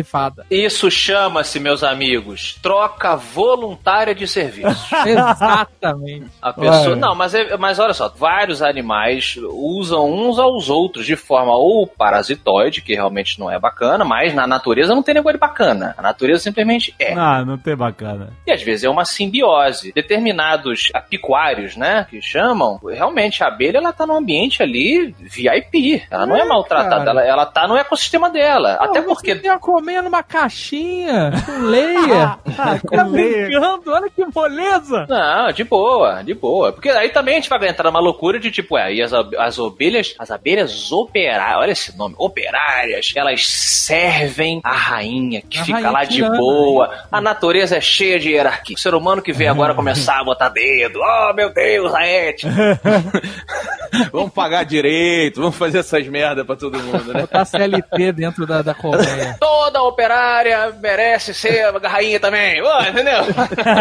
[0.50, 4.94] Isso chama-se, meus amigos, troca voluntária de serviço.
[5.06, 6.28] Exatamente.
[6.42, 6.96] A pessoa.
[6.96, 11.88] Não, mas, é- mas olha só, vários animais usam uns aos outros de forma ou
[11.88, 15.94] parasitoide, que realmente não é bacana, mas na natureza não tem negócio de bacana.
[15.98, 17.14] A natureza simplesmente é.
[17.14, 18.34] Ah, não tem bacana.
[18.46, 19.92] E às vezes é uma simbiose.
[19.94, 26.04] Determinados apicuários, né, que chamam, realmente a abelha ela tá num ambiente ali VIP.
[26.10, 27.10] Ela não é, É, maltratada, cara.
[27.12, 28.74] ela, ela tá no ecossistema dela.
[28.80, 29.42] Até Não, porque Você
[29.86, 32.38] tem a comer numa caixinha com leia.
[32.58, 33.48] Ah, Tá com leia.
[33.48, 35.06] brincando, olha que moleza.
[35.10, 36.72] Não, de boa, de boa.
[36.72, 39.60] Porque aí também a gente vai entrar numa loucura de tipo, é, e as, as
[39.60, 45.74] ovelhas, as abelhas operárias, olha esse nome, operárias, elas servem a rainha que A fica
[45.78, 46.94] rainha lá de tirana, boa.
[47.12, 48.76] A natureza é cheia de hierarquia.
[48.76, 52.50] O ser humano que vem agora começar a botar dedo, oh meu Deus, a ética.
[54.12, 57.22] Vamos pagar direito, vamos fazer essas merda pra todo mundo, né?
[57.22, 59.38] Botar CLT dentro da, da colmeia.
[59.76, 63.20] Toda operária merece ser a rainha também, entendeu?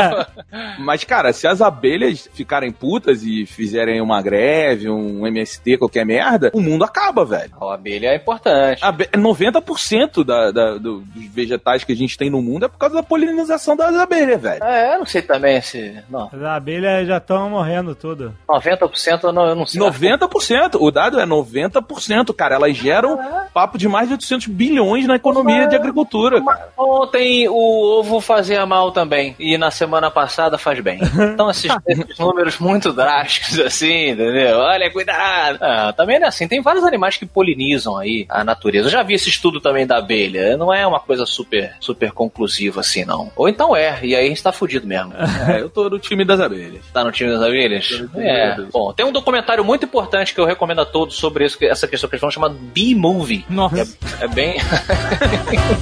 [0.79, 6.51] Mas, cara, se as abelhas ficarem putas e fizerem uma greve, um MST, qualquer merda,
[6.53, 7.53] o mundo acaba, velho.
[7.61, 8.85] a abelha é importante.
[8.85, 12.79] Abe- 90% da, da- do- dos vegetais que a gente tem no mundo é por
[12.79, 14.65] causa da polinização das abelhas, velho.
[14.65, 15.97] É, eu não sei também se.
[16.11, 18.35] Não, As abelhas já estão morrendo tudo.
[18.49, 19.81] 90% eu não, eu não sei.
[19.81, 22.57] 90%, o dado é 90%, cara.
[22.57, 23.19] Elas geram
[23.53, 26.69] papo de mais de 800 bilhões na economia de agricultura, cara.
[26.77, 29.35] Ontem o ovo fazia mal também.
[29.39, 31.01] E na semana passada faz bem.
[31.33, 34.59] Então esses, esses números muito drásticos, assim, entendeu?
[34.59, 35.59] Olha, cuidado.
[35.61, 36.49] Ah, também não é assim.
[36.49, 38.89] Tem vários animais que polinizam aí a natureza.
[38.89, 40.57] Eu já vi esse estudo também da abelha.
[40.57, 43.31] Não é uma coisa super, super conclusiva assim, não.
[43.37, 45.13] Ou então é, e aí a gente tá fudido mesmo.
[45.45, 46.83] É, eu tô no time das abelhas.
[46.93, 47.85] Tá no time das abelhas?
[47.85, 48.47] time É.
[48.47, 48.71] das abelhas.
[48.73, 52.09] Bom, tem um documentário muito importante que eu recomendo a todos sobre isso, essa questão
[52.09, 53.45] que eles falam, chamado Bee Movie.
[53.51, 53.97] Nossa.
[54.21, 54.57] É bem.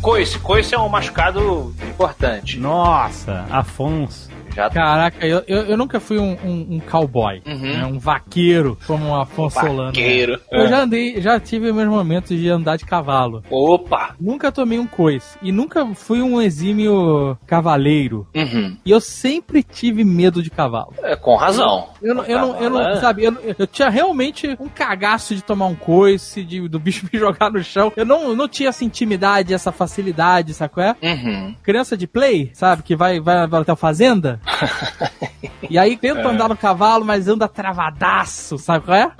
[0.00, 2.58] Coice, coice é um machucado importante.
[2.58, 4.29] Nossa, Afonso.
[4.54, 7.58] Já Caraca, eu, eu, eu nunca fui um, um, um cowboy, Uhum.
[7.60, 9.78] né, um vaqueiro, como o Afonso Solano.
[9.78, 9.86] né?
[9.86, 10.40] vaqueiro.
[10.50, 13.42] Eu já andei, já tive meus momentos de andar de cavalo.
[13.50, 14.14] Opa!
[14.20, 15.38] Nunca tomei um coice.
[15.42, 18.26] E nunca fui um exímio cavaleiro.
[18.34, 18.76] Uhum.
[18.84, 20.94] E eu sempre tive medo de cavalo.
[21.02, 21.88] É, com razão.
[22.02, 22.96] Eu não, eu não, eu não É.
[22.96, 27.18] sabe, eu, eu tinha realmente um cagaço de tomar um coice, de, do bicho me
[27.18, 27.92] jogar no chão.
[27.96, 30.96] Eu não, não tinha essa intimidade, essa facilidade, sabe qual é?
[31.02, 31.54] Uhum.
[31.62, 32.82] Criança de play, sabe?
[32.82, 34.39] Que vai, vai, vai até a fazenda.
[35.68, 39.12] e aí tenta andar no cavalo, mas anda travadaço, sabe qual é?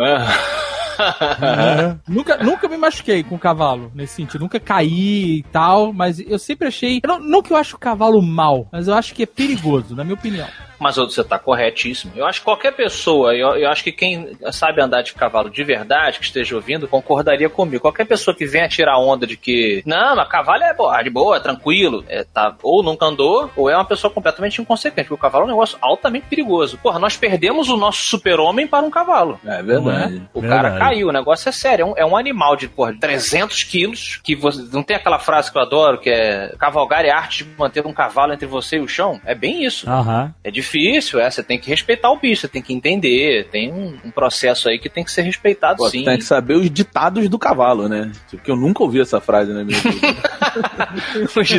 [2.08, 4.40] Nunca, nunca me machuquei com o cavalo, nesse sentido.
[4.40, 7.00] Nunca caí e tal, mas eu sempre achei.
[7.06, 10.04] não, não que eu acho o cavalo mal, mas eu acho que é perigoso, na
[10.04, 10.46] minha opinião.
[10.80, 12.12] Mas ô, você tá corretíssimo.
[12.16, 15.62] Eu acho que qualquer pessoa, eu, eu acho que quem sabe andar de cavalo de
[15.62, 17.82] verdade, que esteja ouvindo, concordaria comigo.
[17.82, 21.38] Qualquer pessoa que venha tirar onda de que, não, mas cavalo é boa, de boa,
[21.38, 25.44] tranquilo, é, tá, ou nunca andou, ou é uma pessoa completamente inconsequente, porque o cavalo
[25.44, 26.78] é um negócio altamente perigoso.
[26.78, 29.38] Porra, nós perdemos o nosso super-homem para um cavalo.
[29.44, 30.22] É verdade.
[30.32, 30.62] O Verdade.
[30.62, 31.82] cara caiu, o negócio é sério.
[31.82, 34.20] É um, é um animal de porra, 300 quilos.
[34.22, 34.62] Que você.
[34.72, 37.92] Não tem aquela frase que eu adoro, que é cavalgar é arte de manter um
[37.92, 39.20] cavalo entre você e o chão?
[39.24, 39.88] É bem isso.
[39.88, 40.34] Aham.
[40.44, 41.30] É difícil, é.
[41.30, 43.48] Você tem que respeitar o bicho, você tem que entender.
[43.50, 46.04] Tem um, um processo aí que tem que ser respeitado Pô, sim.
[46.04, 48.10] tem que saber os ditados do cavalo, né?
[48.30, 50.00] Porque eu nunca ouvi essa frase na minha vida.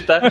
[0.05, 0.21] Tá?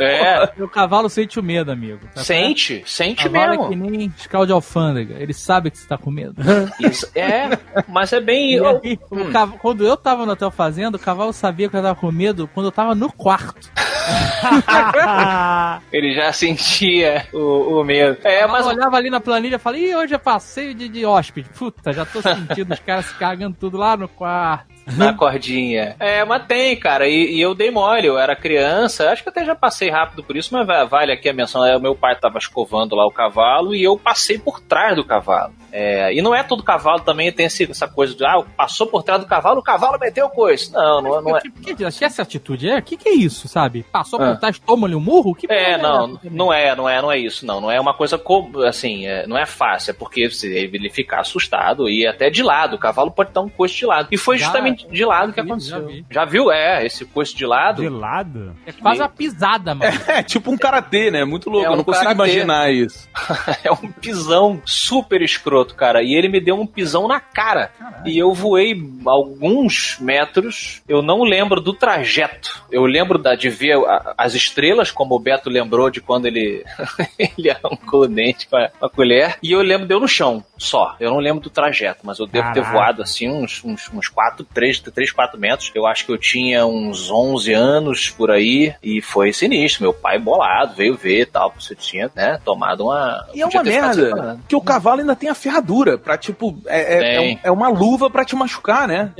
[0.00, 0.62] é.
[0.62, 2.00] O cavalo sente o medo, amigo.
[2.14, 2.46] tá certo?
[2.46, 3.68] Sente, sente Cavalo é mesmo.
[3.68, 5.16] que nem fiscal de alfândega.
[5.18, 6.34] Ele sabe que você tá com medo.
[6.80, 7.50] Isso, é,
[7.88, 8.52] mas é bem.
[8.54, 11.82] Eu- aí, o cav- Quando eu tava no hotel fazendo, o cavalo sabia que eu
[11.82, 13.70] tava com medo quando eu tava no quarto.
[15.92, 18.18] ele já sentia o, o medo.
[18.24, 21.04] É, Eu mas olhava ali na planilha e falei, Ih, hoje é passeio de, de
[21.06, 21.48] hóspede.
[21.58, 24.72] Puta, já tô sentindo os caras se cagando tudo lá no quarto.
[24.98, 25.96] Na cordinha.
[25.98, 27.08] É, mas tem, cara.
[27.08, 29.10] E, e eu dei mole, eu era criança.
[29.10, 31.64] Acho que até já passei rápido por isso, mas va- vale aqui a menção.
[31.64, 35.02] É, o meu pai tava escovando lá o cavalo e eu passei por trás do
[35.04, 35.54] cavalo.
[35.76, 39.02] É, e não é todo cavalo também tem esse- essa coisa de, ah, passou por
[39.02, 40.70] trás do cavalo, o cavalo meteu coisa.
[40.72, 41.40] Não, não, não é.
[41.40, 42.78] Que, que, que, essa atitude é?
[42.78, 43.84] O que, que é isso, sabe?
[43.90, 44.30] Passou Ah.
[44.30, 45.34] por trás, toma-lhe um murro?
[45.34, 46.30] Que É, porra não, também?
[46.32, 47.60] não é, não é, não é isso, não.
[47.60, 51.20] Não é uma coisa como, assim, é, não é fácil, é porque se ele ficar
[51.22, 54.08] assustado e até de lado, o cavalo pode dar um coice de lado.
[54.12, 55.80] E foi Já- justamente de lado que vi, aconteceu.
[55.80, 56.06] já vi.
[56.08, 56.52] Já viu?
[56.52, 57.82] É, esse coice de lado.
[57.82, 58.54] De lado?
[58.64, 59.90] É quase uma pisada, mano.
[60.06, 61.24] É tipo um karatê, né?
[61.24, 61.66] Muito louco.
[61.66, 62.22] É eu um não consigo karatê.
[62.30, 63.08] imaginar isso.
[63.64, 66.02] é um pisão super escroto, cara.
[66.02, 67.70] E ele me deu um pisão na cara.
[68.04, 68.74] E eu voei
[69.06, 70.82] alguns metros.
[70.88, 72.62] Eu não lembro do trajeto.
[72.70, 76.64] Eu lembro da, de ver a- as estrelas, como o Beto lembrou de quando ele,
[77.38, 79.38] ele arrancou o dente com a, com a colher.
[79.40, 80.94] E eu lembro de eu no chão, só.
[81.00, 82.72] Eu não lembro do trajeto, mas eu devo ter Caraca.
[82.72, 85.70] voado assim uns, uns, uns 4, 3, 3, 4 metros.
[85.74, 88.74] Eu acho que eu tinha uns 11 anos por aí.
[88.82, 89.82] E foi sinistro.
[89.82, 91.52] Meu pai bolado, veio ver e tal.
[91.58, 93.26] Você tinha, né, tomado uma.
[93.34, 94.38] E é uma ter merda.
[94.48, 97.68] Que o cavalo ainda tem a ferradura pra, tipo, é, é, é, um- é uma
[97.68, 99.10] luva pra te machucar, né?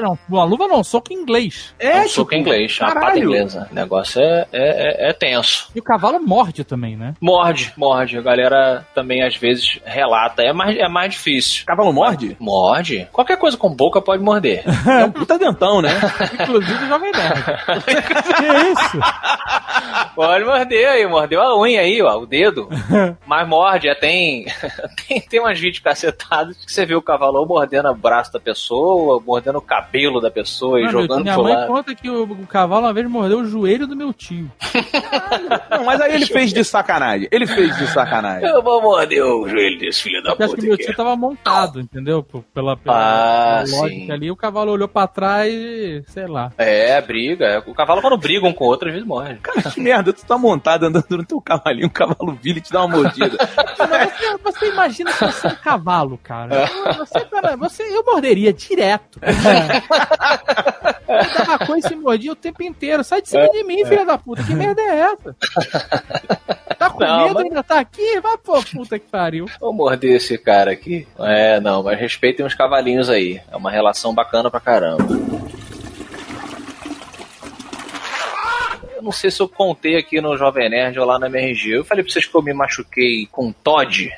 [0.00, 1.74] Não, uma luva não, soco em inglês.
[1.78, 3.24] É, um tipo, soco inglês, uma pata caralho.
[3.24, 3.68] inglesa.
[3.70, 5.70] O negócio é, é, é- é tenso.
[5.74, 7.14] E o cavalo morde também, né?
[7.20, 8.18] Morde, morde.
[8.18, 10.42] A galera também às vezes relata.
[10.42, 11.64] É mais, é mais difícil.
[11.66, 12.36] Cavalo morde?
[12.38, 13.08] Morde.
[13.12, 14.62] Qualquer coisa com boca pode morder.
[15.02, 15.90] É um puta dentão, né?
[16.42, 17.42] Inclusive o Jovem Nerd.
[17.84, 19.00] Que isso?
[20.14, 22.68] pode morder aí, mordeu a unha aí, ó, o dedo.
[23.26, 24.46] Mas morde, é, tem,
[25.08, 29.20] tem, tem umas vídeos cacetados que você vê o cavalo mordendo o braço da pessoa,
[29.24, 31.66] mordendo o cabelo da pessoa e Mano, jogando minha pro mãe lado.
[31.66, 34.50] conta que o, o cavalo uma vez mordeu o joelho do meu tio.
[35.70, 37.28] Não, mas aí ele fez de sacanagem.
[37.30, 38.48] Ele fez de sacanagem.
[38.48, 40.61] Eu vou morder o joelho desse filho da puta.
[40.62, 42.22] Que meu tio tava montado, entendeu?
[42.54, 44.10] Pela, pela, Ah, pela lógica sim.
[44.12, 46.52] ali, o cavalo olhou pra trás e, sei lá.
[46.56, 47.62] É, briga.
[47.66, 49.36] O cavalo quando briga um com o outro, às vezes morre.
[49.74, 52.84] Que merda, tu tá montado andando no teu cavalinho, um cavalo vira e te dá
[52.84, 53.36] uma mordida.
[53.78, 56.66] Mas você, você imagina se você é um cavalo, cara.
[56.98, 59.20] Você, cara, você, eu morderia direto.
[61.08, 63.04] Eu dava coisa e mordia o tempo inteiro.
[63.04, 64.42] Sai de cima de mim, filha da puta.
[64.42, 65.36] Que merda é essa?
[66.78, 68.20] Tá com Não, medo mas- ainda tá aqui?
[68.20, 69.46] Vai pô, puta que pariu.
[69.60, 71.06] Vou morder esse cara aqui.
[71.18, 73.40] É, não, mas respeitem os cavalinhos aí.
[73.50, 75.41] É uma relação bacana pra caramba.
[79.02, 81.70] Eu não sei se eu contei aqui no Jovem Nerd ou lá na MRG.
[81.78, 84.08] Eu falei pra vocês que eu me machuquei com Todd.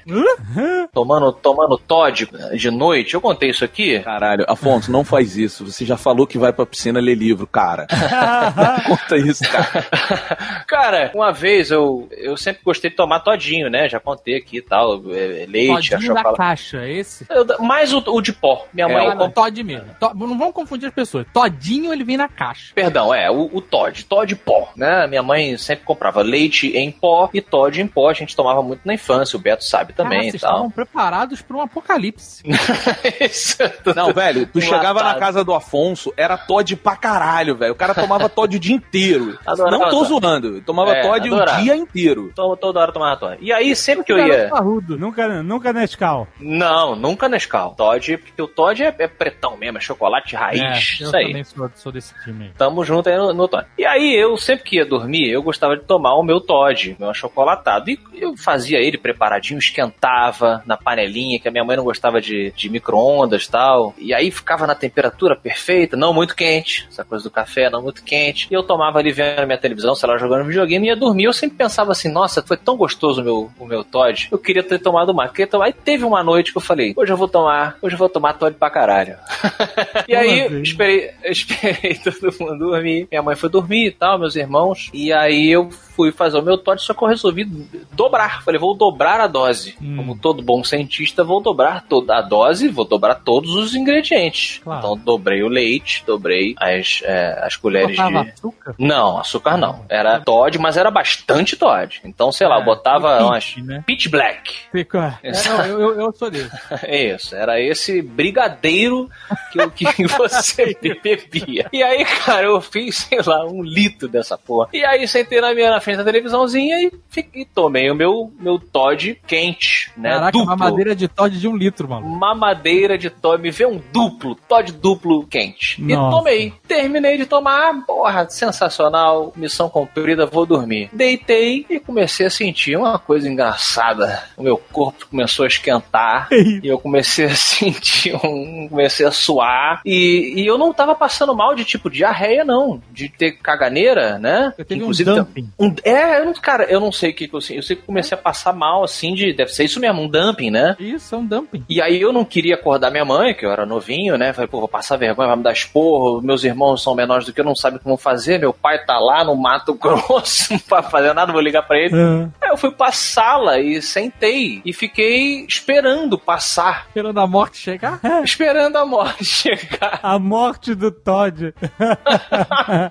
[0.93, 3.15] tomando, tomando Todd de noite.
[3.15, 3.98] Eu contei isso aqui?
[4.01, 5.65] Caralho, Afonso, não faz isso.
[5.65, 7.86] Você já falou que vai pra piscina ler livro, cara.
[8.86, 9.86] Conta isso, cara.
[10.66, 13.89] Cara, uma vez eu, eu sempre gostei de tomar todinho, né?
[13.89, 14.97] Já contei aqui e tal.
[15.11, 16.36] é, Leite, Todinho da chocolate.
[16.36, 17.27] caixa, esse?
[17.31, 18.66] Eu- mais o, o de pó.
[18.73, 19.06] Minha mãe.
[19.09, 19.86] Ah, não, Todd mesmo.
[19.98, 21.27] To- não vamos confundir as pessoas.
[21.32, 22.73] Todinho ele vem na caixa.
[22.74, 25.06] Perdão, é, o, o Todd, Todd pó, né?
[25.06, 28.80] Minha mãe sempre comprava leite em pó e Todd em pó, a gente tomava muito
[28.84, 30.51] na infância, o Beto sabe também Cara, e vocês tal.
[30.52, 32.42] estavam preparados para um apocalipse.
[33.94, 37.72] Não, velho, tu chegava na casa do Afonso, era Todd pra caralho, velho.
[37.72, 39.38] O cara tomava Todd o dia inteiro.
[39.46, 40.60] Adorava não tô zoando.
[40.62, 42.32] Tomava É, Todd o dia inteiro.
[42.34, 43.38] Tô- Toda hora tomava Todd.
[43.40, 44.48] E aí, sempre que eu ia.
[44.48, 44.96] parrudo.
[44.98, 46.26] Nunca, nunca Nescau.
[46.40, 47.74] Não, nunca Nescau.
[47.76, 50.60] Todd, porque o Todd é, é pretão mesmo, é chocolate raiz.
[50.60, 51.26] É, eu isso aí.
[51.28, 52.51] também sou, sou desse time aí.
[52.56, 53.66] Tamo junto aí no, no Todd.
[53.76, 57.10] E aí, eu sempre que ia dormir, eu gostava de tomar o meu Todd, meu
[57.10, 57.90] achocolatado.
[57.90, 62.52] E eu fazia ele preparadinho, esquentava na panelinha, que a minha mãe não gostava de,
[62.56, 63.94] de micro-ondas e tal.
[63.98, 66.86] E aí ficava na temperatura perfeita, não muito quente.
[66.90, 68.48] Essa coisa do café, não muito quente.
[68.50, 71.24] E eu tomava ali vendo minha televisão, sei lá, jogando videogame e ia dormir.
[71.24, 74.28] Eu sempre pensava assim, nossa, foi tão gostoso o meu, o meu Todd.
[74.30, 75.30] Eu queria ter tomado mais.
[75.30, 75.66] Queria tomar.
[75.66, 78.34] Aí teve uma noite que eu falei, hoje eu vou tomar, hoje eu vou tomar
[78.34, 79.16] Todd pra caralho.
[80.08, 80.62] e aí, assim?
[80.62, 83.08] esperei, esperei todo mundo dormir.
[83.10, 84.53] Minha mãe foi dormir e tal, meus irmãos.
[84.93, 87.44] E aí eu fui fazer o meu Todd, só que eu resolvi
[87.93, 88.43] dobrar.
[88.43, 89.76] Falei, vou dobrar a dose.
[89.81, 89.97] Hum.
[89.97, 94.60] Como todo bom cientista, vou dobrar toda a dose, vou dobrar todos os ingredientes.
[94.64, 94.81] Claro.
[94.81, 98.02] Então dobrei o leite, dobrei as, é, as colheres de.
[98.16, 98.74] açúcar?
[98.78, 99.85] Não, açúcar não.
[99.89, 102.01] Era Todd, mas era bastante Todd.
[102.05, 103.44] Então, sei lá, eu É, botava e umas.
[103.44, 103.85] pitch, né?
[103.86, 104.52] Pitch Black.
[104.72, 106.51] Fica- É, não, eu, eu, sou desse.
[106.89, 109.09] Isso, era esse brigadeiro
[109.52, 111.68] que, que você bebia.
[111.72, 114.68] E aí, cara, eu fiz, sei lá, um litro dessa porra.
[114.72, 118.32] E aí sentei na minha na frente da televisãozinha e, fiquei- e tomei o meu,
[118.38, 120.10] meu Todd quente, né?
[120.10, 120.44] Caraca, duplo.
[120.54, 122.08] uma madeira de Todd de um litro, maluco.
[122.08, 125.80] Mamadeira de Todd, me veio um duplo, Todd duplo quente.
[125.80, 126.16] E Nossa.
[126.18, 126.52] tomei.
[126.66, 130.88] Terminei de tomar, porra, sensacional, missão cumprida, vou dormir.
[130.92, 134.22] Deitei e comecei a sentir uma coisa engraçada.
[134.36, 138.68] O meu corpo começou a esquentar e eu comecei a sentir um.
[138.68, 139.80] comecei a suar.
[139.84, 142.80] E, e eu não tava passando mal de tipo diarreia, não.
[142.90, 144.52] De ter caganeira, né?
[144.56, 145.48] teve um Inclusive, dumping.
[145.59, 147.59] um- é, eu não- cara, eu não sei o que, que eu sei.
[147.59, 149.32] Eu sei que comecei a passar mal, assim, de.
[149.32, 150.74] Deve ser isso mesmo, um dumping, né?
[150.80, 151.64] Isso, é um dumping.
[151.68, 154.32] E aí eu não queria acordar minha mãe, que eu era novinho, né?
[154.32, 157.40] Falei, pô, vou passar vergonha, vai me dar esporro, meus irmãos são menores do que
[157.40, 161.12] eu, não sabem como fazer, meu pai tá lá no Mato Grosso, não vai fazer
[161.12, 161.94] nada, vou ligar pra ele.
[161.94, 162.28] Ah.
[162.42, 168.01] Aí eu fui pra sala e sentei e fiquei esperando passar, Esperando a morte chegar.
[168.24, 170.01] esperando a morte chegar.
[170.02, 171.52] A morte do Todd.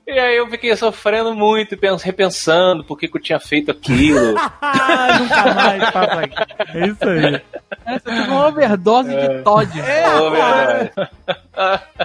[0.08, 4.36] E aí eu fiquei sofrendo muito, pens- repensando por que, que eu tinha feito aquilo.
[4.62, 6.32] Ah, Nunca mais, papai.
[6.74, 7.36] É isso aí.
[7.86, 9.70] É, você teve uma overdose de Todd.
[9.82, 10.92] Ô, verdade.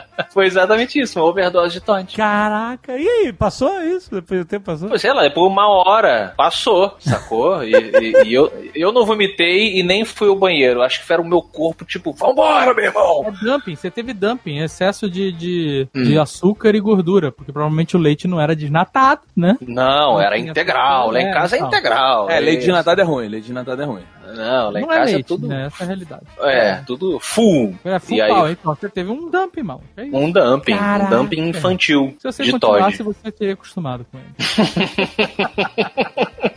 [0.30, 2.16] Foi exatamente isso, uma overdose de Todd.
[2.16, 2.96] Caraca.
[2.98, 4.10] E aí, passou isso?
[4.10, 4.88] Depois do tempo passou?
[4.88, 7.62] Pô, sei lá, por uma hora passou, sacou?
[7.64, 10.82] E, e- e eu, eu não vomitei e nem fui ao banheiro.
[10.82, 13.24] Acho que era o meu corpo, tipo, vambora, meu irmão!
[13.26, 16.02] É dumping, você teve dumping, excesso de, de, Hum.
[16.02, 19.56] de açúcar e gordura, porque provavelmente o leite não era desnatado, né?
[19.60, 21.10] Não, Não era integral.
[21.10, 21.68] Lá em é, casa é então.
[21.68, 22.30] integral.
[22.30, 22.72] É, leite de Isso.
[22.72, 24.02] natada é ruim, leite de natada é ruim.
[24.34, 25.48] Não, lá em não é casa é, leite, tudo.
[25.48, 25.66] né?
[25.66, 26.22] Essa é a realidade.
[26.40, 27.74] É, tudo full.
[27.84, 29.82] É full E aí- pau, então você teve um dumping, mal.
[29.96, 30.16] É isso.
[30.16, 31.14] Um dumping, Caraca.
[31.14, 33.16] um dumping infantil Se você de continuasse, Todd.
[33.22, 34.28] você teria acostumado com ele.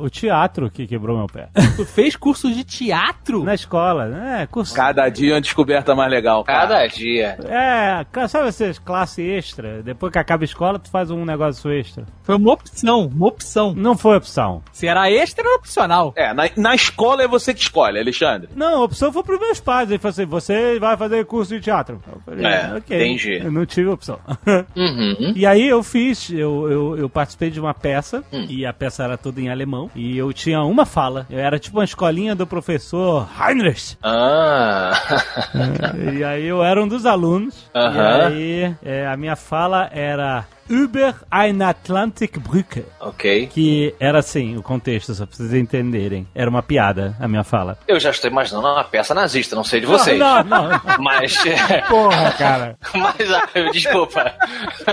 [0.00, 1.48] O teatro que quebrou meu pé.
[1.76, 3.44] tu fez curso de teatro?
[3.44, 4.48] Na escola, né?
[4.50, 4.74] Curso.
[4.74, 6.44] Cada dia uma descoberta mais legal.
[6.44, 6.60] cara.
[6.68, 7.38] Cada dia.
[7.48, 9.82] É, sabe essas classe extra?
[9.82, 12.04] Depois que acaba a escola, tu faz um negócio extra.
[12.22, 13.74] Foi uma opção, uma opção.
[13.74, 14.62] Não foi opção.
[14.72, 16.12] Se era extra, era opcional.
[16.16, 18.48] É, na, na escola é você que escolhe, Alexandre.
[18.54, 19.88] Não, a opção foi pros meus pais.
[19.90, 22.00] Ele falou assim: você vai fazer curso de teatro.
[22.06, 22.96] Eu falei, É, ok.
[22.96, 23.38] entendi.
[23.44, 24.18] Eu não tive opção.
[24.76, 25.32] Uhum.
[25.34, 28.46] E aí eu fiz, eu, eu, eu participei de uma peça, Hum.
[28.48, 31.26] e a peça era toda em alemão, e eu tinha uma fala.
[31.30, 33.96] Eu era tipo uma escolinha do professor Heinrich.
[34.02, 34.92] Ah.
[36.12, 38.26] e aí eu era um dos alunos, e Aham.
[38.26, 42.84] aí é, a minha fala era Über eine Atlantikbrücke.
[43.00, 43.46] ok.
[43.48, 46.26] Que era assim, o contexto, só pra vocês entenderem.
[46.34, 47.78] Era uma piada, a minha fala.
[47.86, 50.18] Eu já estou imaginando uma peça nazista, não sei de vocês.
[50.18, 50.80] Não, não, não.
[51.00, 51.36] Mas.
[51.88, 52.76] Porra, cara.
[52.94, 54.32] Mas, ah, desculpa.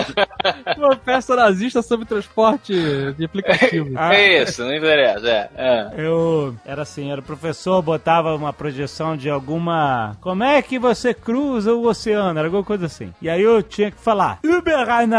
[0.77, 2.73] Uma peça nazista sobre transporte
[3.17, 3.97] de aplicativo.
[3.97, 5.27] É isso, não interessa.
[5.27, 5.91] É, é.
[5.97, 10.15] Eu era assim, era professor, botava uma projeção de alguma.
[10.21, 12.37] Como é que você cruza o oceano?
[12.37, 13.13] Era alguma coisa assim.
[13.21, 15.15] E aí eu tinha que falar Über eine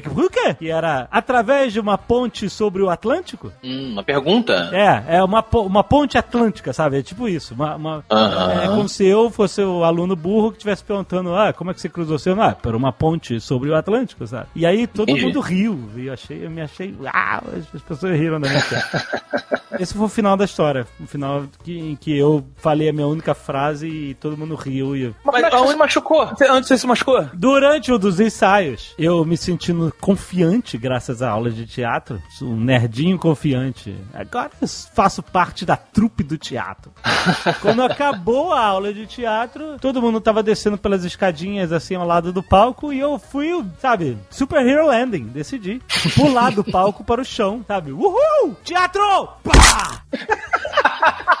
[0.00, 3.52] Atlantikbrücke, que era através de uma ponte sobre o Atlântico.
[3.62, 4.70] Hum, uma pergunta?
[4.72, 6.98] É, é uma, uma ponte atlântica, sabe?
[6.98, 7.54] É tipo isso.
[7.54, 8.52] Uma, uma- Aham.
[8.62, 11.80] É como se eu fosse o aluno burro que estivesse perguntando: ah, como é que
[11.80, 12.42] você cruzou o oceano?
[12.42, 14.46] Ah, por uma ponte sobre o Atlântico, sabe?
[14.54, 15.26] E aí todo Entendi.
[15.26, 15.78] mundo riu.
[15.96, 16.94] E eu, achei, eu me achei.
[17.06, 19.60] Ah, as- as pessoas riram da minha cara.
[19.78, 20.86] Esse foi o final da história.
[20.98, 24.94] O final que, em que eu falei a minha única frase e todo mundo riu.
[24.96, 25.14] E...
[25.24, 26.30] Mas como é que você machucou?
[26.50, 27.24] Onde você se machucou?
[27.32, 32.20] Durante o dos ensaios, eu me sentindo confiante graças à aula de teatro.
[32.30, 33.96] Sou Um nerdinho confiante.
[34.12, 36.92] Agora eu faço parte da trupe do teatro.
[37.60, 42.32] Quando acabou a aula de teatro, todo mundo tava descendo pelas escadinhas assim ao lado
[42.32, 45.24] do palco e eu fui, sabe, super hero landing.
[45.24, 45.80] Decidi
[46.14, 47.92] pular do palco para o chão, sabe?
[47.92, 48.56] Uhul!
[48.64, 49.28] Teatro!
[49.42, 50.02] Pá!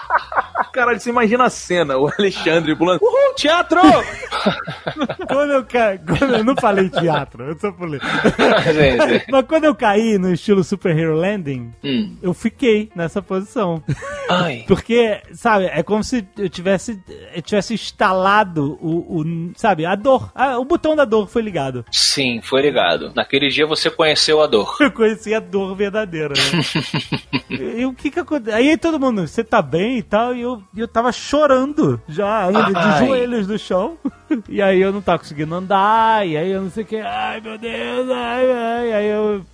[0.72, 3.00] Caralho, você imagina a cena, o Alexandre pulando.
[3.02, 3.80] Uhul, teatro!
[5.28, 5.66] Quando eu,
[6.06, 8.00] quando eu não falei teatro, eu só pulei.
[9.30, 12.16] Mas quando eu caí no estilo Super Hero Landing, Hum.
[12.22, 13.82] eu fiquei nessa posição.
[14.28, 14.64] Ai.
[14.66, 17.00] Porque, sabe, é como se eu tivesse,
[17.34, 20.30] eu tivesse instalado o, o- sabe, a dor.
[20.34, 21.84] Ah, o botão da dor foi ligado.
[21.90, 23.12] Sim, foi ligado.
[23.14, 24.76] Naquele dia você conheceu a dor.
[24.80, 27.50] Eu conheci a dor verdadeira, né?
[27.78, 28.54] e o que que aconteceu?
[28.54, 32.46] Aí todo mundo, você tá bem e tal, e eu, e eu tava chorando já,
[32.46, 33.98] ainda de joelhos no chão.
[34.48, 37.40] E aí eu não tava conseguindo andar, e aí eu não sei o que, ai
[37.40, 39.44] meu Deus, ai, ai, e aí eu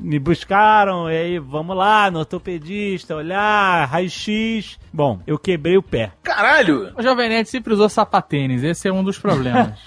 [0.00, 4.78] me buscaram, e aí vamos lá no ortopedista, olhar, raio-x.
[4.92, 6.12] Bom, eu quebrei o pé.
[6.22, 6.92] Caralho!
[6.96, 9.78] O Jovem Nerd sempre usou sapatênis, esse é um dos problemas.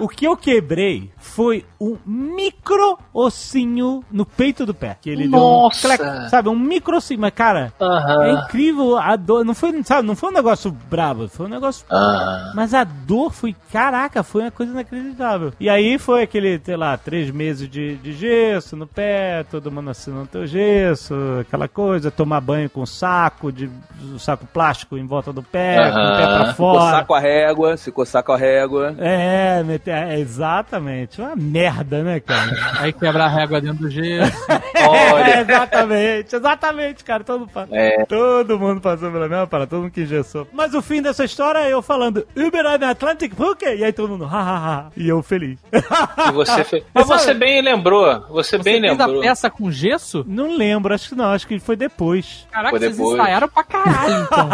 [0.00, 4.96] O que eu quebrei foi um micro ossinho no peito do pé.
[5.00, 5.88] Que ele Nossa!
[5.88, 7.20] deu um clec, sabe, um micro ossinho.
[7.20, 8.32] Mas, cara, é Aham.
[8.44, 9.44] incrível a dor.
[9.44, 11.84] Não foi, sabe, não foi um negócio brabo, foi um negócio.
[11.90, 12.52] Ah.
[12.54, 15.52] Mas a dor foi, caraca, foi uma coisa inacreditável.
[15.58, 19.90] E aí foi aquele, sei lá, três meses de, de gesso no pé, todo mundo
[19.90, 23.70] assina o teu gesso, aquela coisa, tomar banho com saco, de
[24.02, 27.04] um saco plástico em volta do pé, com o pé pra Coçar fora.
[27.04, 28.94] com a régua, se coçar com a régua.
[28.98, 31.20] É, é, exatamente.
[31.20, 32.50] Uma merda, né, cara?
[32.80, 34.32] Aí quebrar a régua dentro do gesso.
[34.82, 37.22] É, exatamente, exatamente, cara.
[37.22, 38.04] Todo, É.
[38.06, 40.48] todo mundo passou pela mesma parada, todo mundo que engessou.
[40.52, 43.76] Mas o fim dessa história é eu falando Uber and Atlantic, por quê?
[43.76, 44.90] E aí todo mundo, hahaha.
[44.96, 45.56] E eu feliz.
[45.72, 46.82] e você fez.
[46.92, 48.21] Mas você bem lembrou.
[48.30, 49.22] Você, Você bem fez a lembrou.
[49.22, 50.24] peça com gesso?
[50.26, 52.46] Não lembro, acho que não, acho que foi depois.
[52.50, 53.18] Caraca, Foi vocês depois.
[53.18, 54.48] ensaiaram pra caralho, então.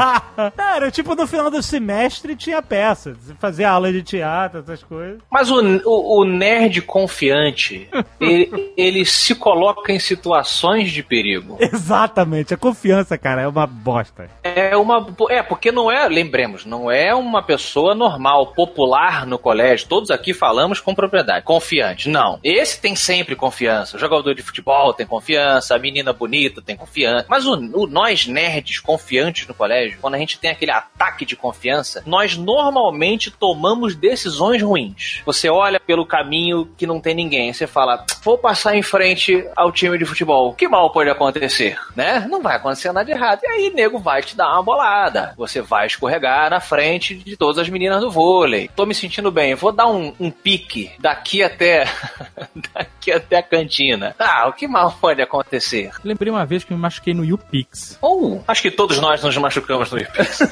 [0.76, 3.14] Era tipo no final do semestre tinha peça.
[3.14, 5.18] Você fazia aula de teatro, essas coisas.
[5.30, 7.88] Mas o, o, o nerd confiante,
[8.20, 11.56] ele, ele se coloca em situações de perigo.
[11.60, 14.28] Exatamente, a confiança, cara, é uma bosta.
[14.42, 15.06] É uma.
[15.30, 19.88] É, porque não é, lembremos, não é uma pessoa normal, popular no colégio.
[19.88, 21.44] Todos aqui falamos com propriedade.
[21.44, 22.08] Confiante.
[22.08, 22.38] Não.
[22.42, 23.57] Esse tem sempre confiança.
[23.66, 27.26] O jogador de futebol tem confiança, a menina bonita tem confiança.
[27.28, 31.34] Mas o, o- nós, nerds confiantes no colégio, quando a gente tem aquele ataque de
[31.36, 35.22] confiança, nós normalmente tomamos decisões ruins.
[35.24, 39.72] Você olha pelo caminho que não tem ninguém, você fala, vou passar em frente ao
[39.72, 40.52] time de futebol.
[40.54, 42.26] Que mal pode acontecer, né?
[42.28, 43.40] Não vai acontecer nada de errado.
[43.42, 45.34] E aí, nego vai te dar uma bolada.
[45.36, 48.68] Você vai escorregar na frente de todas as meninas do vôlei.
[48.74, 51.84] Tô me sentindo bem, vou dar um, um pique daqui até
[52.74, 54.14] daqui até a cantina.
[54.18, 55.90] Ah, o que mal pode acontecer?
[56.04, 57.98] Lembrei uma vez que me machuquei no YouPix.
[58.00, 60.38] Ou acho que todos nós nos machucamos no IPS.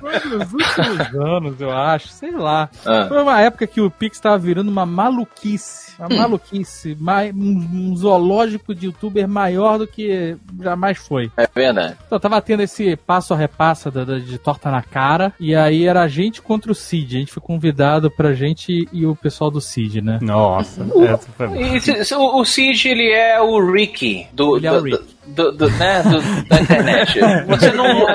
[0.00, 2.08] Foi nos últimos anos, eu acho.
[2.08, 2.68] Sei lá.
[2.84, 3.06] Ah.
[3.08, 5.94] Foi uma época que o Pix tava virando uma maluquice.
[5.98, 6.96] Uma maluquice.
[7.00, 11.30] mai- um, um zoológico de youtuber maior do que jamais foi.
[11.36, 11.96] É verdade.
[12.06, 15.32] Então, tava tendo esse passo a repassa da- da- de torta na cara.
[15.40, 17.16] E aí era a gente contra o Cid.
[17.16, 20.18] A gente foi convidado pra gente e o pessoal do Cid, né?
[20.22, 24.96] Nossa, essa foi o, o Cid, ele é o Ricky do, Ele é o Ricky.
[24.98, 27.18] do- do- né, do- da internet.
[27.48, 28.06] Você não.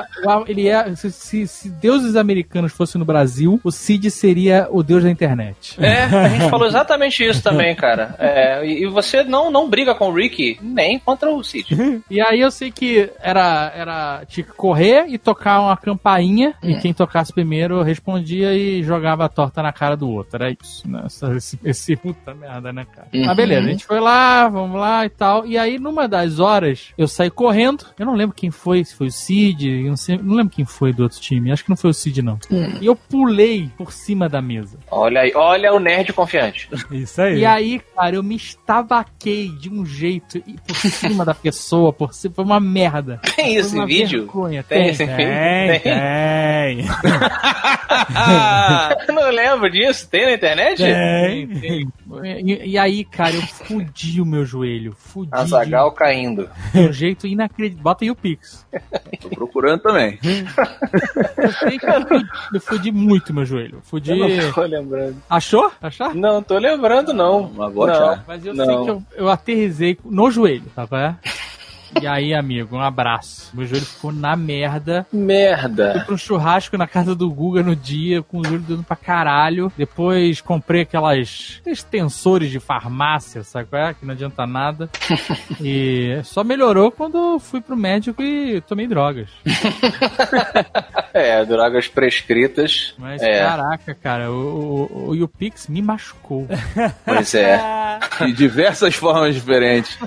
[0.47, 0.95] Ele é.
[0.95, 5.75] Se, se- se deuses americanos fossem no Brasil, o Cid seria o deus da internet.
[5.81, 8.15] É, a gente falou exatamente isso também, cara.
[8.19, 12.01] É, e, você não, não briga com o Ricky nem contra o Cid.
[12.09, 16.75] E aí eu sei que era, era tinha que correr e tocar uma campainha, e
[16.75, 20.35] quem tocasse primeiro respondia e jogava a torta na cara do outro.
[20.41, 20.87] Era isso.
[20.89, 21.03] né?
[21.05, 23.07] Essa- Esse, esse puta merda, né, cara?
[23.13, 23.25] Uhum.
[23.25, 25.45] Mas beleza, a gente foi lá, vamos lá e tal.
[25.45, 27.85] E aí, numa das horas, eu saí correndo.
[27.97, 30.65] Eu não lembro quem foi, se foi o Cid, eu não, sei, não lembro quem
[30.65, 31.51] foi do outro time.
[31.51, 32.39] Acho que não foi o Cid, não.
[32.79, 34.77] E eu pulei por cima da mesa.
[34.89, 36.69] Olha aí, olha o nerd confiante.
[36.91, 37.39] Isso aí.
[37.39, 42.13] E aí, cara, eu me estavaquei de um jeito e por cima da pessoa, por
[42.13, 42.33] cima.
[42.35, 43.19] Foi uma merda.
[43.35, 44.21] Tem esse uma vídeo?
[44.21, 44.63] vergonha.
[44.63, 45.15] Tem Tem, esse tem.
[45.15, 46.85] Tem, tem.
[49.13, 50.07] Não lembro disso.
[50.09, 50.77] Tem na internet?
[50.77, 51.47] Tem.
[51.47, 51.87] Tem.
[52.23, 54.93] E, e aí, cara, eu fudi o meu joelho.
[54.97, 56.49] Fudi Azagal caindo.
[56.91, 57.83] um jeito inacreditável.
[57.83, 58.65] Bota aí o Pix.
[59.21, 60.19] Tô procurando também.
[61.37, 63.79] Eu sei que eu fudi, eu fudi muito meu joelho.
[63.83, 64.11] Fudi.
[64.11, 65.15] Eu não tô lembrando.
[65.29, 65.71] Achou?
[65.81, 66.13] Achar?
[66.13, 67.51] Não, tô lembrando, não.
[67.63, 67.99] Agora Não.
[67.99, 68.23] já.
[68.27, 68.65] Mas eu Não.
[68.65, 70.85] sei que eu, eu aterrisei no joelho, tá?
[70.85, 71.15] qual é?
[71.99, 73.49] E aí, amigo, um abraço.
[73.53, 75.05] Meu joelho ficou na merda.
[75.09, 76.03] Fui Merda.
[76.05, 79.71] pra um churrasco na casa do Guga no dia, com o joelho dando pra caralho.
[79.77, 83.93] Depois comprei aquelas aqueles tensores de farmácia, sabe qual é?
[83.93, 84.89] Que não adianta nada.
[85.63, 89.29] E só melhorou quando fui pro médico e tomei drogas.
[91.13, 92.93] É, drogas prescritas.
[92.97, 93.39] Mas É.
[93.39, 96.47] caraca, cara, o, o, o YouPix me machucou.
[97.05, 97.59] Pois é.
[98.25, 99.97] De diversas formas diferentes.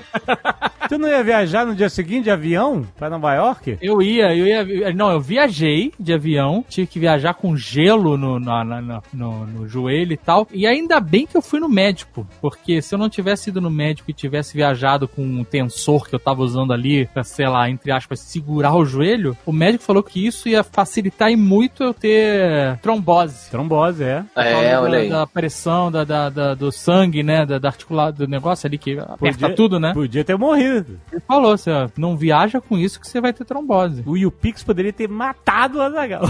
[0.89, 3.77] Tu não ia viajar no dia seguinte de avião pra Nova York?
[3.81, 4.93] Eu ia, eu ia.
[4.93, 9.45] Não, eu viajei de avião, tive que viajar com gelo no, na- na- na- no,
[9.45, 10.47] no joelho e tal.
[10.51, 13.69] E ainda bem que eu fui no médico, porque se eu não tivesse ido no
[13.69, 17.69] médico e tivesse viajado com um tensor que eu tava usando ali, pra, sei lá,
[17.69, 21.93] entre aspas, segurar o joelho, o médico falou que isso ia facilitar e muito eu
[21.93, 23.49] ter trombose.
[23.51, 24.23] Trombose, é.
[24.35, 25.09] É, olha da, aí.
[25.09, 27.45] da pressão, da, da- da- do sangue, né?
[27.45, 27.73] Da, da
[28.15, 29.93] do negócio ali que aperta tudo, né?
[29.93, 30.99] Podia ter morrido.
[31.11, 31.57] Ele falou
[31.97, 34.03] não viaja com isso que você vai ter trombose.
[34.05, 36.23] O YouPix poderia ter matado o Azagal.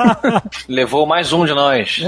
[0.68, 2.00] Levou mais um de nós.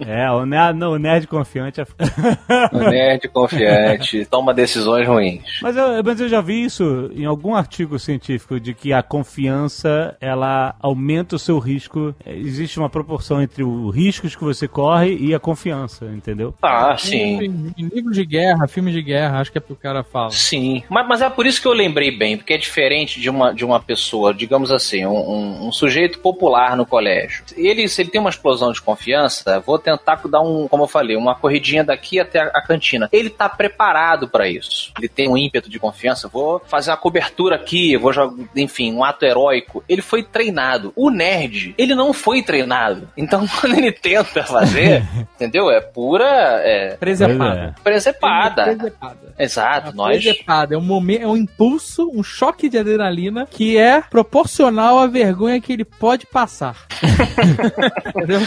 [0.00, 1.80] é, o nerd, o nerd confiante.
[1.80, 1.86] é-
[2.72, 5.42] O nerd confiante toma decisões ruins.
[5.62, 10.16] Mas eu, mas eu já vi isso em algum artigo científico de que a confiança
[10.20, 12.14] ela aumenta o seu risco.
[12.24, 16.54] É, Existe uma proporção entre os riscos que você corre e a confiança, entendeu?
[16.62, 17.40] Ah, sim.
[17.42, 20.02] Em, em livros de guerra, filmes de guerra, acho que é o que o cara
[20.02, 20.30] fala.
[20.30, 23.52] Sim, mas, mas é por isso que eu lembrei bem, porque é diferente de uma,
[23.54, 27.44] de uma pessoa, digamos assim, um, um, um sujeito popular no colégio.
[27.56, 31.16] Ele, se ele tem uma explosão de confiança, vou tentar dar um, como eu falei,
[31.16, 33.08] uma corridinha daqui até a, a cantina.
[33.12, 34.92] Ele tá preparado para isso.
[34.98, 39.04] Ele tem um ímpeto de confiança, vou fazer uma cobertura aqui, vou jogar, enfim, um
[39.04, 39.84] ato heróico.
[39.88, 40.92] Ele foi treinado.
[40.96, 43.08] O nerd, ele não foi treinado.
[43.16, 45.70] Então, quando ele tenta fazer, entendeu?
[45.70, 46.26] É pura.
[46.64, 47.74] É, Presepada.
[47.82, 49.05] presepada.
[49.14, 49.34] Presepada.
[49.38, 50.22] Exato, A nós.
[50.22, 55.06] presepada é um momento, é um impulso, um choque de adrenalina que é proporcional à
[55.06, 56.76] vergonha que ele pode passar.
[58.08, 58.40] Entendeu?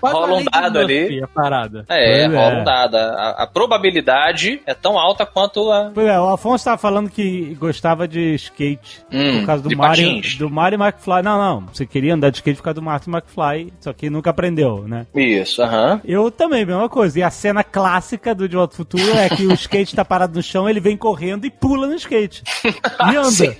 [0.00, 1.22] Quase Rola um dado ali.
[1.22, 1.84] A parada.
[1.88, 2.60] É, Pois rola é.
[2.60, 2.96] um dado.
[2.96, 5.90] A, a probabilidade é tão alta quanto a.
[5.92, 9.04] Pois é, o Afonso tava falando que gostava de skate.
[9.12, 10.34] Hum, por causa do Mario, patins.
[10.36, 11.22] do Mario McFly.
[11.22, 11.66] Não, não.
[11.72, 15.06] Você queria andar de skate por causa do Martin McFly, só que nunca aprendeu, né?
[15.14, 16.00] Isso, aham.
[16.04, 17.18] Eu também, mesma coisa.
[17.18, 20.34] E a cena clássica do De Volta ao Futuro é que o skate tá parado
[20.34, 22.42] no chão, ele vem correndo e pula no skate.
[23.12, 23.56] E anda.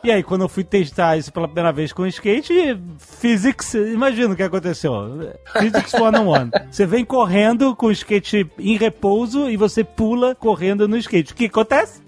[0.04, 4.36] E aí, quando eu fui testar isso pela primeira vez com skate, physics, imagina o
[4.36, 4.92] que aconteceu.
[5.58, 6.50] Physics 101.
[6.70, 11.32] Você vem correndo com o skate em repouso e você pula correndo no skate.
[11.32, 12.02] O que acontece?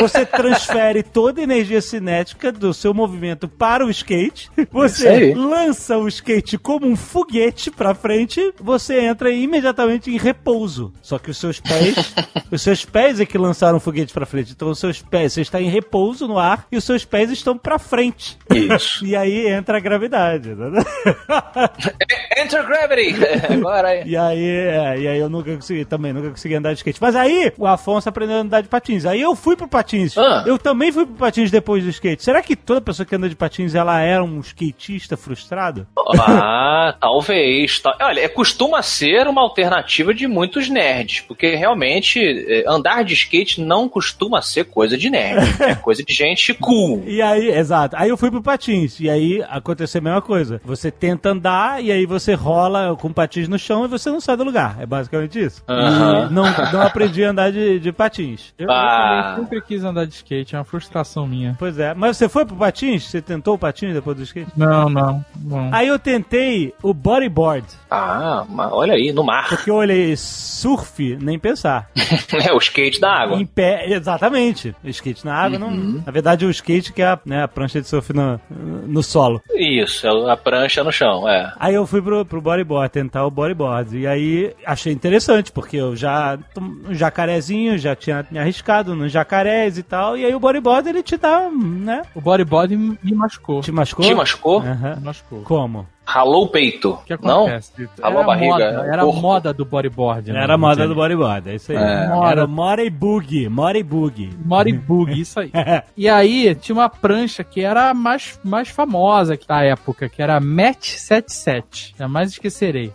[0.00, 6.08] Você transfere toda a energia cinética do seu movimento para o skate, você lança o
[6.08, 10.92] skate como um foguete pra frente, você entra imediatamente em repouso.
[11.02, 11.87] Só que os seus pés,
[12.50, 14.52] os seus pés é que lançaram o foguete pra frente.
[14.52, 17.56] Então os seus pés, você está em repouso no ar e os seus pés estão
[17.56, 18.36] pra frente.
[18.54, 19.04] Isso.
[19.08, 20.54] E aí entra a gravidade.
[20.54, 20.68] né?
[22.36, 23.14] Enter gravity!
[23.52, 24.02] Agora aí.
[24.06, 27.00] E aí, é, e aí eu nunca consegui, também nunca consegui andar de skate.
[27.00, 29.04] Mas aí o Afonso aprendeu a andar de patins.
[29.04, 30.16] Aí eu fui pro patins.
[30.16, 30.44] Ah.
[30.46, 32.22] Eu também fui pro patins depois do skate.
[32.22, 35.86] Será que toda pessoa que anda de patins ela era um skatista frustrado?
[36.20, 37.80] Ah, talvez.
[37.80, 41.77] Ta- Olha, é, costuma ser uma alternativa de muitos nerds, porque realmente
[42.18, 45.38] é, andar de skate não costuma ser coisa de nerd.
[45.68, 47.02] É coisa de gente cool.
[47.06, 47.94] E aí, exato.
[47.98, 49.00] Aí eu fui pro patins.
[49.00, 50.60] E aí aconteceu a mesma coisa.
[50.64, 54.36] Você tenta andar e aí você rola com patins no chão e você não sai
[54.36, 54.76] do lugar.
[54.80, 55.62] É basicamente isso.
[55.68, 58.54] E não, não aprendi a andar de, de patins.
[58.58, 59.08] Eu, Ah.
[59.08, 61.54] eu também sempre quis andar de skate, é uma frustração minha.
[61.58, 61.92] Pois é.
[61.94, 63.04] Mas você foi pro patins?
[63.10, 64.50] Você tentou o patins depois do skate?
[64.56, 65.68] Não, não, não.
[65.72, 67.66] Aí eu tentei o bodyboard.
[67.90, 69.48] Ah, mas olha aí, no mar.
[69.48, 71.67] Porque eu olhei surf, nem pensar.
[72.48, 73.36] É o skate da água.
[73.40, 74.74] Em pé, exatamente.
[74.84, 75.70] Skate na água, não.
[75.70, 78.40] Na verdade, o skate que é a, né, a prancha de surf no,
[78.86, 79.42] no solo.
[79.54, 81.52] Isso, é a prancha no chão, é.
[81.58, 83.96] Aí eu fui pro, pro bodyboard, tentar o bodyboard.
[83.96, 86.38] E aí achei interessante, porque eu já.
[86.58, 90.16] Um jacarezinho, já tinha me arriscado nos jacarés e tal.
[90.16, 92.02] E aí o bodyboard ele te dá, né?
[92.14, 93.60] O bodyboard me machucou.
[93.60, 94.04] Te machucou?
[94.04, 94.60] Te machucou?
[94.60, 94.96] Aham.
[94.96, 95.42] Me machucou.
[95.42, 95.86] Como?
[96.08, 96.92] Ralou o peito.
[96.92, 97.42] O que não?
[97.42, 97.86] acontece?
[98.00, 99.20] Alô, era barriga, moda, era a corpo.
[99.20, 100.32] moda do bodyboard.
[100.32, 100.42] né?
[100.42, 101.76] Era a moda do bodyboard, é isso aí.
[101.76, 102.30] É.
[102.30, 104.30] Era Morey Boogie, Morey Boogie.
[104.42, 105.52] Moribug, isso aí.
[105.94, 110.36] E aí, tinha uma prancha que era a mais, mais famosa da época, que era
[110.36, 111.94] a Match 77.
[111.98, 112.90] Jamais esquecerei.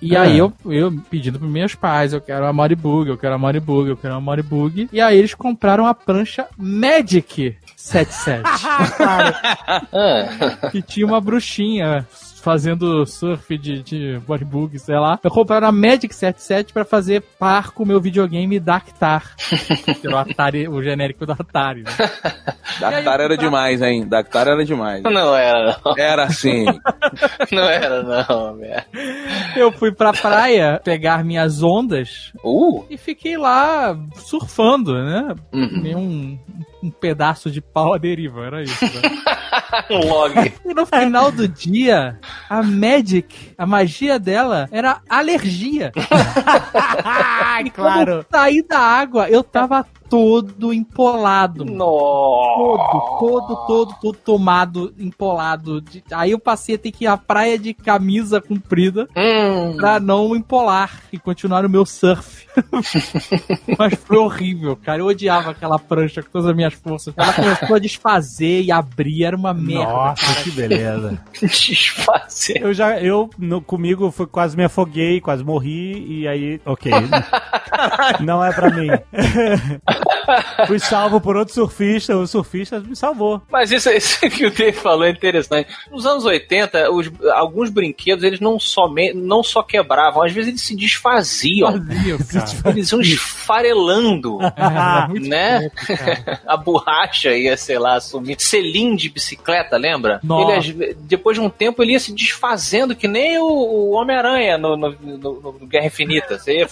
[0.00, 3.38] E aí, eu, eu pedindo pros meus pais, eu quero uma Moribug, eu quero uma
[3.48, 4.88] Moribug, eu quero uma Moribug.
[4.92, 8.42] E aí, eles compraram a prancha Magic 77.
[9.92, 12.06] Ah, que tinha uma bruxinha
[12.44, 15.18] fazendo surf de, de bodybook, sei lá.
[15.24, 19.34] Eu compraram a Magic 77 pra fazer par com o meu videogame Dactar.
[19.36, 21.84] que era o Atari, o genérico do Atari.
[21.84, 21.90] Né?
[22.78, 24.06] Dactar era demais, hein?
[24.06, 25.02] Dactar era demais.
[25.02, 25.94] não era, não.
[25.96, 26.66] Era assim.
[27.50, 28.82] Não era, não, velho.
[29.56, 32.84] Eu fui pra praia pegar minhas ondas Uh!
[32.90, 35.34] e fiquei lá surfando, né?
[35.52, 35.80] Uhum.
[35.82, 36.38] Nem um,
[36.84, 38.84] um pedaço de pau à deriva, era isso.
[38.84, 38.90] Né?
[39.90, 40.52] Um log.
[40.64, 45.92] E no final do dia, a Magic, a magia dela era alergia.
[47.64, 51.64] E quando eu saí da água, eu tava todo empolado.
[51.64, 52.92] Nossa.
[53.18, 55.82] Todo, todo, todo, todo tomado, empolado.
[56.12, 59.76] Aí eu passei a ter que ir à praia de camisa comprida Hum.
[59.76, 62.46] pra não empolar e continuar o meu surf.
[63.76, 65.00] Mas foi horrível, cara.
[65.00, 67.12] Eu odiava aquela prancha com todas as minhas forças.
[67.16, 69.92] Ela começou a desfazer e abrir, era uma merda.
[69.92, 71.20] Nossa, que beleza.
[71.40, 72.62] Desfazer.
[72.62, 76.92] Eu já, eu, no, comigo, foi, quase me afoguei, quase morri, e aí, ok.
[78.24, 78.88] Não é pra mim.
[80.66, 83.40] Fui salvo por outro surfista, o surfista me salvou.
[83.50, 85.68] Mas isso, isso que o Dave falou é interessante.
[85.90, 90.62] Nos anos 80, os, alguns brinquedos, eles não, somente, não só quebravam, às vezes eles
[90.62, 91.74] se desfaziam.
[92.64, 94.38] Eles iam esfarelando,
[95.08, 95.70] muito né?
[95.86, 96.40] cara.
[96.46, 98.36] A borracha ia, sei lá, sumir.
[98.38, 100.20] Selim de bicicleta, lembra?
[100.22, 100.68] Nossa.
[100.68, 104.76] Ele, depois de um tempo, ele ia se desfazendo, que nem o, o Homem-Aranha no,
[104.76, 106.38] no, no- no Guerra Infinita.
[106.38, 106.68] Você ia...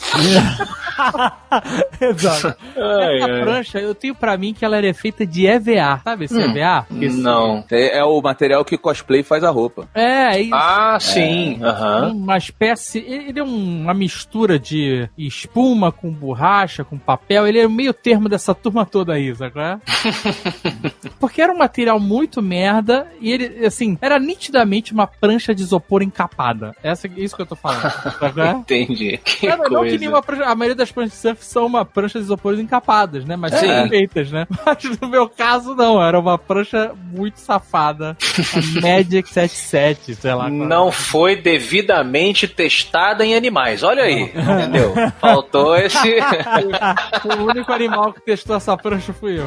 [2.00, 2.54] Exato.
[2.76, 3.40] Ai, Essa ai.
[3.42, 6.00] prancha, eu tenho pra mim que ela era feita de EVA.
[6.04, 6.86] Sabe esse EVA?
[7.00, 7.64] Esse- Não.
[7.70, 9.88] É, é o material que cosplay faz a roupa.
[9.94, 10.54] É, isso.
[10.54, 11.58] Ah, sim.
[11.62, 12.12] Aham.
[12.12, 12.98] Uma espécie.
[12.98, 17.46] Ele é um- uma mistura de espuma com borracha, com papel.
[17.46, 19.58] Ele é o meio termo dessa turma toda aí, sabe?
[19.60, 19.78] é?
[21.18, 26.02] Porque era um material muito merda e ele, assim, era nitidamente uma prancha de isopor
[26.02, 26.74] encapada.
[26.82, 27.82] Essa, isso que eu tô falando.
[28.18, 28.40] Sabe?
[28.40, 28.50] é?
[28.52, 29.18] Entendi.
[29.18, 29.98] Que Não, não que coisa.
[29.98, 32.54] nenhuma prancha, a maioria das pranchas de surf são uma prancha de isopor
[33.02, 33.36] encapadas, né?
[33.36, 34.46] Mas são feitas, né?
[34.64, 36.02] Mas no meu caso, não.
[36.02, 38.16] Era uma prancha muito safada.
[38.20, 40.44] A Magic 77, sei lá.
[40.44, 40.66] qual é.
[40.66, 43.82] Não foi devidamente testada em animais.
[43.82, 44.94] Olha aí, entendeu?
[45.20, 46.16] Faltou esse.
[47.24, 49.46] O único animal que testou essa prancha fui eu.